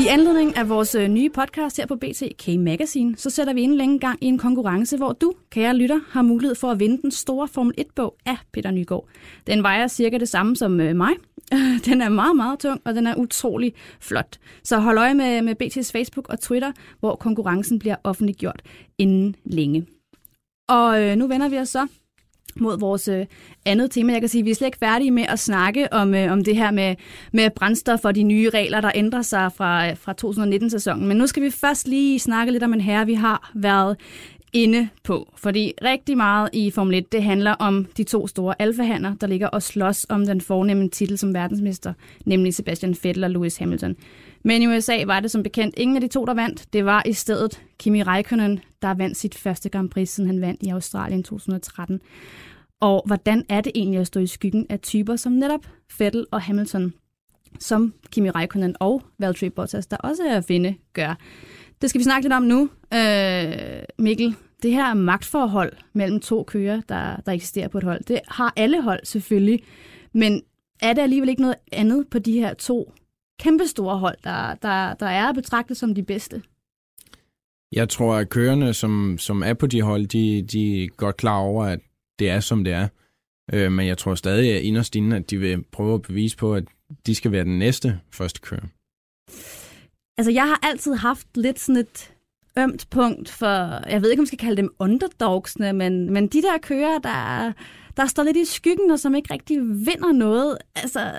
I 0.00 0.06
anledning 0.08 0.56
af 0.56 0.68
vores 0.68 0.94
øh, 0.94 1.08
nye 1.08 1.30
podcast 1.30 1.76
her 1.76 1.86
på 1.86 1.96
BT 1.96 2.22
K 2.38 2.48
Magazine, 2.58 3.16
så 3.16 3.30
sætter 3.30 3.52
vi 3.52 3.60
inden 3.60 3.78
længe 3.78 3.98
gang 3.98 4.18
i 4.20 4.26
en 4.26 4.38
konkurrence, 4.38 4.96
hvor 4.96 5.12
du, 5.12 5.32
kære 5.50 5.76
lytter, 5.76 6.00
har 6.10 6.22
mulighed 6.22 6.54
for 6.54 6.70
at 6.70 6.80
vinde 6.80 7.02
den 7.02 7.10
store 7.10 7.48
Formel 7.48 7.74
1-bog 7.80 8.16
af 8.26 8.36
Peter 8.52 8.70
Nygaard. 8.70 9.08
Den 9.46 9.62
vejer 9.62 9.88
cirka 9.88 10.18
det 10.18 10.28
samme 10.28 10.56
som 10.56 10.80
øh, 10.80 10.96
mig. 10.96 11.12
Den 11.86 12.00
er 12.00 12.08
meget, 12.08 12.36
meget 12.36 12.58
tung, 12.58 12.80
og 12.84 12.94
den 12.94 13.06
er 13.06 13.14
utrolig 13.14 13.72
flot. 14.00 14.38
Så 14.64 14.78
hold 14.78 14.98
øje 14.98 15.14
med, 15.14 15.42
med 15.42 15.54
BT's 15.62 15.92
Facebook 15.92 16.28
og 16.28 16.40
Twitter, 16.40 16.72
hvor 17.00 17.16
konkurrencen 17.16 17.78
bliver 17.78 17.96
offentliggjort 18.04 18.62
inden 18.98 19.34
længe. 19.44 19.86
Og 20.68 21.02
øh, 21.02 21.16
nu 21.16 21.26
vender 21.26 21.48
vi 21.48 21.58
os 21.58 21.68
så 21.68 21.86
mod 22.60 22.78
vores 22.78 23.08
øh, 23.08 23.26
andet 23.66 23.90
tema. 23.90 24.12
Jeg 24.12 24.20
kan 24.22 24.28
sige, 24.28 24.40
at 24.40 24.44
vi 24.44 24.50
er 24.50 24.54
slet 24.54 24.66
ikke 24.66 24.78
færdige 24.78 25.10
med 25.10 25.24
at 25.28 25.38
snakke 25.38 25.92
om, 25.92 26.14
øh, 26.14 26.32
om 26.32 26.44
det 26.44 26.56
her 26.56 26.70
med, 26.70 26.96
med 27.32 27.50
brændstof 27.50 28.04
og 28.04 28.14
de 28.14 28.22
nye 28.22 28.50
regler, 28.50 28.80
der 28.80 28.90
ændrer 28.94 29.22
sig 29.22 29.52
fra, 29.52 29.88
øh, 29.88 29.96
fra 29.96 30.14
2019-sæsonen. 30.22 31.08
Men 31.08 31.16
nu 31.16 31.26
skal 31.26 31.42
vi 31.42 31.50
først 31.50 31.88
lige 31.88 32.18
snakke 32.18 32.52
lidt 32.52 32.62
om 32.62 32.72
en 32.72 32.80
herre, 32.80 33.06
vi 33.06 33.14
har 33.14 33.50
været 33.54 33.96
inde 34.52 34.88
på. 35.04 35.32
Fordi 35.36 35.72
rigtig 35.82 36.16
meget 36.16 36.48
i 36.52 36.70
Formel 36.70 36.94
1, 36.94 37.12
det 37.12 37.22
handler 37.22 37.52
om 37.52 37.86
de 37.96 38.04
to 38.04 38.26
store 38.26 38.54
alfahander, 38.62 39.14
der 39.14 39.26
ligger 39.26 39.46
og 39.48 39.62
slås 39.62 40.06
om 40.08 40.26
den 40.26 40.40
fornemme 40.40 40.88
titel 40.88 41.18
som 41.18 41.34
verdensmester, 41.34 41.92
nemlig 42.24 42.54
Sebastian 42.54 42.96
Vettel 43.02 43.24
og 43.24 43.30
Lewis 43.30 43.56
Hamilton. 43.56 43.96
Men 44.44 44.62
i 44.62 44.66
USA 44.66 45.04
var 45.06 45.20
det 45.20 45.30
som 45.30 45.42
bekendt 45.42 45.74
ingen 45.78 45.96
af 45.96 46.00
de 46.00 46.08
to, 46.08 46.24
der 46.24 46.34
vandt. 46.34 46.72
Det 46.72 46.84
var 46.84 47.02
i 47.06 47.12
stedet 47.12 47.62
Kimi 47.78 48.02
Räikkönen, 48.02 48.60
der 48.82 48.94
vandt 48.94 49.16
sit 49.16 49.34
første 49.34 49.68
Grand 49.68 49.90
Prix, 49.90 50.08
siden 50.08 50.30
han 50.30 50.40
vandt 50.40 50.62
i 50.62 50.68
Australien 50.68 51.22
2013. 51.22 52.00
Og 52.80 53.02
hvordan 53.06 53.44
er 53.48 53.60
det 53.60 53.72
egentlig 53.74 54.00
at 54.00 54.06
stå 54.06 54.20
i 54.20 54.26
skyggen 54.26 54.66
af 54.70 54.80
typer 54.80 55.16
som 55.16 55.32
netop 55.32 55.66
Vettel 55.98 56.26
og 56.30 56.42
Hamilton, 56.42 56.92
som 57.58 57.94
Kimi 58.12 58.30
Räikkönen 58.30 58.74
og 58.80 59.02
Valtteri 59.18 59.50
Bottas, 59.50 59.86
der 59.86 59.96
også 59.96 60.22
er 60.22 60.36
at 60.36 60.44
finde, 60.44 60.74
gør. 60.92 61.18
Det 61.82 61.90
skal 61.90 61.98
vi 61.98 62.04
snakke 62.04 62.24
lidt 62.24 62.32
om 62.32 62.42
nu. 62.42 62.68
Øh, 62.94 63.82
Mikkel, 63.98 64.36
det 64.62 64.72
her 64.72 64.94
magtforhold 64.94 65.72
mellem 65.92 66.20
to 66.20 66.42
kører, 66.42 66.80
der, 66.88 67.16
der 67.26 67.32
eksisterer 67.32 67.68
på 67.68 67.78
et 67.78 67.84
hold, 67.84 68.04
det 68.04 68.20
har 68.28 68.52
alle 68.56 68.82
hold 68.82 69.00
selvfølgelig, 69.04 69.62
men 70.12 70.42
er 70.82 70.92
det 70.92 71.02
alligevel 71.02 71.28
ikke 71.28 71.42
noget 71.42 71.56
andet 71.72 72.08
på 72.10 72.18
de 72.18 72.32
her 72.32 72.54
to 72.54 72.92
kæmpestore 73.40 73.98
hold, 73.98 74.16
der, 74.24 74.54
der, 74.54 74.94
der 74.94 75.06
er 75.06 75.32
betragtet 75.32 75.76
som 75.76 75.94
de 75.94 76.02
bedste? 76.02 76.42
Jeg 77.72 77.88
tror, 77.88 78.14
at 78.14 78.28
kørerne, 78.28 78.74
som, 78.74 79.18
som 79.18 79.42
er 79.42 79.54
på 79.54 79.66
de 79.66 79.82
hold, 79.82 80.06
de, 80.06 80.42
de 80.42 80.84
er 80.84 80.88
godt 80.88 81.16
klar 81.16 81.38
over, 81.38 81.64
at 81.64 81.80
det 82.18 82.30
er, 82.30 82.40
som 82.40 82.64
det 82.64 82.72
er. 82.72 82.88
Øh, 83.52 83.72
men 83.72 83.86
jeg 83.86 83.98
tror 83.98 84.14
stadig, 84.14 84.56
at 84.56 84.62
inderst 84.62 84.96
inden, 84.96 85.12
at 85.12 85.30
de 85.30 85.38
vil 85.38 85.64
prøve 85.72 85.94
at 85.94 86.02
bevise 86.02 86.36
på, 86.36 86.54
at 86.54 86.64
de 87.06 87.14
skal 87.14 87.32
være 87.32 87.44
den 87.44 87.58
næste 87.58 88.00
første 88.10 88.40
kører. 88.40 88.66
Altså, 90.18 90.30
jeg 90.32 90.48
har 90.48 90.58
altid 90.62 90.94
haft 90.94 91.36
lidt 91.36 91.60
sådan 91.60 91.76
et 91.80 92.14
ømt 92.58 92.90
punkt 92.90 93.28
for, 93.28 93.88
jeg 93.90 94.02
ved 94.02 94.10
ikke, 94.10 94.20
om 94.20 94.22
man 94.22 94.26
skal 94.26 94.38
kalde 94.38 94.56
dem 94.56 94.74
underdogsene, 94.78 95.72
men, 95.72 96.12
men 96.12 96.28
de 96.28 96.42
der 96.42 96.58
kører, 96.62 96.98
der, 96.98 97.52
der 97.96 98.06
står 98.06 98.22
lidt 98.22 98.36
i 98.36 98.44
skyggen, 98.44 98.90
og 98.90 98.98
som 98.98 99.14
ikke 99.14 99.34
rigtig 99.34 99.60
vinder 99.60 100.12
noget. 100.12 100.58
Altså, 100.76 101.12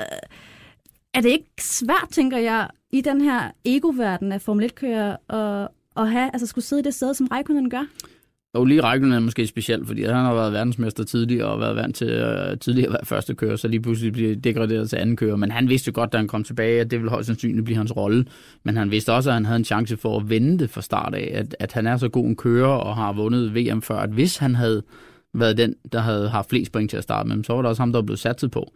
er 1.15 1.21
det 1.21 1.29
ikke 1.29 1.51
svært, 1.59 2.07
tænker 2.11 2.37
jeg, 2.37 2.67
i 2.93 3.01
den 3.01 3.21
her 3.21 3.51
ego-verden 3.65 4.31
af 4.31 4.41
Formel 4.41 4.65
1-kører, 4.65 5.15
at, 5.29 5.67
at 5.97 6.11
have, 6.11 6.29
altså 6.33 6.47
skulle 6.47 6.65
sidde 6.65 6.79
i 6.79 6.83
det 6.83 6.93
sted, 6.93 7.13
som 7.13 7.27
Raikkonen 7.31 7.69
gør? 7.69 7.85
Og 8.53 8.65
lige 8.65 8.83
Raikkonen 8.83 9.13
er 9.13 9.19
måske 9.19 9.47
specielt, 9.47 9.87
fordi 9.87 10.03
han 10.03 10.13
har 10.13 10.33
været 10.33 10.53
verdensmester 10.53 11.03
tidligere 11.03 11.47
og 11.47 11.59
været 11.59 11.75
vant 11.75 11.95
til 11.95 12.07
uh, 12.07 12.59
tidligere 12.59 12.87
at 12.87 12.93
være 12.93 13.05
første 13.05 13.35
kører, 13.35 13.55
så 13.55 13.67
lige 13.67 13.81
pludselig 13.81 14.13
bliver 14.13 14.35
degraderet 14.35 14.89
til 14.89 14.97
anden 14.97 15.15
kører. 15.15 15.35
Men 15.35 15.51
han 15.51 15.69
vidste 15.69 15.91
godt, 15.91 16.13
da 16.13 16.17
han 16.17 16.27
kom 16.27 16.43
tilbage, 16.43 16.81
at 16.81 16.91
det 16.91 16.99
ville 16.99 17.09
højst 17.09 17.27
sandsynligt 17.27 17.65
blive 17.65 17.77
hans 17.77 17.95
rolle. 17.95 18.25
Men 18.63 18.77
han 18.77 18.91
vidste 18.91 19.13
også, 19.13 19.29
at 19.29 19.33
han 19.33 19.45
havde 19.45 19.57
en 19.57 19.65
chance 19.65 19.97
for 19.97 20.19
at 20.19 20.29
vende 20.29 20.59
det 20.59 20.69
fra 20.69 20.81
start 20.81 21.15
af, 21.15 21.31
at, 21.33 21.55
at 21.59 21.73
han 21.73 21.87
er 21.87 21.97
så 21.97 22.09
god 22.09 22.25
en 22.25 22.35
kører 22.35 22.67
og 22.67 22.95
har 22.95 23.13
vundet 23.13 23.55
VM 23.55 23.81
før, 23.81 23.97
at 23.97 24.09
hvis 24.09 24.37
han 24.37 24.55
havde 24.55 24.83
været 25.33 25.57
den, 25.57 25.75
der 25.91 25.99
havde 25.99 26.29
haft 26.29 26.49
flest 26.49 26.71
point 26.71 26.89
til 26.89 26.97
at 26.97 27.03
starte 27.03 27.29
med, 27.29 27.43
så 27.43 27.53
var 27.53 27.61
det 27.61 27.69
også 27.69 27.81
ham, 27.81 27.93
der 27.93 28.01
blev 28.01 28.17
satset 28.17 28.51
på. 28.51 28.73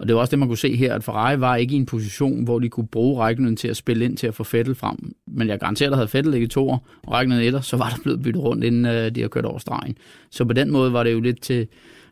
Og 0.00 0.08
det 0.08 0.14
var 0.14 0.20
også 0.20 0.30
det, 0.30 0.38
man 0.38 0.48
kunne 0.48 0.58
se 0.58 0.76
her, 0.76 0.94
at 0.94 1.04
Ferrari 1.04 1.40
var 1.40 1.56
ikke 1.56 1.74
i 1.74 1.76
en 1.76 1.86
position, 1.86 2.44
hvor 2.44 2.58
de 2.58 2.68
kunne 2.68 2.86
bruge 2.86 3.20
Rækkenen 3.20 3.56
til 3.56 3.68
at 3.68 3.76
spille 3.76 4.04
ind 4.04 4.16
til 4.16 4.26
at 4.26 4.34
få 4.34 4.44
Fettel 4.44 4.74
frem. 4.74 5.14
Men 5.26 5.48
jeg 5.48 5.60
garanterer, 5.60 5.90
at 5.90 5.96
havde 5.96 6.08
Fettel 6.08 6.34
ikke 6.34 6.46
to 6.46 6.70
år, 6.70 6.88
og 7.02 7.12
Rækkenen 7.12 7.40
etter, 7.40 7.60
så 7.60 7.76
var 7.76 7.88
der 7.88 8.02
blevet 8.02 8.22
byttet 8.22 8.42
rundt, 8.42 8.64
inden 8.64 8.86
øh, 8.86 9.14
de 9.14 9.20
har 9.20 9.28
kørt 9.28 9.44
over 9.44 9.58
stregen. 9.58 9.96
Så 10.30 10.44
på 10.44 10.52
den 10.52 10.70
måde 10.70 10.92
var 10.92 11.02
det 11.02 11.12
jo 11.12 11.20
lidt 11.20 11.42
til 11.42 11.66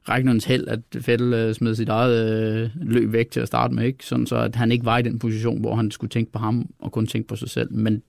Rækkenens 0.09 0.45
held, 0.45 0.69
at 0.69 0.81
Fettel 1.01 1.33
øh, 1.35 1.55
smed 1.55 1.75
sit 1.75 1.89
eget 1.89 2.43
øh, 2.55 2.71
løb 2.83 3.13
væk 3.13 3.31
til 3.31 3.41
at 3.41 3.47
starte 3.47 3.75
med, 3.75 3.85
ikke? 3.85 4.07
Sådan 4.07 4.27
så 4.27 4.37
at 4.37 4.57
han 4.57 4.73
ikke 4.73 4.85
var 4.85 4.99
i 4.99 5.03
den 5.03 5.19
position, 5.19 5.61
hvor 5.61 5.75
han 5.75 5.91
skulle 5.91 6.11
tænke 6.11 6.33
på 6.33 6.39
ham 6.39 6.67
og 6.79 6.93
kun 6.93 7.07
tænke 7.07 7.29
på 7.29 7.37
sig 7.37 7.51
selv. 7.51 7.73
Men 7.73 8.03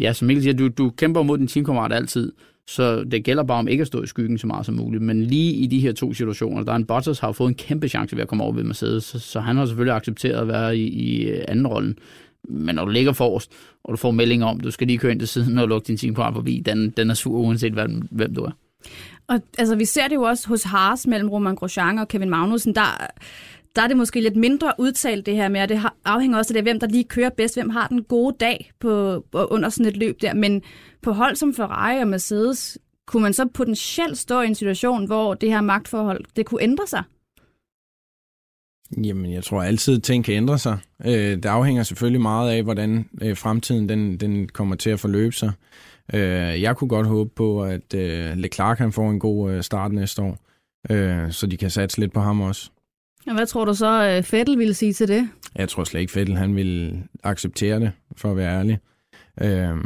ja, 0.00 0.12
som 0.12 0.26
Mikkel 0.26 0.42
siger, 0.42 0.54
du, 0.54 0.68
du 0.68 0.90
kæmper 0.90 1.22
mod 1.22 1.38
din 1.38 1.48
teamkammerat 1.48 1.92
altid, 1.92 2.32
så 2.66 3.04
det 3.04 3.24
gælder 3.24 3.42
bare 3.42 3.58
om 3.58 3.68
ikke 3.68 3.80
at 3.80 3.86
stå 3.86 4.02
i 4.02 4.06
skyggen 4.06 4.38
så 4.38 4.46
meget 4.46 4.66
som 4.66 4.74
muligt. 4.74 5.02
Men 5.02 5.22
lige 5.22 5.52
i 5.52 5.66
de 5.66 5.80
her 5.80 5.92
to 5.92 6.12
situationer, 6.12 6.62
der 6.62 6.72
er 6.72 6.76
en 6.76 6.86
Bottas 6.86 7.18
har 7.18 7.32
fået 7.32 7.48
en 7.48 7.54
kæmpe 7.54 7.88
chance 7.88 8.16
ved 8.16 8.22
at 8.22 8.28
komme 8.28 8.44
over 8.44 8.52
ved 8.52 8.64
Mercedes, 8.64 9.04
så, 9.04 9.18
så 9.18 9.40
han 9.40 9.56
har 9.56 9.66
selvfølgelig 9.66 9.94
accepteret 9.94 10.40
at 10.40 10.48
være 10.48 10.76
i, 10.76 10.88
i 10.88 11.28
øh, 11.28 11.44
anden 11.48 11.66
rollen. 11.66 11.98
Men 12.48 12.74
når 12.74 12.84
du 12.84 12.90
ligger 12.90 13.12
forrest, 13.12 13.52
og 13.84 13.92
du 13.92 13.96
får 13.96 14.10
melding 14.10 14.44
om, 14.44 14.60
du 14.60 14.70
skal 14.70 14.86
lige 14.86 14.98
køre 14.98 15.12
ind 15.12 15.20
til 15.20 15.28
siden 15.28 15.58
og 15.58 15.68
lukke 15.68 15.86
din 15.86 15.96
teamkammerat 15.96 16.34
forbi, 16.34 16.62
den, 16.66 16.90
den 16.90 17.10
er 17.10 17.14
sur 17.14 17.38
uanset 17.38 17.72
hvem, 17.72 18.08
hvem 18.10 18.34
du 18.34 18.42
er. 18.42 18.50
Og 19.28 19.40
altså, 19.58 19.76
vi 19.76 19.84
ser 19.84 20.08
det 20.08 20.14
jo 20.14 20.22
også 20.22 20.48
hos 20.48 20.62
Haas 20.62 21.06
mellem 21.06 21.28
Roman 21.28 21.54
Grosjean 21.54 21.98
og 21.98 22.08
Kevin 22.08 22.30
Magnussen. 22.30 22.74
Der, 22.74 23.06
der 23.76 23.82
er 23.82 23.86
det 23.86 23.96
måske 23.96 24.20
lidt 24.20 24.36
mindre 24.36 24.72
udtalt 24.78 25.26
det 25.26 25.36
her 25.36 25.48
med, 25.48 25.60
og 25.60 25.68
det 25.68 25.82
afhænger 26.04 26.38
også 26.38 26.50
af 26.50 26.54
det, 26.54 26.62
hvem 26.62 26.80
der 26.80 26.86
lige 26.86 27.04
kører 27.04 27.30
bedst, 27.30 27.54
hvem 27.56 27.70
har 27.70 27.88
den 27.88 28.02
gode 28.04 28.36
dag 28.40 28.72
på, 28.80 29.24
under 29.32 29.68
sådan 29.68 29.86
et 29.86 29.96
løb 29.96 30.20
der. 30.22 30.34
Men 30.34 30.62
på 31.02 31.12
hold 31.12 31.36
som 31.36 31.54
Ferrari 31.54 32.00
og 32.00 32.08
Mercedes, 32.08 32.78
kunne 33.06 33.22
man 33.22 33.32
så 33.32 33.48
potentielt 33.54 34.18
stå 34.18 34.40
i 34.40 34.46
en 34.46 34.54
situation, 34.54 35.06
hvor 35.06 35.34
det 35.34 35.50
her 35.50 35.60
magtforhold, 35.60 36.24
det 36.36 36.46
kunne 36.46 36.62
ændre 36.62 36.86
sig? 36.86 37.02
Jamen, 39.04 39.32
jeg 39.32 39.44
tror 39.44 39.62
altid, 39.62 39.96
at 39.96 40.02
ting 40.02 40.24
kan 40.24 40.34
ændre 40.34 40.58
sig. 40.58 40.78
Øh, 41.06 41.12
det 41.12 41.46
afhænger 41.46 41.82
selvfølgelig 41.82 42.20
meget 42.20 42.50
af, 42.50 42.62
hvordan 42.62 43.08
øh, 43.22 43.36
fremtiden 43.36 43.88
den, 43.88 44.16
den 44.16 44.48
kommer 44.48 44.76
til 44.76 44.90
at 44.90 45.00
forløbe 45.00 45.34
sig. 45.34 45.52
Øh, 46.14 46.62
jeg 46.62 46.76
kunne 46.76 46.88
godt 46.88 47.06
håbe 47.06 47.30
på, 47.36 47.62
at 47.62 47.94
øh, 47.94 48.36
Leclerc 48.36 48.76
kan 48.76 48.92
få 48.92 49.02
en 49.02 49.20
god 49.20 49.52
øh, 49.52 49.62
start 49.62 49.92
næste 49.92 50.22
år, 50.22 50.38
øh, 50.90 51.32
så 51.32 51.46
de 51.46 51.56
kan 51.56 51.70
satse 51.70 52.00
lidt 52.00 52.12
på 52.12 52.20
ham 52.20 52.40
også. 52.40 52.70
Og 53.26 53.34
hvad 53.34 53.46
tror 53.46 53.64
du 53.64 53.74
så, 53.74 54.14
øh, 54.16 54.22
Fettel 54.22 54.58
ville 54.58 54.74
sige 54.74 54.92
til 54.92 55.08
det? 55.08 55.28
Jeg 55.56 55.68
tror 55.68 55.84
slet 55.84 56.00
ikke, 56.00 56.12
Fettel 56.12 56.36
han 56.36 56.56
vil 56.56 57.02
acceptere 57.22 57.80
det, 57.80 57.92
for 58.16 58.30
at 58.30 58.36
være 58.36 58.58
ærlig. 58.58 58.78
Øh, 59.42 59.76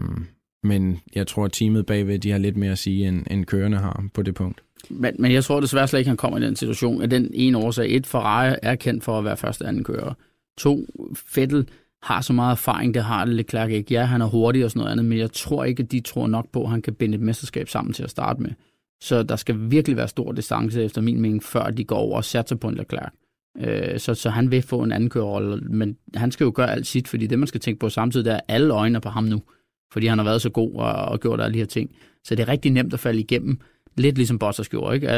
men 0.62 1.00
jeg 1.14 1.26
tror, 1.26 1.44
at 1.44 1.52
teamet 1.52 1.86
bagved 1.86 2.18
de 2.18 2.30
har 2.30 2.38
lidt 2.38 2.56
mere 2.56 2.72
at 2.72 2.78
sige, 2.78 3.08
end, 3.08 3.26
end 3.30 3.44
kørende 3.44 3.78
har 3.78 4.04
på 4.14 4.22
det 4.22 4.34
punkt. 4.34 4.62
Men, 4.90 5.14
men 5.18 5.32
jeg 5.32 5.44
tror 5.44 5.60
desværre 5.60 5.88
slet 5.88 6.00
ikke, 6.00 6.08
han 6.08 6.16
kommer 6.16 6.38
i 6.38 6.42
den 6.42 6.56
situation. 6.56 7.02
At 7.02 7.10
den 7.10 7.30
ene 7.34 7.58
årsag, 7.58 7.96
et, 7.96 8.06
Ferrari 8.06 8.56
er 8.62 8.74
kendt 8.74 9.04
for 9.04 9.18
at 9.18 9.24
være 9.24 9.36
første 9.36 9.66
anden 9.66 9.84
kører. 9.84 10.14
To, 10.58 10.86
Fettel 11.14 11.68
har 12.02 12.20
så 12.20 12.32
meget 12.32 12.52
erfaring, 12.52 12.94
det 12.94 13.04
har 13.04 13.24
Leclerc 13.24 13.70
ikke. 13.70 13.94
Ja, 13.94 14.04
han 14.04 14.20
er 14.20 14.26
hurtig 14.26 14.64
og 14.64 14.70
sådan 14.70 14.80
noget 14.80 14.92
andet, 14.92 15.06
men 15.06 15.18
jeg 15.18 15.32
tror 15.32 15.64
ikke, 15.64 15.82
at 15.82 15.92
de 15.92 16.00
tror 16.00 16.26
nok 16.26 16.52
på, 16.52 16.64
at 16.64 16.70
han 16.70 16.82
kan 16.82 16.94
binde 16.94 17.14
et 17.14 17.20
mesterskab 17.20 17.68
sammen 17.68 17.92
til 17.92 18.02
at 18.02 18.10
starte 18.10 18.42
med. 18.42 18.50
Så 19.00 19.22
der 19.22 19.36
skal 19.36 19.56
virkelig 19.70 19.96
være 19.96 20.08
stor 20.08 20.32
distance, 20.32 20.84
efter 20.84 21.00
min 21.00 21.20
mening, 21.20 21.42
før 21.42 21.70
de 21.70 21.84
går 21.84 21.96
over 21.96 22.16
og 22.16 22.24
satser 22.24 22.56
på 22.56 22.68
en 22.68 22.74
Leclerc. 22.74 23.12
Øh, 23.60 23.98
så, 23.98 24.14
så 24.14 24.30
han 24.30 24.50
vil 24.50 24.62
få 24.62 24.82
en 24.82 24.92
anden 24.92 25.10
kørerrolle, 25.10 25.56
men 25.56 25.96
han 26.14 26.30
skal 26.30 26.44
jo 26.44 26.52
gøre 26.54 26.72
alt 26.72 26.86
sit, 26.86 27.08
fordi 27.08 27.26
det, 27.26 27.38
man 27.38 27.48
skal 27.48 27.60
tænke 27.60 27.78
på 27.78 27.88
samtidig, 27.88 28.24
det 28.24 28.32
er 28.32 28.40
alle 28.48 28.74
øjne 28.74 29.00
på 29.00 29.08
ham 29.08 29.24
nu, 29.24 29.42
fordi 29.92 30.06
han 30.06 30.18
har 30.18 30.24
været 30.24 30.42
så 30.42 30.50
god 30.50 30.74
og, 30.74 30.92
og 30.92 31.20
gjort 31.20 31.40
alle 31.40 31.54
de 31.54 31.58
her 31.58 31.66
ting. 31.66 31.90
Så 32.24 32.34
det 32.34 32.42
er 32.42 32.48
rigtig 32.48 32.70
nemt 32.70 32.94
at 32.94 33.00
falde 33.00 33.20
igennem, 33.20 33.60
lidt 33.96 34.16
ligesom 34.16 34.38
Bottas 34.38 34.68
gjorde, 34.68 34.94
ikke? 34.94 35.08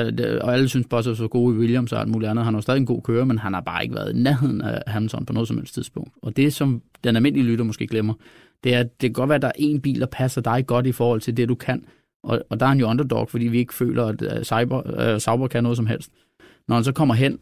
Og 0.42 0.52
alle 0.52 0.68
synes, 0.68 0.87
Bottas 0.90 1.20
var 1.20 1.28
god 1.28 1.54
i 1.54 1.56
Williams 1.56 1.92
og 1.92 2.00
alt 2.00 2.09
muligt 2.09 2.30
andet. 2.30 2.44
Han 2.44 2.54
har 2.54 2.61
stadig 2.61 2.78
en 2.78 2.87
god 2.87 3.02
kører, 3.02 3.25
men 3.25 3.38
han 3.38 3.54
har 3.54 3.61
bare 3.61 3.82
ikke 3.82 3.94
været 3.94 4.12
i 4.12 4.16
nærheden 4.16 4.61
af 4.61 4.82
Hamilton 4.87 5.26
på 5.26 5.32
noget 5.32 5.49
som 5.49 5.56
helst 5.56 5.75
tidspunkt. 5.75 6.11
Og 6.23 6.37
det, 6.37 6.52
som 6.52 6.82
den 7.04 7.16
almindelige 7.16 7.47
lytter 7.47 7.64
måske 7.64 7.87
glemmer, 7.87 8.14
det 8.64 8.75
er, 8.75 8.80
at 8.80 9.00
det 9.00 9.09
kan 9.09 9.12
godt 9.12 9.28
være, 9.28 9.37
at 9.37 9.42
der 9.42 9.49
er 9.49 9.52
en 9.56 9.80
bil, 9.80 10.00
der 10.00 10.06
passer 10.06 10.40
dig 10.40 10.66
godt 10.66 10.87
i 10.87 10.92
forhold 10.92 11.20
til 11.20 11.37
det, 11.37 11.49
du 11.49 11.54
kan. 11.54 11.85
Og, 12.23 12.42
og 12.50 12.61
der 12.61 12.66
er 12.66 12.70
han 12.70 12.80
jo 12.80 12.88
underdog, 12.88 13.28
fordi 13.28 13.47
vi 13.47 13.59
ikke 13.59 13.75
føler, 13.75 14.04
at 14.06 14.23
øh, 14.23 14.44
Cyber, 14.44 15.12
uh, 15.14 15.20
Sauber 15.20 15.49
kan 15.49 15.62
noget 15.62 15.76
som 15.76 15.87
helst. 15.87 16.11
Når 16.68 16.75
han 16.75 16.85
så 16.85 16.92
kommer 16.92 17.14
hen 17.14 17.38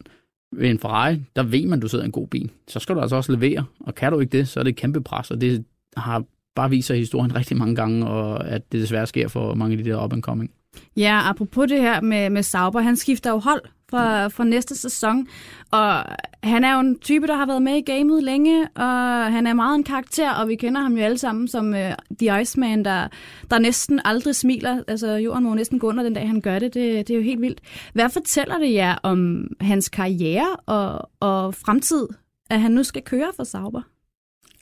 ved 0.51 0.69
en 0.69 0.79
Ferrari, 0.79 1.21
der 1.35 1.43
ved 1.43 1.65
man, 1.65 1.79
at 1.79 1.83
du 1.83 1.87
sidder 1.87 2.03
i 2.03 2.05
en 2.05 2.11
god 2.11 2.27
bil. 2.27 2.51
Så 2.67 2.79
skal 2.79 2.95
du 2.95 3.01
altså 3.01 3.15
også 3.15 3.31
levere, 3.31 3.65
og 3.79 3.95
kan 3.95 4.11
du 4.11 4.19
ikke 4.19 4.37
det, 4.37 4.47
så 4.47 4.59
er 4.59 4.63
det 4.63 4.71
et 4.71 4.77
kæmpe 4.77 5.01
pres, 5.01 5.31
og 5.31 5.41
det 5.41 5.65
har 5.97 6.23
bare 6.55 6.69
vist 6.69 6.87
sig 6.87 6.95
i 6.95 6.99
historien 6.99 7.35
rigtig 7.35 7.57
mange 7.57 7.75
gange, 7.75 8.07
og 8.07 8.47
at 8.47 8.71
det 8.71 8.81
desværre 8.81 9.07
sker 9.07 9.27
for 9.27 9.53
mange 9.53 9.77
af 9.77 9.83
de 9.83 9.89
der 9.89 10.03
up 10.03 10.13
and 10.13 10.21
coming. 10.21 10.51
Ja, 10.97 11.29
apropos 11.29 11.67
det 11.67 11.81
her 11.81 12.01
med, 12.01 12.29
med 12.29 12.43
Sauber, 12.43 12.81
han 12.81 12.95
skifter 12.95 13.29
jo 13.29 13.37
hold 13.37 13.61
fra, 13.89 14.27
fra 14.27 14.43
næste 14.43 14.75
sæson, 14.75 15.27
og 15.71 16.03
han 16.43 16.63
er 16.63 16.73
jo 16.73 16.79
en 16.79 16.99
type, 16.99 17.27
der 17.27 17.35
har 17.35 17.45
været 17.45 17.61
med 17.61 17.75
i 17.75 17.81
gamet 17.81 18.23
længe, 18.23 18.67
og 18.75 19.31
han 19.31 19.47
er 19.47 19.53
meget 19.53 19.75
en 19.75 19.83
karakter, 19.83 20.31
og 20.31 20.47
vi 20.47 20.55
kender 20.55 20.81
ham 20.81 20.97
jo 20.97 21.03
alle 21.03 21.17
sammen 21.17 21.47
som 21.47 21.69
uh, 21.69 21.79
The 22.19 22.41
Iceman, 22.41 22.85
der, 22.85 23.07
der 23.51 23.59
næsten 23.59 24.01
aldrig 24.05 24.35
smiler. 24.35 24.83
Altså, 24.87 25.11
jorden 25.11 25.43
må 25.43 25.53
næsten 25.53 25.79
gå 25.79 25.87
under 25.87 26.03
den 26.03 26.13
dag, 26.13 26.27
han 26.27 26.41
gør 26.41 26.59
det. 26.59 26.73
det. 26.73 27.07
Det 27.07 27.13
er 27.13 27.17
jo 27.17 27.23
helt 27.23 27.41
vildt. 27.41 27.61
Hvad 27.93 28.09
fortæller 28.09 28.57
det 28.57 28.73
jer 28.73 28.95
om 29.03 29.47
hans 29.61 29.89
karriere 29.89 30.55
og, 30.65 31.09
og 31.19 31.55
fremtid, 31.55 32.07
at 32.49 32.61
han 32.61 32.71
nu 32.71 32.83
skal 32.83 33.01
køre 33.01 33.31
for 33.35 33.43
Sauber? 33.43 33.81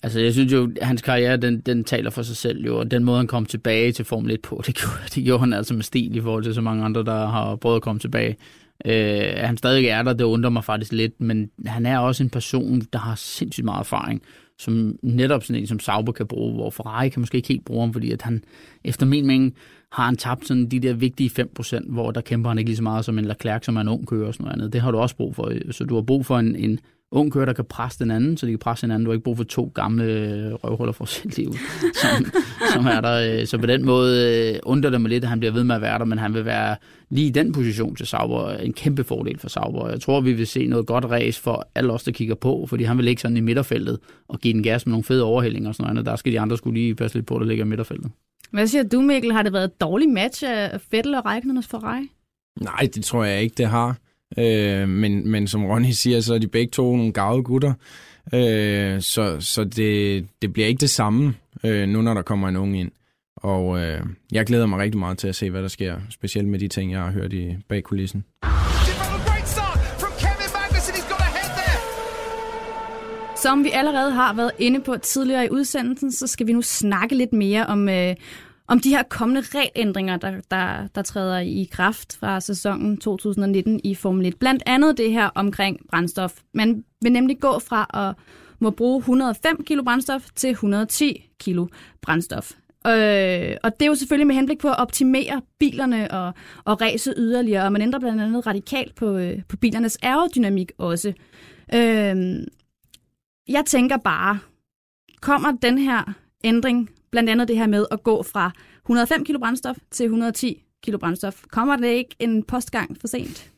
Altså, 0.03 0.19
jeg 0.19 0.33
synes 0.33 0.53
jo, 0.53 0.71
at 0.81 0.87
hans 0.87 1.01
karriere, 1.01 1.37
den, 1.37 1.59
den 1.59 1.83
taler 1.83 2.09
for 2.09 2.21
sig 2.21 2.37
selv 2.37 2.65
jo, 2.65 2.79
og 2.79 2.91
den 2.91 3.03
måde, 3.03 3.17
han 3.17 3.27
kom 3.27 3.45
tilbage 3.45 3.91
til 3.91 4.05
Formel 4.05 4.31
1 4.31 4.41
på, 4.41 4.61
det 4.65 4.75
gjorde, 4.75 5.09
det 5.15 5.23
gjorde 5.23 5.39
han 5.39 5.53
altså 5.53 5.73
med 5.73 5.83
stil 5.83 6.15
i 6.15 6.21
forhold 6.21 6.43
til 6.43 6.53
så 6.53 6.61
mange 6.61 6.85
andre, 6.85 7.03
der 7.03 7.27
har 7.27 7.55
prøvet 7.55 7.75
at 7.75 7.81
komme 7.81 7.99
tilbage. 7.99 8.37
Øh, 8.85 9.41
at 9.41 9.47
han 9.47 9.57
stadig 9.57 9.85
er 9.85 10.03
der, 10.03 10.13
det 10.13 10.23
undrer 10.23 10.49
mig 10.49 10.63
faktisk 10.63 10.91
lidt, 10.91 11.21
men 11.21 11.49
han 11.65 11.85
er 11.85 11.99
også 11.99 12.23
en 12.23 12.29
person, 12.29 12.81
der 12.93 12.99
har 12.99 13.15
sindssygt 13.15 13.65
meget 13.65 13.79
erfaring, 13.79 14.21
som 14.57 14.99
netop 15.01 15.43
sådan 15.43 15.61
en 15.61 15.67
som 15.67 15.79
Sauber 15.79 16.11
kan 16.11 16.27
bruge, 16.27 16.53
hvor 16.53 16.69
Ferrari 16.69 17.09
kan 17.09 17.19
måske 17.19 17.35
ikke 17.35 17.47
helt 17.47 17.65
bruge 17.65 17.81
ham, 17.81 17.93
fordi 17.93 18.11
at 18.11 18.21
han, 18.21 18.43
efter 18.83 19.05
min 19.05 19.27
mening, 19.27 19.55
har 19.91 20.05
han 20.05 20.17
tabt 20.17 20.47
sådan 20.47 20.65
de 20.65 20.79
der 20.79 20.93
vigtige 20.93 21.31
5%, 21.59 21.91
hvor 21.91 22.11
der 22.11 22.21
kæmper 22.21 22.49
han 22.49 22.57
ikke 22.57 22.69
lige 22.69 22.77
så 22.77 22.83
meget 22.83 23.05
som 23.05 23.19
en 23.19 23.25
Leclerc, 23.25 23.65
som 23.65 23.75
er 23.75 23.81
en 23.81 23.87
ung 23.87 24.07
kører 24.07 24.27
og 24.27 24.33
sådan 24.33 24.43
noget 24.43 24.57
andet. 24.57 24.73
Det 24.73 24.81
har 24.81 24.91
du 24.91 24.97
også 24.97 25.15
brug 25.15 25.35
for. 25.35 25.49
Øh, 25.49 25.61
så 25.71 25.83
du 25.83 25.95
har 25.95 26.01
brug 26.01 26.25
for 26.25 26.39
en, 26.39 26.55
en 26.55 26.79
ung 27.11 27.31
kører, 27.31 27.45
der 27.45 27.53
kan 27.53 27.65
presse 27.65 27.99
den 27.99 28.11
anden, 28.11 28.37
så 28.37 28.45
de 28.45 28.51
kan 28.51 28.59
presse 28.59 28.83
hinanden. 28.83 29.05
Du 29.05 29.11
har 29.11 29.13
ikke 29.13 29.23
brug 29.23 29.37
for 29.37 29.43
to 29.43 29.71
gamle 29.75 30.53
røvhuller 30.53 30.91
for 30.91 31.05
sit 31.05 31.37
liv, 31.37 31.53
som, 32.01 32.25
som 32.73 32.85
er 32.85 33.01
der. 33.01 33.39
Øh, 33.39 33.47
så 33.47 33.57
på 33.57 33.65
den 33.65 33.85
måde 33.85 34.51
øh, 34.53 34.59
undrer 34.63 34.89
det 34.89 35.01
mig 35.01 35.09
lidt, 35.09 35.23
at 35.23 35.29
han 35.29 35.39
bliver 35.39 35.51
ved 35.51 35.63
med 35.63 35.75
at 35.75 35.81
være 35.81 35.99
der, 35.99 36.05
men 36.05 36.17
han 36.17 36.33
vil 36.33 36.45
være 36.45 36.75
lige 37.09 37.27
i 37.27 37.29
den 37.29 37.51
position 37.51 37.95
til 37.95 38.07
Sauber 38.07 38.51
en 38.51 38.73
kæmpe 38.73 39.03
fordel 39.03 39.39
for 39.39 39.49
Sauber. 39.49 39.89
Jeg 39.89 40.01
tror, 40.01 40.21
vi 40.21 40.33
vil 40.33 40.47
se 40.47 40.67
noget 40.67 40.87
godt 40.87 41.05
race 41.05 41.41
for 41.41 41.67
alle 41.75 41.93
os, 41.93 42.03
der 42.03 42.11
kigger 42.11 42.35
på, 42.35 42.65
fordi 42.69 42.83
han 42.83 42.97
vil 42.97 43.05
ligge 43.05 43.21
sådan 43.21 43.37
i 43.37 43.41
midterfeltet 43.41 43.99
og 44.27 44.39
give 44.39 44.53
den 44.53 44.63
gas 44.63 44.85
med 44.85 44.91
nogle 44.91 45.03
fede 45.03 45.23
overhældinger 45.23 45.69
og 45.69 45.75
sådan 45.75 45.93
noget. 45.93 46.05
Der 46.05 46.15
skal 46.15 46.33
de 46.33 46.39
andre 46.39 46.57
skulle 46.57 46.79
lige 46.79 46.95
passe 46.95 47.17
lidt 47.17 47.27
på, 47.27 47.39
der 47.39 47.45
ligger 47.45 47.65
i 47.65 47.67
midterfeltet. 47.67 48.11
Hvad 48.51 48.67
siger 48.67 48.83
du, 48.83 49.01
Mikkel? 49.01 49.31
Har 49.31 49.43
det 49.43 49.53
været 49.53 49.63
et 49.63 49.81
dårligt 49.81 50.11
match 50.11 50.43
af 50.47 50.81
Vettel 50.91 51.15
og 51.15 51.25
Raikkonens 51.25 51.67
Ferrari? 51.67 52.09
Nej, 52.61 52.89
det 52.95 53.03
tror 53.03 53.23
jeg 53.23 53.41
ikke, 53.41 53.55
det 53.57 53.67
har. 53.67 53.97
Øh, 54.37 54.89
men, 54.89 55.31
men 55.31 55.47
som 55.47 55.65
Ronny 55.65 55.91
siger, 55.91 56.21
så 56.21 56.33
er 56.33 56.37
de 56.37 56.47
begge 56.47 56.71
to 56.71 56.95
nogle 56.95 57.13
gavede 57.13 57.43
gutter. 57.43 57.73
Øh, 58.33 59.01
så 59.01 59.37
så 59.39 59.63
det, 59.63 60.27
det 60.41 60.53
bliver 60.53 60.67
ikke 60.67 60.79
det 60.81 60.89
samme, 60.89 61.33
øh, 61.63 61.87
nu 61.87 62.01
når 62.01 62.13
der 62.13 62.21
kommer 62.21 62.47
en 62.49 62.55
ung 62.55 62.79
ind. 62.79 62.91
Og 63.35 63.79
øh, 63.79 64.01
jeg 64.31 64.45
glæder 64.45 64.65
mig 64.65 64.79
rigtig 64.79 64.99
meget 64.99 65.17
til 65.17 65.27
at 65.27 65.35
se, 65.35 65.49
hvad 65.49 65.61
der 65.61 65.67
sker, 65.67 65.95
specielt 66.09 66.47
med 66.47 66.59
de 66.59 66.67
ting, 66.67 66.91
jeg 66.91 67.01
har 67.01 67.11
hørt 67.11 67.33
i 67.33 67.55
bag 67.69 67.83
kulissen. 67.83 68.23
Som 73.41 73.63
vi 73.63 73.69
allerede 73.73 74.11
har 74.11 74.33
været 74.33 74.51
inde 74.59 74.81
på 74.81 74.97
tidligere 74.97 75.45
i 75.45 75.49
udsendelsen, 75.51 76.11
så 76.11 76.27
skal 76.27 76.47
vi 76.47 76.53
nu 76.53 76.61
snakke 76.61 77.15
lidt 77.15 77.33
mere 77.33 77.65
om, 77.65 77.89
øh, 77.89 78.15
om 78.67 78.79
de 78.79 78.89
her 78.89 79.03
kommende 79.03 79.41
regelændringer, 79.41 80.17
der, 80.17 80.41
der, 80.51 80.87
der 80.95 81.01
træder 81.01 81.39
i 81.39 81.69
kraft 81.71 82.17
fra 82.19 82.39
sæsonen 82.39 82.97
2019 82.97 83.79
i 83.83 83.95
Formel 83.95 84.25
1. 84.25 84.37
Blandt 84.39 84.63
andet 84.65 84.97
det 84.97 85.11
her 85.11 85.29
omkring 85.35 85.79
brændstof. 85.89 86.33
Man 86.53 86.83
vil 87.01 87.11
nemlig 87.11 87.39
gå 87.39 87.59
fra 87.59 88.07
at 88.09 88.15
må 88.59 88.69
bruge 88.69 88.97
105 88.97 89.63
kg 89.63 89.83
brændstof 89.85 90.27
til 90.35 90.49
110 90.49 91.29
kg 91.39 91.59
brændstof. 92.01 92.51
Øh, 92.87 93.57
og 93.63 93.71
det 93.79 93.85
er 93.85 93.87
jo 93.87 93.95
selvfølgelig 93.95 94.27
med 94.27 94.35
henblik 94.35 94.59
på 94.59 94.67
at 94.67 94.79
optimere 94.79 95.41
bilerne 95.59 96.11
og, 96.11 96.33
og 96.65 96.81
ræse 96.81 97.13
yderligere, 97.17 97.63
og 97.63 97.71
man 97.71 97.81
ændrer 97.81 97.99
blandt 97.99 98.21
andet 98.21 98.47
radikalt 98.47 98.95
på, 98.95 99.17
øh, 99.17 99.39
på 99.49 99.57
bilernes 99.57 99.97
aerodynamik 100.01 100.71
også. 100.77 101.13
Øh, 101.73 102.45
jeg 103.47 103.63
tænker 103.65 103.97
bare, 103.97 104.39
kommer 105.21 105.51
den 105.51 105.77
her 105.77 106.13
ændring 106.43 106.89
blandt 107.17 107.29
andet 107.29 107.47
det 107.47 107.57
her 107.57 107.67
med 107.67 107.85
at 107.91 108.03
gå 108.03 108.23
fra 108.23 108.51
105 108.85 109.25
kg 109.25 109.39
brændstof 109.39 109.75
til 109.91 110.03
110 110.03 110.63
kg 110.85 110.99
brændstof. 110.99 111.43
Kommer 111.51 111.77
det 111.77 111.87
ikke 111.87 112.15
en 112.19 112.43
postgang 112.43 112.97
for 113.01 113.07
sent? 113.07 113.51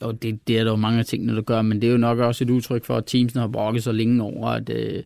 Og 0.00 0.22
det, 0.22 0.48
det 0.48 0.58
er 0.58 0.64
der 0.64 0.70
jo 0.70 0.76
mange 0.76 0.98
af 0.98 1.04
tingene, 1.04 1.36
der 1.36 1.42
gør, 1.42 1.62
men 1.62 1.80
det 1.80 1.88
er 1.88 1.92
jo 1.92 1.98
nok 1.98 2.18
også 2.18 2.44
et 2.44 2.50
udtryk 2.50 2.84
for, 2.84 2.96
at 2.96 3.06
teamsene 3.06 3.40
har 3.40 3.48
brokket 3.48 3.82
så 3.82 3.92
længe 3.92 4.22
over, 4.22 4.48
at 4.48 4.70
øh, 4.70 5.02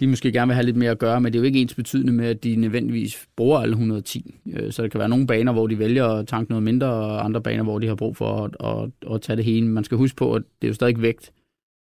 de 0.00 0.06
måske 0.06 0.32
gerne 0.32 0.48
vil 0.48 0.54
have 0.54 0.64
lidt 0.64 0.76
mere 0.76 0.90
at 0.90 0.98
gøre, 0.98 1.20
men 1.20 1.32
det 1.32 1.38
er 1.38 1.40
jo 1.40 1.46
ikke 1.46 1.60
ens 1.60 1.74
betydende 1.74 2.12
med, 2.12 2.26
at 2.26 2.44
de 2.44 2.56
nødvendigvis 2.56 3.26
bruger 3.36 3.58
alle 3.58 3.72
110. 3.72 4.34
Øh, 4.52 4.72
så 4.72 4.82
der 4.82 4.88
kan 4.88 4.98
være 4.98 5.08
nogle 5.08 5.26
baner, 5.26 5.52
hvor 5.52 5.66
de 5.66 5.78
vælger 5.78 6.06
at 6.06 6.26
tanke 6.26 6.50
noget 6.50 6.62
mindre, 6.62 6.86
og 6.86 7.24
andre 7.24 7.42
baner, 7.42 7.62
hvor 7.62 7.78
de 7.78 7.86
har 7.86 7.94
brug 7.94 8.16
for 8.16 8.44
at, 8.44 8.56
at, 8.60 9.14
at 9.14 9.22
tage 9.22 9.36
det 9.36 9.44
hele. 9.44 9.66
Man 9.66 9.84
skal 9.84 9.98
huske 9.98 10.16
på, 10.16 10.34
at 10.34 10.42
det 10.62 10.66
er 10.66 10.70
jo 10.70 10.74
stadig 10.74 11.02
vægt, 11.02 11.32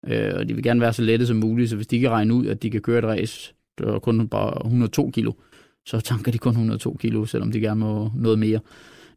øh, 0.07 0.33
og 0.35 0.49
de 0.49 0.53
vil 0.53 0.63
gerne 0.63 0.81
være 0.81 0.93
så 0.93 1.01
lette 1.01 1.27
som 1.27 1.37
muligt, 1.37 1.69
så 1.69 1.75
hvis 1.75 1.87
de 1.87 1.99
kan 1.99 2.09
regne 2.09 2.33
ud, 2.33 2.45
at 2.45 2.63
de 2.63 2.69
kan 2.69 2.81
køre 2.81 2.99
et 2.99 3.05
race 3.05 3.53
og 3.83 4.01
kun 4.01 4.27
bare 4.27 4.65
102 4.65 5.11
kilo, 5.13 5.31
så 5.85 5.99
tanker 5.99 6.31
de 6.31 6.37
kun 6.37 6.49
102 6.49 6.97
kilo, 6.99 7.25
selvom 7.25 7.51
de 7.51 7.59
gerne 7.59 7.79
må 7.79 8.11
noget 8.15 8.39
mere. 8.39 8.59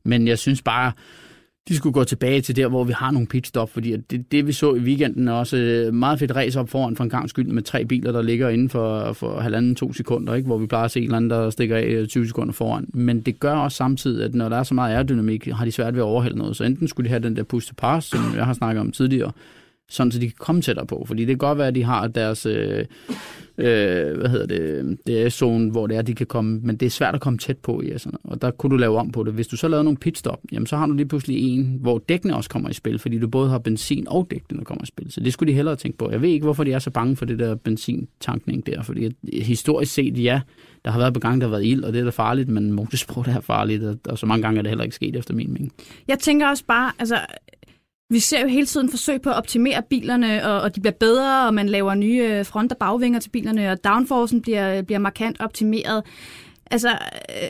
Men 0.05 0.29
jeg 0.29 0.39
synes 0.39 0.63
bare, 0.63 0.93
de 1.69 1.77
skulle 1.77 1.93
gå 1.93 2.05
tilbage 2.05 2.41
til 2.41 2.57
der, 2.57 2.69
hvor 2.69 2.85
vi 2.85 2.93
har 2.93 3.11
nogle 3.11 3.27
pitstop, 3.27 3.71
fordi 3.71 3.97
det, 3.97 4.33
det 4.33 4.47
vi 4.47 4.53
så 4.53 4.75
i 4.75 4.79
weekenden 4.79 5.29
er 5.29 5.33
også 5.33 5.57
øh, 5.57 5.95
meget 5.95 6.19
fedt 6.19 6.37
race 6.37 6.61
op 6.61 6.69
foran 6.69 6.97
for 6.97 7.05
en 7.05 7.11
gang 7.11 7.31
skyld 7.31 7.47
med 7.47 7.63
tre 7.63 7.85
biler, 7.85 8.13
der 8.13 8.23
ligger 8.23 8.49
inden 8.49 8.69
for, 8.69 9.13
for 9.13 9.41
halvanden, 9.41 9.75
to 9.75 9.93
sekunder, 9.93 10.35
ikke? 10.35 10.47
hvor 10.47 10.59
vi 10.59 10.67
plejer 10.67 10.85
at 10.85 10.91
se 10.91 11.01
en 11.01 11.05
eller 11.05 11.17
anden, 11.17 11.31
der 11.31 11.51
stikker 11.51 11.77
af 11.77 11.85
øh, 11.85 12.07
20 12.07 12.27
sekunder 12.27 12.53
foran. 12.53 12.87
Men 12.95 13.21
det 13.21 13.41
gør 13.41 13.55
også 13.55 13.77
samtidig, 13.77 14.25
at 14.25 14.35
når 14.35 14.49
der 14.49 14.57
er 14.57 14.63
så 14.63 14.75
meget 14.75 14.95
aerodynamik, 14.95 15.47
har 15.47 15.65
de 15.65 15.73
svært 15.73 15.95
ved 15.95 16.01
at 16.01 16.07
overhælde 16.07 16.39
noget. 16.39 16.57
Så 16.57 16.65
enten 16.65 16.89
skulle 16.89 17.05
de 17.05 17.11
have 17.11 17.23
den 17.23 17.37
der 17.37 17.43
push 17.43 17.69
to 17.69 17.75
pass, 17.77 18.09
som 18.09 18.21
jeg 18.37 18.45
har 18.45 18.53
snakket 18.53 18.81
om 18.81 18.93
tidligere, 18.93 19.33
sådan 19.89 20.13
så 20.13 20.19
de 20.19 20.27
kan 20.27 20.37
komme 20.39 20.63
tættere 20.63 20.87
på. 20.87 21.05
Fordi 21.07 21.21
det 21.23 21.29
kan 21.29 21.39
godt 21.39 21.59
være, 21.59 21.69
at 21.69 21.75
de 21.75 21.83
har 21.83 22.07
deres 22.07 22.47
øh, 22.47 22.85
øh, 23.59 24.19
hvad 24.19 24.29
hedder 24.29 24.47
det, 24.47 24.99
det 25.07 25.23
er 25.23 25.29
zone, 25.29 25.71
hvor 25.71 25.87
det 25.87 25.97
er, 25.97 26.03
de 26.03 26.15
kan 26.15 26.27
komme, 26.27 26.61
men 26.63 26.77
det 26.77 26.87
er 26.87 26.91
svært 26.91 27.15
at 27.15 27.21
komme 27.21 27.39
tæt 27.39 27.59
på 27.59 27.81
i, 27.81 27.91
altså. 27.91 28.11
og 28.25 28.43
der 28.43 28.51
kunne 28.51 28.71
du 28.71 28.77
lave 28.77 28.99
om 28.99 29.13
på 29.13 29.25
det. 29.25 29.35
Hvis 29.35 29.47
du 29.47 29.57
så 29.57 29.69
lavede 29.69 29.85
nogle 29.85 29.97
pitstop, 29.97 30.41
jamen 30.53 30.67
så 30.67 30.77
har 30.77 30.87
du 30.87 30.93
lige 30.93 31.09
pludselig 31.09 31.37
en, 31.39 31.79
hvor 31.81 31.99
dækkene 32.09 32.37
også 32.37 32.51
kommer 32.51 32.71
i 32.71 32.73
spil, 32.73 32.99
fordi 32.99 33.19
du 33.19 33.29
både 33.29 33.51
har 33.51 33.59
benzin 33.59 34.09
og 34.09 34.27
dækkene, 34.31 34.59
der 34.59 34.65
kommer 34.65 34.83
i 34.83 34.87
spil. 34.87 35.13
Så 35.13 35.21
det 35.21 35.33
skulle 35.33 35.53
de 35.53 35.57
hellere 35.57 35.77
tænke 35.77 35.99
på. 35.99 36.11
Jeg 36.11 36.23
ved 36.23 36.29
ikke, 36.29 36.45
hvorfor 36.45 36.65
de 36.65 36.73
er 36.73 36.79
så 36.79 36.91
bange 36.91 37.17
for 37.17 37.25
det 37.25 37.39
der 37.39 37.55
benzintankning 37.55 38.67
der, 38.67 38.83
fordi 38.83 39.05
øh, 39.05 39.13
historisk 39.43 39.93
set, 39.93 40.23
ja, 40.23 40.41
der 40.85 40.91
har 40.91 40.99
været 40.99 41.15
på 41.15 41.21
gang, 41.21 41.41
der 41.41 41.47
har 41.47 41.51
været 41.51 41.67
ild, 41.67 41.85
og 41.85 41.93
det 41.93 42.01
er 42.01 42.05
da 42.05 42.11
farligt, 42.11 42.49
men 42.49 42.73
motorsport 42.73 43.29
er 43.29 43.41
farligt, 43.41 43.85
og, 43.85 43.99
og 44.09 44.19
så 44.19 44.27
mange 44.27 44.43
gange 44.43 44.59
er 44.59 44.63
det 44.63 44.71
heller 44.71 44.85
ikke 44.85 44.97
sket 44.97 45.17
efter 45.17 45.35
min 45.35 45.53
mening. 45.53 45.73
Jeg 46.09 46.19
tænker 46.19 46.49
også 46.49 46.65
bare, 46.67 46.93
altså 46.99 47.19
vi 48.11 48.19
ser 48.19 48.41
jo 48.41 48.47
hele 48.47 48.67
tiden 48.67 48.91
forsøg 48.91 49.23
på 49.23 49.31
at 49.31 49.37
optimere 49.37 49.83
bilerne, 49.91 50.47
og, 50.47 50.61
og 50.61 50.75
de 50.75 50.81
bliver 50.81 50.95
bedre, 51.01 51.47
og 51.47 51.55
man 51.55 51.69
laver 51.69 51.95
nye 51.95 52.23
øh, 52.23 52.45
front- 52.45 52.73
og 52.73 52.79
bagvinger 52.79 53.21
til 53.21 53.31
bilerne, 53.31 53.71
og 53.71 53.85
downforcen 53.85 54.43
bliver, 54.43 54.83
bliver 54.83 54.99
markant 54.99 55.41
optimeret. 55.41 56.03
Altså, 56.71 56.91
øh, 56.91 57.49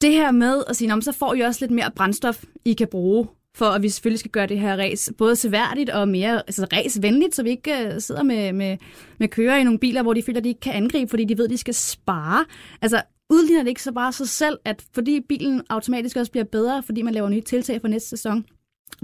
det 0.00 0.12
her 0.12 0.30
med 0.30 0.62
at 0.68 0.76
sige, 0.76 1.02
så 1.02 1.12
får 1.12 1.34
I 1.34 1.40
også 1.40 1.60
lidt 1.62 1.70
mere 1.70 1.90
brændstof, 1.96 2.44
I 2.64 2.72
kan 2.72 2.88
bruge, 2.88 3.28
for 3.56 3.66
at 3.66 3.82
vi 3.82 3.88
selvfølgelig 3.88 4.18
skal 4.18 4.30
gøre 4.30 4.46
det 4.46 4.60
her 4.60 4.76
race 4.76 5.12
både 5.12 5.36
seværdigt 5.36 5.90
og 5.90 6.08
mere 6.08 6.36
altså 6.36 6.66
racevenligt, 6.72 7.34
så 7.34 7.42
vi 7.42 7.50
ikke 7.50 7.90
uh, 7.94 8.00
sidder 8.00 8.22
med, 8.22 8.52
med, 8.52 8.76
med 9.18 9.28
kører 9.28 9.56
i 9.56 9.64
nogle 9.64 9.78
biler, 9.78 10.02
hvor 10.02 10.14
de 10.14 10.22
føler, 10.22 10.38
at 10.38 10.44
de 10.44 10.48
ikke 10.48 10.60
kan 10.60 10.72
angribe, 10.72 11.10
fordi 11.10 11.24
de 11.24 11.38
ved, 11.38 11.44
at 11.44 11.50
de 11.50 11.58
skal 11.58 11.74
spare. 11.74 12.44
Altså, 12.82 13.02
udligner 13.30 13.62
det 13.62 13.68
ikke 13.68 13.82
så 13.82 13.92
bare 13.92 14.12
sig 14.12 14.28
selv, 14.28 14.58
at 14.64 14.84
fordi 14.94 15.20
bilen 15.20 15.62
automatisk 15.70 16.16
også 16.16 16.32
bliver 16.32 16.44
bedre, 16.44 16.82
fordi 16.82 17.02
man 17.02 17.14
laver 17.14 17.28
nye 17.28 17.40
tiltag 17.40 17.80
for 17.80 17.88
næste 17.88 18.08
sæson, 18.08 18.44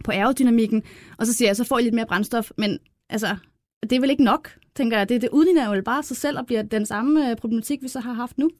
på 0.05 0.11
aerodynamikken, 0.11 0.83
og 1.19 1.27
så 1.27 1.33
siger 1.33 1.49
jeg, 1.49 1.57
så 1.57 1.64
får 1.64 1.79
I 1.79 1.83
lidt 1.83 1.95
mere 1.95 2.07
brændstof, 2.07 2.51
men 2.59 2.79
altså, 3.09 3.37
det 3.83 3.93
er 3.93 4.01
vel 4.01 4.11
ikke 4.11 4.25
nok, 4.25 4.51
tænker 4.77 4.99
jeg. 4.99 5.09
Det, 5.09 5.23
det 5.23 5.29
udligner 5.33 5.75
jo 5.75 5.83
bare 5.83 6.03
sig 6.03 6.16
selv 6.16 6.38
og 6.38 6.47
bliver 6.47 6.62
den 6.62 6.87
samme 6.87 7.31
øh, 7.31 7.37
problematik, 7.37 7.83
vi 7.83 7.88
så 7.88 8.01
har 8.01 8.12
haft 8.12 8.38
nu. 8.38 8.51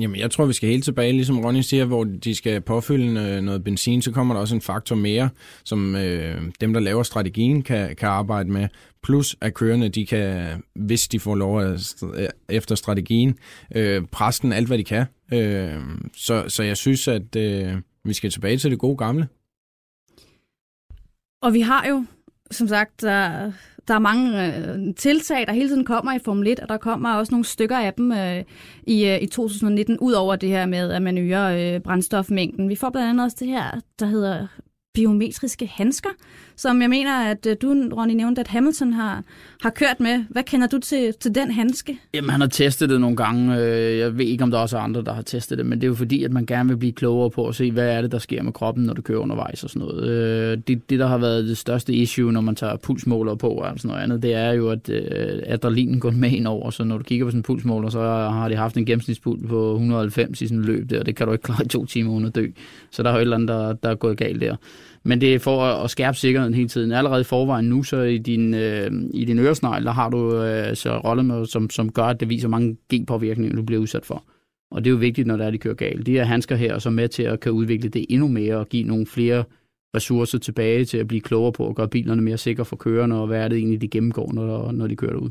Jamen, 0.00 0.20
jeg 0.20 0.30
tror, 0.30 0.46
vi 0.46 0.52
skal 0.52 0.68
helt 0.68 0.84
tilbage, 0.84 1.12
ligesom 1.12 1.40
Ronny 1.40 1.60
siger, 1.60 1.84
hvor 1.84 2.04
de 2.04 2.34
skal 2.34 2.60
påfylde 2.60 3.20
øh, 3.20 3.42
noget 3.42 3.64
benzin, 3.64 4.02
så 4.02 4.12
kommer 4.12 4.34
der 4.34 4.40
også 4.40 4.54
en 4.54 4.60
faktor 4.60 4.96
mere, 4.96 5.30
som 5.64 5.96
øh, 5.96 6.42
dem, 6.60 6.72
der 6.72 6.80
laver 6.80 7.02
strategien, 7.02 7.62
kan, 7.62 7.96
kan 7.96 8.08
arbejde 8.08 8.50
med. 8.50 8.68
Plus 9.02 9.36
at 9.40 9.54
kørende, 9.54 9.88
de 9.88 10.06
kan, 10.06 10.46
hvis 10.74 11.08
de 11.08 11.20
får 11.20 11.34
lov 11.34 11.60
at, 11.60 11.94
øh, 12.14 12.28
efter 12.48 12.74
strategien, 12.74 13.38
øh, 13.74 14.02
presse 14.12 14.42
den 14.42 14.52
alt, 14.52 14.66
hvad 14.66 14.78
de 14.78 14.84
kan. 14.84 15.06
Øh, 15.32 15.80
så, 16.16 16.44
så 16.48 16.62
jeg 16.62 16.76
synes, 16.76 17.08
at 17.08 17.36
øh, 17.36 17.74
vi 18.04 18.12
skal 18.12 18.30
tilbage 18.30 18.58
til 18.58 18.70
det 18.70 18.78
gode 18.78 18.96
gamle. 18.96 19.28
Og 21.40 21.54
vi 21.54 21.60
har 21.60 21.86
jo, 21.88 22.04
som 22.50 22.68
sagt, 22.68 23.00
der, 23.00 23.52
der 23.88 23.94
er 23.94 23.98
mange 23.98 24.46
øh, 24.46 24.94
tiltag, 24.94 25.46
der 25.46 25.52
hele 25.52 25.68
tiden 25.68 25.84
kommer 25.84 26.14
i 26.14 26.18
Formel 26.18 26.48
1, 26.48 26.60
og 26.60 26.68
der 26.68 26.76
kommer 26.76 27.14
også 27.14 27.32
nogle 27.32 27.44
stykker 27.44 27.78
af 27.78 27.94
dem 27.94 28.12
øh, 28.12 28.44
i, 28.86 29.06
øh, 29.06 29.22
i 29.22 29.26
2019, 29.26 29.98
ud 29.98 30.12
over 30.12 30.36
det 30.36 30.48
her 30.48 30.66
med, 30.66 30.90
at 30.90 31.02
man 31.02 31.18
øger 31.18 31.74
øh, 31.74 31.80
brændstofmængden. 31.80 32.68
Vi 32.68 32.76
får 32.76 32.90
blandt 32.90 33.08
andet 33.08 33.24
også 33.24 33.36
det 33.40 33.48
her, 33.48 33.80
der 33.98 34.06
hedder 34.06 34.46
biometriske 34.98 35.66
handsker, 35.66 36.08
som 36.56 36.82
jeg 36.82 36.90
mener, 36.90 37.18
at 37.18 37.46
øh, 37.46 37.56
du, 37.62 37.68
Ronny, 37.68 38.12
nævnte, 38.12 38.40
at 38.40 38.48
Hamilton 38.48 38.92
har, 38.92 39.22
har 39.62 39.70
kørt 39.70 40.00
med. 40.00 40.24
Hvad 40.30 40.42
kender 40.42 40.66
du 40.66 40.78
til, 40.78 41.14
til 41.20 41.34
den 41.34 41.50
handske? 41.50 41.98
Jamen, 42.14 42.30
han 42.30 42.40
har 42.40 42.48
testet 42.48 42.90
det 42.90 43.00
nogle 43.00 43.16
gange. 43.16 43.56
Øh, 43.56 43.98
jeg 43.98 44.18
ved 44.18 44.26
ikke, 44.26 44.44
om 44.44 44.50
der 44.50 44.58
også 44.58 44.76
er 44.76 44.80
andre, 44.80 45.02
der 45.02 45.12
har 45.12 45.22
testet 45.22 45.58
det, 45.58 45.66
men 45.66 45.80
det 45.80 45.84
er 45.84 45.88
jo 45.88 45.94
fordi, 45.94 46.24
at 46.24 46.32
man 46.32 46.46
gerne 46.46 46.68
vil 46.68 46.76
blive 46.76 46.92
klogere 46.92 47.30
på 47.30 47.48
at 47.48 47.54
se, 47.54 47.72
hvad 47.72 47.88
er 47.88 48.02
det, 48.02 48.12
der 48.12 48.18
sker 48.18 48.42
med 48.42 48.52
kroppen, 48.52 48.84
når 48.84 48.94
du 48.94 49.02
kører 49.02 49.18
undervejs 49.18 49.64
og 49.64 49.70
sådan 49.70 49.88
noget. 49.88 50.08
Øh, 50.08 50.58
det, 50.68 50.90
det 50.90 50.98
der 50.98 51.06
har 51.06 51.18
været 51.18 51.44
det 51.44 51.58
største 51.58 51.92
issue, 51.92 52.32
når 52.32 52.40
man 52.40 52.54
tager 52.54 52.76
pulsmåler 52.76 53.34
på 53.34 53.48
og 53.50 53.72
sådan 53.76 53.88
noget 53.88 54.02
andet, 54.02 54.22
det 54.22 54.34
er 54.34 54.52
jo, 54.52 54.70
at 54.70 54.90
adrenalinen 55.46 56.00
går 56.00 56.10
med 56.10 56.30
ind 56.30 56.46
over. 56.46 56.70
Så 56.70 56.84
når 56.84 56.98
du 56.98 57.04
kigger 57.04 57.26
på 57.26 57.30
sådan 57.30 57.38
en 57.38 57.42
pulsmåler, 57.42 57.88
så 57.88 58.00
har 58.00 58.48
de 58.48 58.56
haft 58.56 58.76
en 58.76 58.86
gennemsnitspuls 58.86 59.42
på 59.48 59.72
190 59.72 60.42
i 60.42 60.46
sådan 60.46 60.58
en 60.58 60.64
løb 60.64 60.90
der, 60.90 61.00
og 61.00 61.06
det 61.06 61.16
kan 61.16 61.26
du 61.26 61.32
ikke 61.32 61.42
klare 61.42 61.64
i 61.64 61.68
to 61.68 61.86
timer 61.86 62.12
uden 62.12 62.26
at 62.26 62.34
dø. 62.34 62.46
Så 62.90 63.02
der 63.02 63.10
er 63.10 63.12
jo 63.12 63.18
et 63.18 63.22
eller 63.22 63.36
andet, 63.36 63.48
der, 63.48 63.72
der 63.72 63.88
er 63.90 63.94
gået 63.94 64.16
galt 64.16 64.40
der. 64.40 64.56
Men 65.02 65.20
det 65.20 65.34
er 65.34 65.38
for 65.38 65.64
at 65.64 65.90
skærpe 65.90 66.16
sikkerheden 66.16 66.54
hele 66.54 66.68
tiden. 66.68 66.92
Allerede 66.92 67.20
i 67.20 67.24
forvejen 67.24 67.64
nu, 67.64 67.82
så 67.82 68.00
i 68.00 68.18
din, 68.18 68.54
øh, 68.54 68.90
i 69.14 69.24
din 69.24 69.38
øresnegl, 69.38 69.84
der 69.84 69.92
har 69.92 70.08
du 70.08 70.42
øh, 70.42 70.76
så 70.76 70.98
rolle 70.98 71.22
med, 71.22 71.46
som, 71.46 71.70
som 71.70 71.92
gør, 71.92 72.04
at 72.04 72.20
det 72.20 72.28
viser 72.28 72.48
mange 72.48 72.76
genpåvirkninger, 72.90 73.56
du 73.56 73.62
bliver 73.62 73.80
udsat 73.82 74.06
for. 74.06 74.24
Og 74.70 74.84
det 74.84 74.90
er 74.90 74.92
jo 74.92 74.96
vigtigt, 74.96 75.26
når 75.26 75.36
det 75.36 75.46
er, 75.46 75.50
de 75.50 75.58
kører 75.58 75.74
galt. 75.74 76.06
De 76.06 76.12
her 76.12 76.24
handsker 76.24 76.56
her 76.56 76.74
er 76.74 76.78
så 76.78 76.90
med 76.90 77.08
til 77.08 77.22
at 77.22 77.40
kan 77.40 77.52
udvikle 77.52 77.88
det 77.88 78.06
endnu 78.08 78.28
mere 78.28 78.56
og 78.56 78.68
give 78.68 78.84
nogle 78.84 79.06
flere 79.06 79.44
ressourcer 79.96 80.38
tilbage 80.38 80.84
til 80.84 80.98
at 80.98 81.08
blive 81.08 81.20
klogere 81.20 81.52
på 81.52 81.68
at 81.68 81.74
gøre 81.74 81.88
bilerne 81.88 82.22
mere 82.22 82.38
sikre 82.38 82.64
for 82.64 82.76
kørerne, 82.76 83.16
og 83.16 83.26
hvad 83.26 83.44
er 83.44 83.48
det 83.48 83.58
egentlig, 83.58 83.80
de 83.80 83.88
gennemgår, 83.88 84.32
når, 84.32 84.72
når 84.72 84.86
de 84.86 84.96
kører 84.96 85.12
derud. 85.12 85.30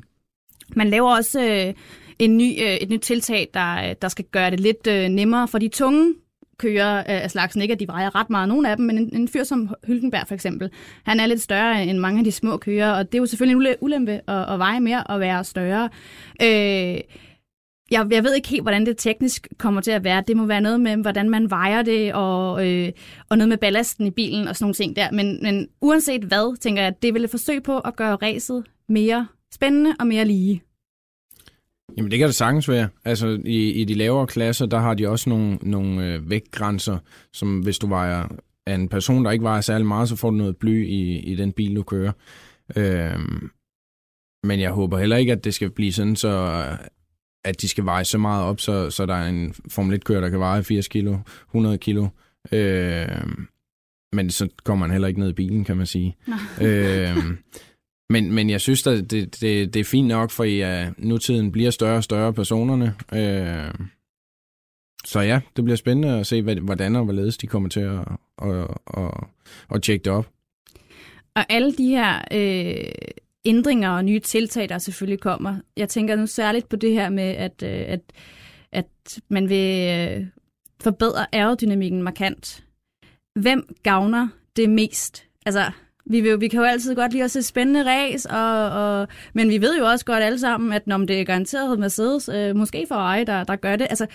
Man 0.76 0.90
laver 0.90 1.16
også 1.16 1.42
øh, 1.42 1.74
en 2.20 2.38
ny, 2.38 2.62
øh, 2.62 2.76
et 2.76 2.90
nyt 2.90 3.02
tiltag, 3.02 3.50
der, 3.54 3.94
der 3.94 4.08
skal 4.08 4.26
gøre 4.32 4.52
det 4.52 4.60
lidt 4.60 4.88
øh, 4.88 5.10
nemmere 5.10 5.48
for 5.48 5.58
de 5.58 5.68
tunge 5.68 6.14
kører 6.60 6.98
øh, 6.98 7.04
af 7.08 7.32
slagsen. 7.32 7.62
Ikke 7.62 7.74
at 7.74 7.80
de 7.80 7.88
vejer 7.88 8.16
ret 8.16 8.30
meget, 8.30 8.50
nogle 8.50 8.70
af 8.70 8.78
dem, 8.78 8.86
men 8.86 8.98
en, 8.98 9.10
en 9.14 9.28
fyr 9.28 9.44
som 9.44 9.76
Hylkenberg 9.88 10.28
for 10.28 10.36
eksempel, 10.36 10.70
han 11.04 11.20
er 11.20 11.26
lidt 11.26 11.42
større 11.42 11.84
end 11.84 11.98
mange 11.98 12.20
af 12.20 12.24
de 12.24 12.32
små 12.32 12.58
kører, 12.58 12.92
og 12.92 13.12
det 13.12 13.18
er 13.18 13.22
jo 13.22 13.26
selvfølgelig 13.26 13.70
en 13.70 13.76
ulempe 13.82 14.12
at, 14.12 14.54
at 14.54 14.60
veje 14.60 14.80
mere 14.80 15.04
og 15.04 15.20
være 15.20 15.44
større. 15.44 15.90
Øh, 16.42 17.02
jeg, 17.92 18.08
jeg 18.12 18.24
ved 18.24 18.36
ikke 18.36 18.48
helt, 18.48 18.64
hvordan 18.64 18.86
det 18.86 18.98
teknisk 18.98 19.48
kommer 19.58 19.82
til 19.82 19.92
at 19.92 20.04
være. 20.04 20.24
Det 20.28 20.38
må 20.38 20.46
være 20.46 20.62
noget 20.62 20.82
med, 20.82 20.98
hvordan 20.98 21.30
man 21.30 21.50
vejer 21.50 21.82
det, 21.82 22.14
og, 22.14 22.68
øh, 22.68 22.92
og 23.30 23.38
noget 23.38 23.50
med 23.50 23.58
ballasten 23.58 24.08
i 24.08 24.12
bilen 24.12 24.48
og 24.48 24.56
sådan 24.56 24.64
nogle 24.64 24.74
ting 24.74 24.96
der. 24.96 25.12
Men, 25.12 25.40
men 25.44 25.68
uanset 25.82 26.24
hvad, 26.24 26.58
tænker 26.58 26.82
jeg, 26.82 26.88
at 26.88 27.02
det 27.02 27.14
vil 27.14 27.24
et 27.24 27.30
forsøg 27.30 27.64
på 27.64 27.80
at 27.80 27.96
gøre 27.96 28.16
racet 28.16 28.64
mere 28.90 29.28
spændende 29.54 29.96
og 30.00 30.08
mere 30.08 30.26
lige. 30.26 30.62
Jamen 31.98 32.12
det 32.12 32.20
kan 32.20 32.28
det 32.28 32.36
sagtens 32.36 32.70
være. 32.70 32.90
Altså 33.06 33.42
i, 33.46 33.72
i 33.72 33.84
de 33.84 33.94
lavere 33.94 34.28
klasser, 34.28 34.66
der 34.66 34.80
har 34.80 34.94
de 34.94 35.10
også 35.10 35.30
nogle, 35.30 35.58
nogle 35.62 36.14
øh, 36.14 36.30
vægtgrænser, 36.30 36.98
som 37.34 37.60
hvis 37.60 37.80
du 37.80 37.88
vejer 37.88 38.28
af 38.66 38.76
en 38.76 38.90
person, 38.90 39.26
der 39.26 39.32
ikke 39.32 39.44
vejer 39.44 39.62
særlig 39.62 39.88
meget, 39.88 40.10
så 40.10 40.16
får 40.16 40.30
du 40.30 40.36
noget 40.36 40.58
bly 40.58 40.88
i, 40.88 41.20
i 41.20 41.36
den 41.36 41.52
bil, 41.52 41.76
du 41.76 41.84
kører. 41.84 42.12
Øhm, 42.76 43.50
men 44.44 44.60
jeg 44.60 44.72
håber 44.72 44.98
heller 44.98 45.18
ikke, 45.18 45.32
at 45.32 45.44
det 45.44 45.54
skal 45.54 45.70
blive 45.70 45.94
sådan, 45.94 46.16
så 46.16 46.64
at 47.46 47.62
de 47.62 47.68
skal 47.70 47.86
veje 47.86 48.06
så 48.06 48.18
meget 48.18 48.46
op, 48.46 48.60
så, 48.60 48.90
så 48.90 49.06
der 49.06 49.14
er 49.16 49.30
en 49.30 49.54
Formel 49.70 49.96
1-kører, 49.96 50.22
der 50.22 50.30
kan 50.30 50.40
veje 50.40 50.64
80 50.64 50.88
kilo, 50.88 51.18
100 51.50 51.78
kilo. 51.78 52.08
Øhm, 52.52 53.48
men 54.14 54.30
så 54.30 54.48
kommer 54.64 54.88
man 54.88 54.92
heller 54.92 55.08
ikke 55.08 55.20
ned 55.20 55.30
i 55.30 55.34
bilen, 55.34 55.64
kan 55.64 55.78
man 55.78 55.86
sige. 55.86 56.16
øhm, 56.62 57.38
men, 58.10 58.32
men 58.32 58.50
jeg 58.50 58.62
synes, 58.62 58.88
at 58.88 59.12
det, 59.12 59.42
det, 59.42 59.74
det 59.74 59.80
er 59.80 59.84
fint 59.84 60.08
nok, 60.08 60.32
for 60.32 60.44
I, 60.44 60.64
uh, 60.64 60.88
øh, 60.88 60.94
nutiden 60.98 61.52
bliver 61.52 61.72
større 61.72 61.98
og 61.98 62.04
større 62.04 62.34
personerne. 62.34 62.96
Uh, 63.12 63.86
så 65.06 65.20
ja, 65.20 65.42
det 65.56 65.64
bliver 65.64 65.78
spændende 65.78 66.20
at 66.20 66.28
se, 66.28 66.42
hvordan 66.42 66.96
og 66.96 67.04
hvorledes 67.04 67.38
de 67.38 67.48
kommer 67.48 67.70
til 67.70 67.80
at, 67.80 68.00
at, 68.42 68.68
at, 68.98 69.12
at 69.76 69.82
tjekke 69.84 70.04
det 70.04 70.14
op. 70.14 70.30
Og 71.36 71.46
alle 71.50 71.74
de 71.74 71.88
her 71.88 72.22
øh, 72.32 72.92
ændringer 73.46 73.90
og 73.90 74.06
nye 74.06 74.20
tiltag, 74.20 74.70
der 74.70 74.78
selvfølgelig 74.78 75.20
kommer. 75.20 75.56
Jeg 75.78 75.90
tænker 75.90 76.16
nu 76.16 76.28
særligt 76.28 76.70
på 76.70 76.76
det 76.76 76.92
her 76.92 77.10
med, 77.10 77.24
at, 77.24 77.64
øh, 77.64 77.86
at, 77.88 78.02
at 78.72 79.20
man 79.30 79.50
vil 79.50 79.90
øh, 79.90 80.26
forbedre 80.82 81.36
aerodynamikken 81.36 82.04
markant. 82.04 82.64
Hvem 83.40 83.76
gavner 83.84 84.28
det 84.56 84.70
mest? 84.70 85.26
Altså, 85.46 85.72
vi, 86.10 86.22
vil, 86.22 86.42
vi 86.42 86.48
kan 86.48 86.60
jo 86.60 86.66
altid 86.66 86.96
godt 86.96 87.12
lide 87.12 87.24
at 87.24 87.32
se 87.32 87.44
spændende 87.44 87.84
race, 87.86 88.30
og, 88.30 88.70
og, 88.70 89.08
men 89.34 89.50
vi 89.50 89.62
ved 89.62 89.78
jo 89.80 89.86
også 89.86 90.06
godt 90.06 90.24
alle 90.24 90.40
sammen, 90.40 90.74
at 90.74 90.88
når 90.88 90.98
det 90.98 91.22
er 91.22 91.24
garanteret 91.24 91.80
Mercedes, 91.80 92.30
øh, 92.34 92.56
måske 92.56 92.86
Ferrari, 92.88 93.24
der, 93.24 93.44
der 93.44 93.56
gør 93.56 93.76
det. 93.76 93.88
Altså, 93.90 94.06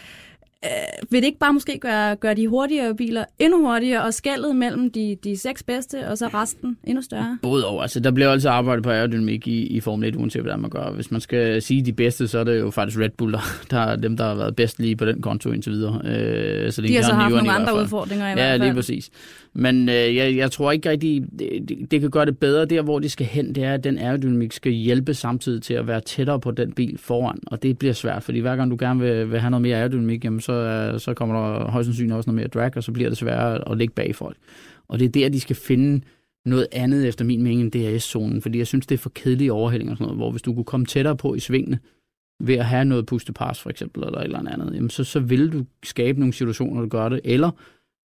øh, 0.64 1.10
vil 1.10 1.20
det 1.20 1.26
ikke 1.26 1.38
bare 1.38 1.52
måske 1.52 1.78
gøre, 1.78 2.16
gøre 2.16 2.34
de 2.34 2.48
hurtigere 2.48 2.94
biler 2.94 3.24
endnu 3.38 3.66
hurtigere, 3.66 4.02
og 4.02 4.14
skældet 4.14 4.56
mellem 4.56 4.90
de, 4.90 5.16
de 5.24 5.36
seks 5.36 5.62
bedste, 5.62 6.08
og 6.08 6.18
så 6.18 6.26
resten 6.26 6.76
endnu 6.84 7.02
større? 7.02 7.38
Både 7.42 7.66
over. 7.66 7.82
Altså, 7.82 8.00
der 8.00 8.10
bliver 8.10 8.30
altid 8.30 8.50
arbejdet 8.50 8.84
på 8.84 8.90
aerodynamik 8.90 9.46
i, 9.46 9.66
i 9.66 9.80
Formel 9.80 10.08
1, 10.08 10.16
uanset 10.16 10.42
hvordan 10.42 10.60
man 10.60 10.70
gør. 10.70 10.90
Hvis 10.90 11.10
man 11.10 11.20
skal 11.20 11.62
sige 11.62 11.84
de 11.84 11.92
bedste, 11.92 12.28
så 12.28 12.38
er 12.38 12.44
det 12.44 12.60
jo 12.60 12.70
faktisk 12.70 12.98
Red 12.98 13.10
Bull, 13.10 13.32
der, 13.32 13.64
der 13.70 13.78
er 13.78 13.96
dem, 13.96 14.16
der 14.16 14.24
har 14.24 14.34
været 14.34 14.56
bedst 14.56 14.78
lige 14.78 14.96
på 14.96 15.04
den 15.04 15.22
konto 15.22 15.52
indtil 15.52 15.72
videre. 15.72 16.00
Øh, 16.04 16.72
så 16.72 16.82
de 16.82 16.94
har 16.94 17.02
så 17.02 17.14
haft 17.14 17.34
nogle 17.34 17.52
andre 17.52 17.76
udfordringer 17.76 18.26
i 18.26 18.28
ja, 18.28 18.34
hvert 18.34 18.50
fald. 18.50 18.60
Ja, 18.60 18.66
lige 18.66 18.74
præcis. 18.74 19.10
Men 19.54 19.88
øh, 19.88 20.16
jeg, 20.16 20.36
jeg 20.36 20.50
tror 20.50 20.72
ikke 20.72 20.90
rigtig, 20.90 21.24
det, 21.38 21.90
det, 21.90 22.00
kan 22.00 22.10
gøre 22.10 22.26
det 22.26 22.38
bedre. 22.38 22.64
Der, 22.64 22.82
hvor 22.82 22.98
de 22.98 23.08
skal 23.08 23.26
hen, 23.26 23.54
det 23.54 23.64
er, 23.64 23.74
at 23.74 23.84
den 23.84 23.98
aerodynamik 23.98 24.52
skal 24.52 24.72
hjælpe 24.72 25.14
samtidig 25.14 25.62
til 25.62 25.74
at 25.74 25.86
være 25.86 26.00
tættere 26.00 26.40
på 26.40 26.50
den 26.50 26.72
bil 26.72 26.98
foran. 26.98 27.38
Og 27.46 27.62
det 27.62 27.78
bliver 27.78 27.94
svært, 27.94 28.22
fordi 28.22 28.38
hver 28.38 28.56
gang 28.56 28.70
du 28.70 28.76
gerne 28.80 29.00
vil, 29.00 29.30
vil 29.30 29.40
have 29.40 29.50
noget 29.50 29.62
mere 29.62 29.76
aerodynamik, 29.76 30.24
jamen, 30.24 30.40
så 30.40 30.52
øh, 30.52 31.00
så, 31.00 31.14
kommer 31.14 31.34
der 31.34 31.70
højst 31.70 31.86
sandsynligt 31.86 32.16
også 32.16 32.30
noget 32.30 32.36
mere 32.36 32.48
drag, 32.48 32.76
og 32.76 32.82
så 32.82 32.92
bliver 32.92 33.08
det 33.08 33.18
sværere 33.18 33.70
at 33.70 33.78
ligge 33.78 33.94
bag 33.94 34.14
folk. 34.14 34.36
Og 34.88 34.98
det 34.98 35.04
er 35.04 35.10
der, 35.10 35.28
de 35.28 35.40
skal 35.40 35.56
finde 35.56 36.00
noget 36.46 36.66
andet, 36.72 37.08
efter 37.08 37.24
min 37.24 37.42
mening, 37.42 37.60
end 37.60 37.72
DRS-zonen, 37.72 38.42
fordi 38.42 38.58
jeg 38.58 38.66
synes, 38.66 38.86
det 38.86 38.94
er 38.94 38.98
for 38.98 39.10
kedelige 39.14 39.52
overhældinger 39.52 39.92
og 39.92 39.96
sådan 39.96 40.04
noget, 40.04 40.18
hvor 40.18 40.30
hvis 40.30 40.42
du 40.42 40.54
kunne 40.54 40.64
komme 40.64 40.86
tættere 40.86 41.16
på 41.16 41.34
i 41.34 41.40
svingene, 41.40 41.78
ved 42.40 42.54
at 42.54 42.64
have 42.64 42.84
noget 42.84 43.06
pustepas 43.06 43.60
for 43.60 43.70
eksempel, 43.70 44.04
eller 44.04 44.18
et 44.18 44.24
eller 44.24 44.38
andet, 44.38 44.74
jamen 44.74 44.90
så, 44.90 45.04
så 45.04 45.20
vil 45.20 45.52
du 45.52 45.64
skabe 45.84 46.20
nogle 46.20 46.32
situationer, 46.32 46.80
du 46.80 46.88
gør 46.88 47.08
det, 47.08 47.20
eller 47.24 47.50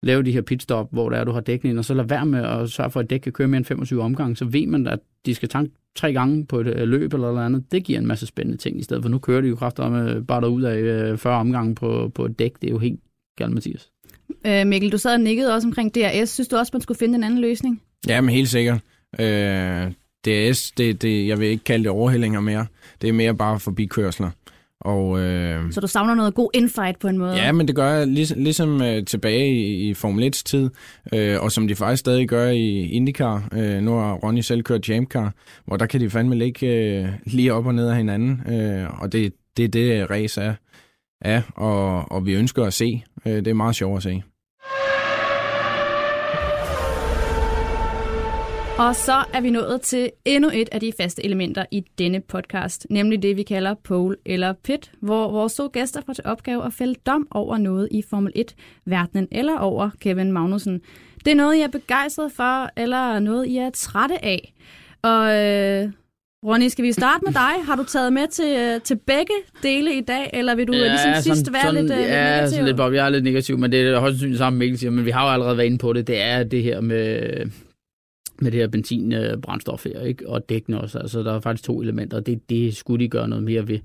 lave 0.04 0.22
de 0.22 0.32
her 0.32 0.42
pitstop, 0.42 0.88
hvor 0.92 1.08
der 1.08 1.16
er, 1.16 1.24
du 1.24 1.32
har 1.32 1.40
dækning, 1.40 1.78
og 1.78 1.84
så 1.84 1.94
lad 1.94 2.04
være 2.04 2.26
med 2.26 2.44
at 2.44 2.70
sørge 2.70 2.90
for, 2.90 3.00
at 3.00 3.10
dæk 3.10 3.20
kan 3.20 3.32
køre 3.32 3.48
mere 3.48 3.56
end 3.56 3.64
25 3.64 4.02
omgange, 4.02 4.36
så 4.36 4.44
ved 4.44 4.66
man, 4.66 4.86
at 4.86 4.98
de 5.26 5.34
skal 5.34 5.48
tanke 5.48 5.72
tre 5.96 6.12
gange 6.12 6.46
på 6.46 6.60
et 6.60 6.66
øh, 6.66 6.88
løb 6.88 7.14
eller 7.14 7.32
noget 7.32 7.46
andet. 7.46 7.72
Det 7.72 7.84
giver 7.84 7.98
en 7.98 8.06
masse 8.06 8.26
spændende 8.26 8.58
ting 8.58 8.78
i 8.78 8.82
stedet 8.82 9.02
for. 9.02 9.10
Nu 9.10 9.18
kører 9.18 9.40
de 9.40 9.48
jo 9.48 9.56
kraftigt 9.56 9.92
med 9.92 10.22
bare 10.22 10.40
derud 10.40 10.62
af 10.62 11.18
40 11.18 11.34
øh, 11.34 11.40
omgange 11.40 11.74
på, 11.74 12.12
på 12.14 12.24
et 12.24 12.38
dæk. 12.38 12.52
Det 12.60 12.68
er 12.68 12.72
jo 12.72 12.78
helt 12.78 13.00
galt, 13.38 13.52
Mathias. 13.52 13.90
Øh, 14.46 14.66
Mikkel, 14.66 14.92
du 14.92 14.98
sad 14.98 15.14
og 15.14 15.20
nikkede 15.20 15.54
også 15.54 15.68
omkring 15.68 15.94
DRS. 15.94 16.30
Synes 16.30 16.48
du 16.48 16.56
også, 16.56 16.70
man 16.74 16.82
skulle 16.82 16.98
finde 16.98 17.14
en 17.14 17.24
anden 17.24 17.40
løsning? 17.40 17.82
Ja, 18.08 18.20
men 18.20 18.30
helt 18.30 18.48
sikkert. 18.48 18.80
Øh, 19.20 19.92
DRS, 20.24 20.72
det, 20.72 21.02
det, 21.02 21.26
jeg 21.26 21.40
vil 21.40 21.48
ikke 21.48 21.64
kalde 21.64 21.84
det 21.84 21.90
overhældinger 21.90 22.40
mere. 22.40 22.66
Det 23.02 23.08
er 23.08 23.12
mere 23.12 23.34
bare 23.34 23.60
forbikørsler. 23.60 24.30
Og, 24.84 25.20
øh, 25.20 25.72
så 25.72 25.80
du 25.80 25.86
savner 25.86 26.14
noget 26.14 26.34
god 26.34 26.50
infight 26.54 26.98
på 26.98 27.08
en 27.08 27.18
måde? 27.18 27.34
Ja, 27.34 27.52
men 27.52 27.68
det 27.68 27.76
gør 27.76 27.90
jeg 27.90 28.06
ligesom, 28.06 28.38
ligesom 28.38 28.82
øh, 28.82 29.04
tilbage 29.04 29.48
i, 29.48 29.88
i 29.88 29.94
Formel 29.94 30.34
1's 30.34 30.42
tid, 30.44 30.70
øh, 31.12 31.40
og 31.40 31.52
som 31.52 31.68
de 31.68 31.74
faktisk 31.74 32.00
stadig 32.00 32.28
gør 32.28 32.48
i 32.48 32.88
IndyCar. 32.88 33.48
Øh, 33.52 33.82
nu 33.82 33.94
har 33.94 34.14
Ronny 34.14 34.40
selv 34.40 34.62
kørt 34.62 34.88
Jamcar, 34.88 35.32
hvor 35.64 35.76
der 35.76 35.86
kan 35.86 36.00
de 36.00 36.10
fandme 36.10 36.34
ligge 36.34 36.66
øh, 36.66 37.08
lige 37.26 37.52
op 37.54 37.66
og 37.66 37.74
ned 37.74 37.88
af 37.88 37.96
hinanden, 37.96 38.42
øh, 38.52 39.00
og 39.02 39.12
det, 39.12 39.32
det 39.56 39.64
er 39.64 39.68
det, 39.68 40.10
race 40.10 40.40
er, 40.40 40.54
er 41.20 41.42
og, 41.54 42.12
og 42.12 42.26
vi 42.26 42.34
ønsker 42.34 42.64
at 42.64 42.72
se. 42.72 43.04
Øh, 43.26 43.36
det 43.36 43.48
er 43.48 43.54
meget 43.54 43.76
sjovt 43.76 43.96
at 43.96 44.02
se. 44.02 44.22
Og 48.78 48.96
så 48.96 49.24
er 49.32 49.40
vi 49.40 49.50
nået 49.50 49.80
til 49.80 50.10
endnu 50.24 50.50
et 50.54 50.68
af 50.72 50.80
de 50.80 50.92
faste 51.00 51.24
elementer 51.24 51.64
i 51.70 51.84
denne 51.98 52.20
podcast, 52.20 52.86
nemlig 52.90 53.22
det, 53.22 53.36
vi 53.36 53.42
kalder 53.42 53.74
pole 53.84 54.16
eller 54.26 54.52
pit, 54.64 54.92
hvor 55.00 55.30
vores 55.30 55.54
to 55.54 55.70
gæster 55.72 56.00
får 56.06 56.12
til 56.12 56.24
opgave 56.26 56.64
at 56.66 56.72
fælde 56.72 56.94
dom 57.06 57.28
over 57.30 57.58
noget 57.58 57.88
i 57.90 58.02
Formel 58.10 58.32
1-verdenen 58.36 59.28
eller 59.32 59.58
over 59.58 59.90
Kevin 60.00 60.32
Magnussen. 60.32 60.80
Det 61.24 61.30
er 61.30 61.34
noget, 61.34 61.56
I 61.56 61.60
er 61.60 61.68
begejstret 61.68 62.32
for, 62.32 62.80
eller 62.80 63.18
noget, 63.18 63.46
I 63.46 63.56
er 63.56 63.70
trætte 63.70 64.24
af. 64.24 64.54
Og 65.02 65.22
øh, 65.22 65.88
Ronny, 66.46 66.68
skal 66.68 66.84
vi 66.84 66.92
starte 66.92 67.24
med 67.24 67.32
dig? 67.32 67.64
Har 67.66 67.76
du 67.76 67.84
taget 67.84 68.12
med 68.12 68.28
til, 68.28 68.56
øh, 68.58 68.80
til 68.80 68.98
begge 69.06 69.34
dele 69.62 69.94
i 69.94 70.00
dag, 70.00 70.30
eller 70.32 70.54
vil 70.54 70.68
du 70.68 70.72
ja, 70.72 70.88
ligesom 70.88 71.14
sidst 71.22 71.52
være 71.52 71.62
sådan, 71.62 71.86
lidt, 71.86 71.92
uh, 71.92 71.98
ja, 71.98 72.04
lidt 72.04 72.10
negativ? 72.10 72.50
Sådan 72.50 72.64
lidt, 72.64 72.76
Bob, 72.76 72.92
jeg 72.92 73.06
er 73.06 73.10
lidt 73.10 73.24
negativ, 73.24 73.58
men 73.58 73.72
det 73.72 73.80
er 73.80 74.00
højst 74.00 74.14
sandsynligt 74.14 74.38
sammen 74.38 74.58
med 74.58 74.66
Mikkel 74.66 74.78
siger, 74.78 74.90
men 74.90 75.04
vi 75.04 75.10
har 75.10 75.26
jo 75.26 75.32
allerede 75.32 75.56
været 75.56 75.66
inde 75.66 75.78
på 75.78 75.92
det. 75.92 76.06
Det 76.06 76.20
er 76.20 76.42
det 76.42 76.62
her 76.62 76.80
med, 76.80 77.20
med 78.40 78.50
det 78.50 78.60
her 78.60 78.68
benzinbrændstof 78.68 79.86
øh, 79.86 79.92
her, 79.92 80.00
ikke? 80.00 80.28
og 80.28 80.48
dækkene 80.48 80.80
også. 80.80 80.98
Altså, 80.98 81.22
der 81.22 81.32
er 81.32 81.40
faktisk 81.40 81.64
to 81.64 81.82
elementer, 81.82 82.16
og 82.16 82.26
det, 82.26 82.50
det 82.50 82.76
skulle 82.76 83.04
de 83.04 83.08
gøre 83.08 83.28
noget 83.28 83.44
mere 83.44 83.68
ved. 83.68 83.78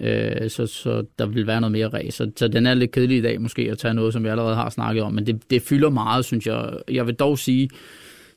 Øh, 0.00 0.50
så, 0.50 0.66
så 0.66 1.04
der 1.18 1.26
vil 1.26 1.46
være 1.46 1.60
noget 1.60 1.72
mere 1.72 1.88
ræs. 1.88 2.14
Så, 2.14 2.30
så 2.36 2.48
den 2.48 2.66
er 2.66 2.74
lidt 2.74 2.90
kedelig 2.90 3.18
i 3.18 3.22
dag 3.22 3.40
måske 3.40 3.70
at 3.70 3.78
tage 3.78 3.94
noget, 3.94 4.12
som 4.12 4.24
vi 4.24 4.28
allerede 4.28 4.54
har 4.54 4.70
snakket 4.70 5.02
om, 5.02 5.12
men 5.12 5.26
det, 5.26 5.50
det 5.50 5.62
fylder 5.62 5.90
meget, 5.90 6.24
synes 6.24 6.46
jeg. 6.46 6.78
Jeg 6.90 7.06
vil 7.06 7.14
dog 7.14 7.38
sige 7.38 7.68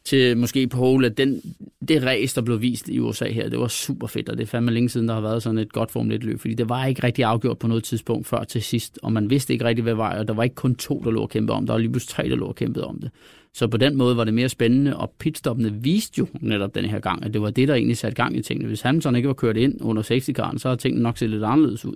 til 0.06 0.38
måske 0.38 0.68
på 0.68 0.78
Hole, 0.78 1.08
at 1.08 1.18
den, 1.18 1.42
det 1.88 2.04
ræs, 2.04 2.34
der 2.34 2.42
blev 2.42 2.62
vist 2.62 2.90
i 2.90 3.00
USA 3.00 3.30
her, 3.30 3.50
det 3.50 3.60
var 3.60 3.68
super 3.68 4.08
fedt, 4.08 4.30
og 4.30 4.38
det 4.38 4.44
er 4.44 4.48
fandme 4.48 4.72
længe 4.72 4.90
siden, 4.90 5.08
der 5.08 5.14
har 5.14 5.22
været 5.22 5.44
sådan 5.44 5.58
et 5.58 5.74
godt 5.74 5.92
Formel 5.92 6.18
1-løb, 6.18 6.40
fordi 6.40 6.54
det 6.54 6.70
var 6.70 6.86
ikke 6.86 7.04
rigtig 7.04 7.24
afgjort 7.24 7.60
på 7.60 7.68
noget 7.68 7.84
tidspunkt 7.84 8.28
før 8.28 8.44
til 8.44 8.64
sidst, 8.64 9.00
og 9.04 9.14
man 9.14 9.30
vidste 9.30 9.54
ikke 9.54 9.66
rigtig, 9.66 9.84
hvad 9.84 9.96
vej, 9.96 10.16
og 10.20 10.28
der 10.28 10.34
var 10.34 10.44
ikke 10.44 10.56
kun 10.56 10.76
to, 10.76 11.02
der 11.04 11.12
lå 11.12 11.22
og 11.22 11.30
kæmpede 11.30 11.58
om, 11.58 11.66
der 11.66 11.74
var 11.74 11.80
lige 11.80 11.92
pludselig 11.92 12.10
tre, 12.10 12.30
der 12.30 12.36
lå 12.36 12.46
og 12.46 12.56
kæmpede 12.56 12.86
om 12.86 13.00
det. 13.00 13.12
Så 13.54 13.68
på 13.68 13.78
den 13.78 13.98
måde 13.98 14.18
var 14.18 14.24
det 14.24 14.34
mere 14.34 14.50
spændende, 14.50 14.98
og 14.98 15.14
pitstoppene 15.20 15.74
viste 15.74 16.20
jo 16.20 16.28
netop 16.42 16.76
den 16.76 16.86
her 16.86 17.00
gang, 17.00 17.26
at 17.26 17.34
det 17.34 17.42
var 17.42 17.50
det, 17.50 17.68
der 17.68 17.74
egentlig 17.74 17.98
satte 17.98 18.16
gang 18.16 18.38
i 18.38 18.42
tingene. 18.42 18.68
Hvis 18.68 18.82
Hamilton 18.82 19.16
ikke 19.16 19.28
var 19.28 19.34
kørt 19.34 19.58
ind 19.58 19.82
under 19.82 20.02
safety 20.02 20.32
caren, 20.32 20.60
så 20.60 20.68
havde 20.68 20.82
tingene 20.82 21.04
nok 21.04 21.18
set 21.18 21.30
lidt 21.30 21.44
anderledes 21.44 21.86
ud. 21.86 21.96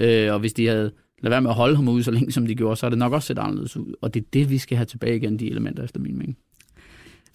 Øh, 0.00 0.32
og 0.32 0.40
hvis 0.40 0.52
de 0.52 0.66
havde 0.66 0.90
ladet 1.22 1.30
være 1.30 1.42
med 1.42 1.50
at 1.50 1.56
holde 1.56 1.76
ham 1.76 1.88
ude 1.88 2.02
så 2.02 2.10
længe, 2.10 2.32
som 2.32 2.46
de 2.46 2.54
gjorde, 2.54 2.76
så 2.76 2.86
har 2.86 2.90
det 2.90 2.98
nok 2.98 3.12
også 3.12 3.26
set 3.26 3.38
anderledes 3.38 3.76
ud. 3.76 3.94
Og 4.00 4.14
det 4.14 4.20
er 4.20 4.26
det, 4.32 4.50
vi 4.50 4.58
skal 4.58 4.76
have 4.76 4.86
tilbage 4.86 5.16
igen, 5.16 5.38
de 5.38 5.50
elementer, 5.50 5.84
efter 5.84 6.00
min 6.00 6.18
mening. 6.18 6.38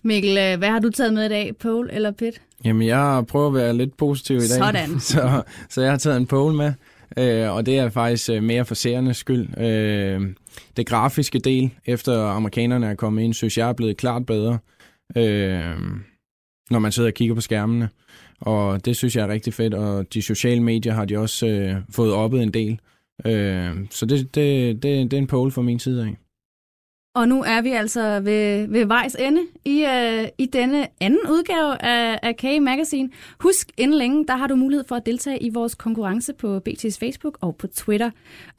Mikkel, 0.05 0.37
øh, 0.37 0.57
hvad 0.57 0.69
har 0.69 0.79
du 0.79 0.89
taget 0.89 1.13
med 1.13 1.25
i 1.25 1.29
dag? 1.29 1.57
Pole 1.57 1.93
eller 1.93 2.11
pit? 2.11 2.41
Jamen, 2.65 2.87
jeg 2.87 3.23
prøver 3.27 3.47
at 3.47 3.53
være 3.53 3.77
lidt 3.77 3.97
positiv 3.97 4.35
i 4.35 4.39
dag. 4.39 4.47
Sådan. 4.47 4.99
Så, 5.11 5.43
så 5.69 5.81
jeg 5.81 5.91
har 5.91 5.97
taget 5.97 6.17
en 6.17 6.25
pole 6.27 6.55
med, 6.55 6.73
øh, 7.17 7.55
og 7.55 7.65
det 7.65 7.77
er 7.77 7.89
faktisk 7.89 8.29
øh, 8.29 8.43
mere 8.43 8.65
for 8.65 8.75
seernes 8.75 9.17
skyld. 9.17 9.61
Øh, 9.61 10.21
det 10.77 10.87
grafiske 10.87 11.39
del, 11.39 11.71
efter 11.85 12.23
amerikanerne 12.23 12.87
er 12.87 12.95
kommet 12.95 13.23
ind, 13.23 13.33
synes 13.33 13.57
jeg 13.57 13.69
er 13.69 13.73
blevet 13.73 13.97
klart 13.97 14.25
bedre, 14.25 14.57
øh, 15.17 15.75
når 16.69 16.79
man 16.79 16.91
sidder 16.91 17.09
og 17.09 17.13
kigger 17.13 17.35
på 17.35 17.41
skærmene. 17.41 17.89
Og 18.41 18.85
det 18.85 18.95
synes 18.97 19.15
jeg 19.15 19.23
er 19.23 19.27
rigtig 19.27 19.53
fedt, 19.53 19.73
og 19.73 20.13
de 20.13 20.21
sociale 20.21 20.63
medier 20.63 20.93
har 20.93 21.05
de 21.05 21.17
også 21.17 21.47
øh, 21.47 21.75
fået 21.89 22.13
oppet 22.13 22.43
en 22.43 22.53
del. 22.53 22.79
Øh, 23.25 23.71
så 23.91 24.05
det, 24.05 24.35
det, 24.35 24.83
det, 24.83 25.11
det 25.11 25.13
er 25.13 25.17
en 25.17 25.27
pole 25.27 25.51
fra 25.51 25.61
min 25.61 25.79
side 25.79 26.03
af. 26.03 26.24
Og 27.15 27.27
nu 27.27 27.43
er 27.43 27.61
vi 27.61 27.69
altså 27.69 28.19
ved, 28.19 28.67
ved 28.67 28.85
vejs 28.85 29.15
ende 29.15 29.41
i, 29.65 29.85
øh, 29.85 30.27
i 30.37 30.45
denne 30.45 30.87
anden 31.01 31.19
udgave 31.29 31.85
af, 31.85 32.19
af 32.23 32.35
K 32.35 32.43
Magazine. 32.61 33.09
Husk, 33.39 33.71
inden 33.77 33.97
længe, 33.97 34.25
der 34.27 34.35
har 34.35 34.47
du 34.47 34.55
mulighed 34.55 34.85
for 34.87 34.95
at 34.95 35.05
deltage 35.05 35.43
i 35.43 35.49
vores 35.49 35.75
konkurrence 35.75 36.33
på 36.33 36.61
BT's 36.69 36.97
Facebook 36.99 37.37
og 37.41 37.55
på 37.55 37.67
Twitter. 37.67 38.11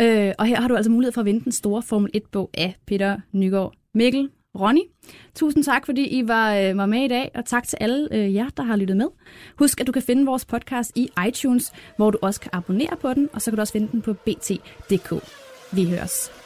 Øh, 0.02 0.32
og 0.38 0.46
her 0.46 0.60
har 0.60 0.68
du 0.68 0.76
altså 0.76 0.90
mulighed 0.90 1.12
for 1.12 1.20
at 1.20 1.24
vinde 1.24 1.44
den 1.44 1.52
store 1.52 1.82
Formel 1.82 2.10
1-bog 2.16 2.50
af 2.54 2.76
Peter 2.86 3.16
Nygaard. 3.32 3.72
Mikkel, 3.94 4.28
Ronny, 4.60 4.80
tusind 5.34 5.64
tak, 5.64 5.86
fordi 5.86 6.06
I 6.06 6.28
var, 6.28 6.54
øh, 6.54 6.76
var 6.76 6.86
med 6.86 7.04
i 7.04 7.08
dag, 7.08 7.30
og 7.34 7.44
tak 7.44 7.68
til 7.68 7.78
alle 7.80 8.08
øh, 8.12 8.34
jer, 8.34 8.48
der 8.56 8.62
har 8.62 8.76
lyttet 8.76 8.96
med. 8.96 9.06
Husk, 9.58 9.80
at 9.80 9.86
du 9.86 9.92
kan 9.92 10.02
finde 10.02 10.26
vores 10.26 10.44
podcast 10.44 10.92
i 10.94 11.08
iTunes, 11.28 11.72
hvor 11.96 12.10
du 12.10 12.18
også 12.22 12.40
kan 12.40 12.50
abonnere 12.52 12.96
på 13.00 13.14
den, 13.14 13.28
og 13.32 13.42
så 13.42 13.50
kan 13.50 13.56
du 13.56 13.60
også 13.60 13.72
finde 13.72 13.88
den 13.92 14.02
på 14.02 14.12
bt.dk. 14.12 15.12
Vi 15.72 15.84
høres. 15.84 16.45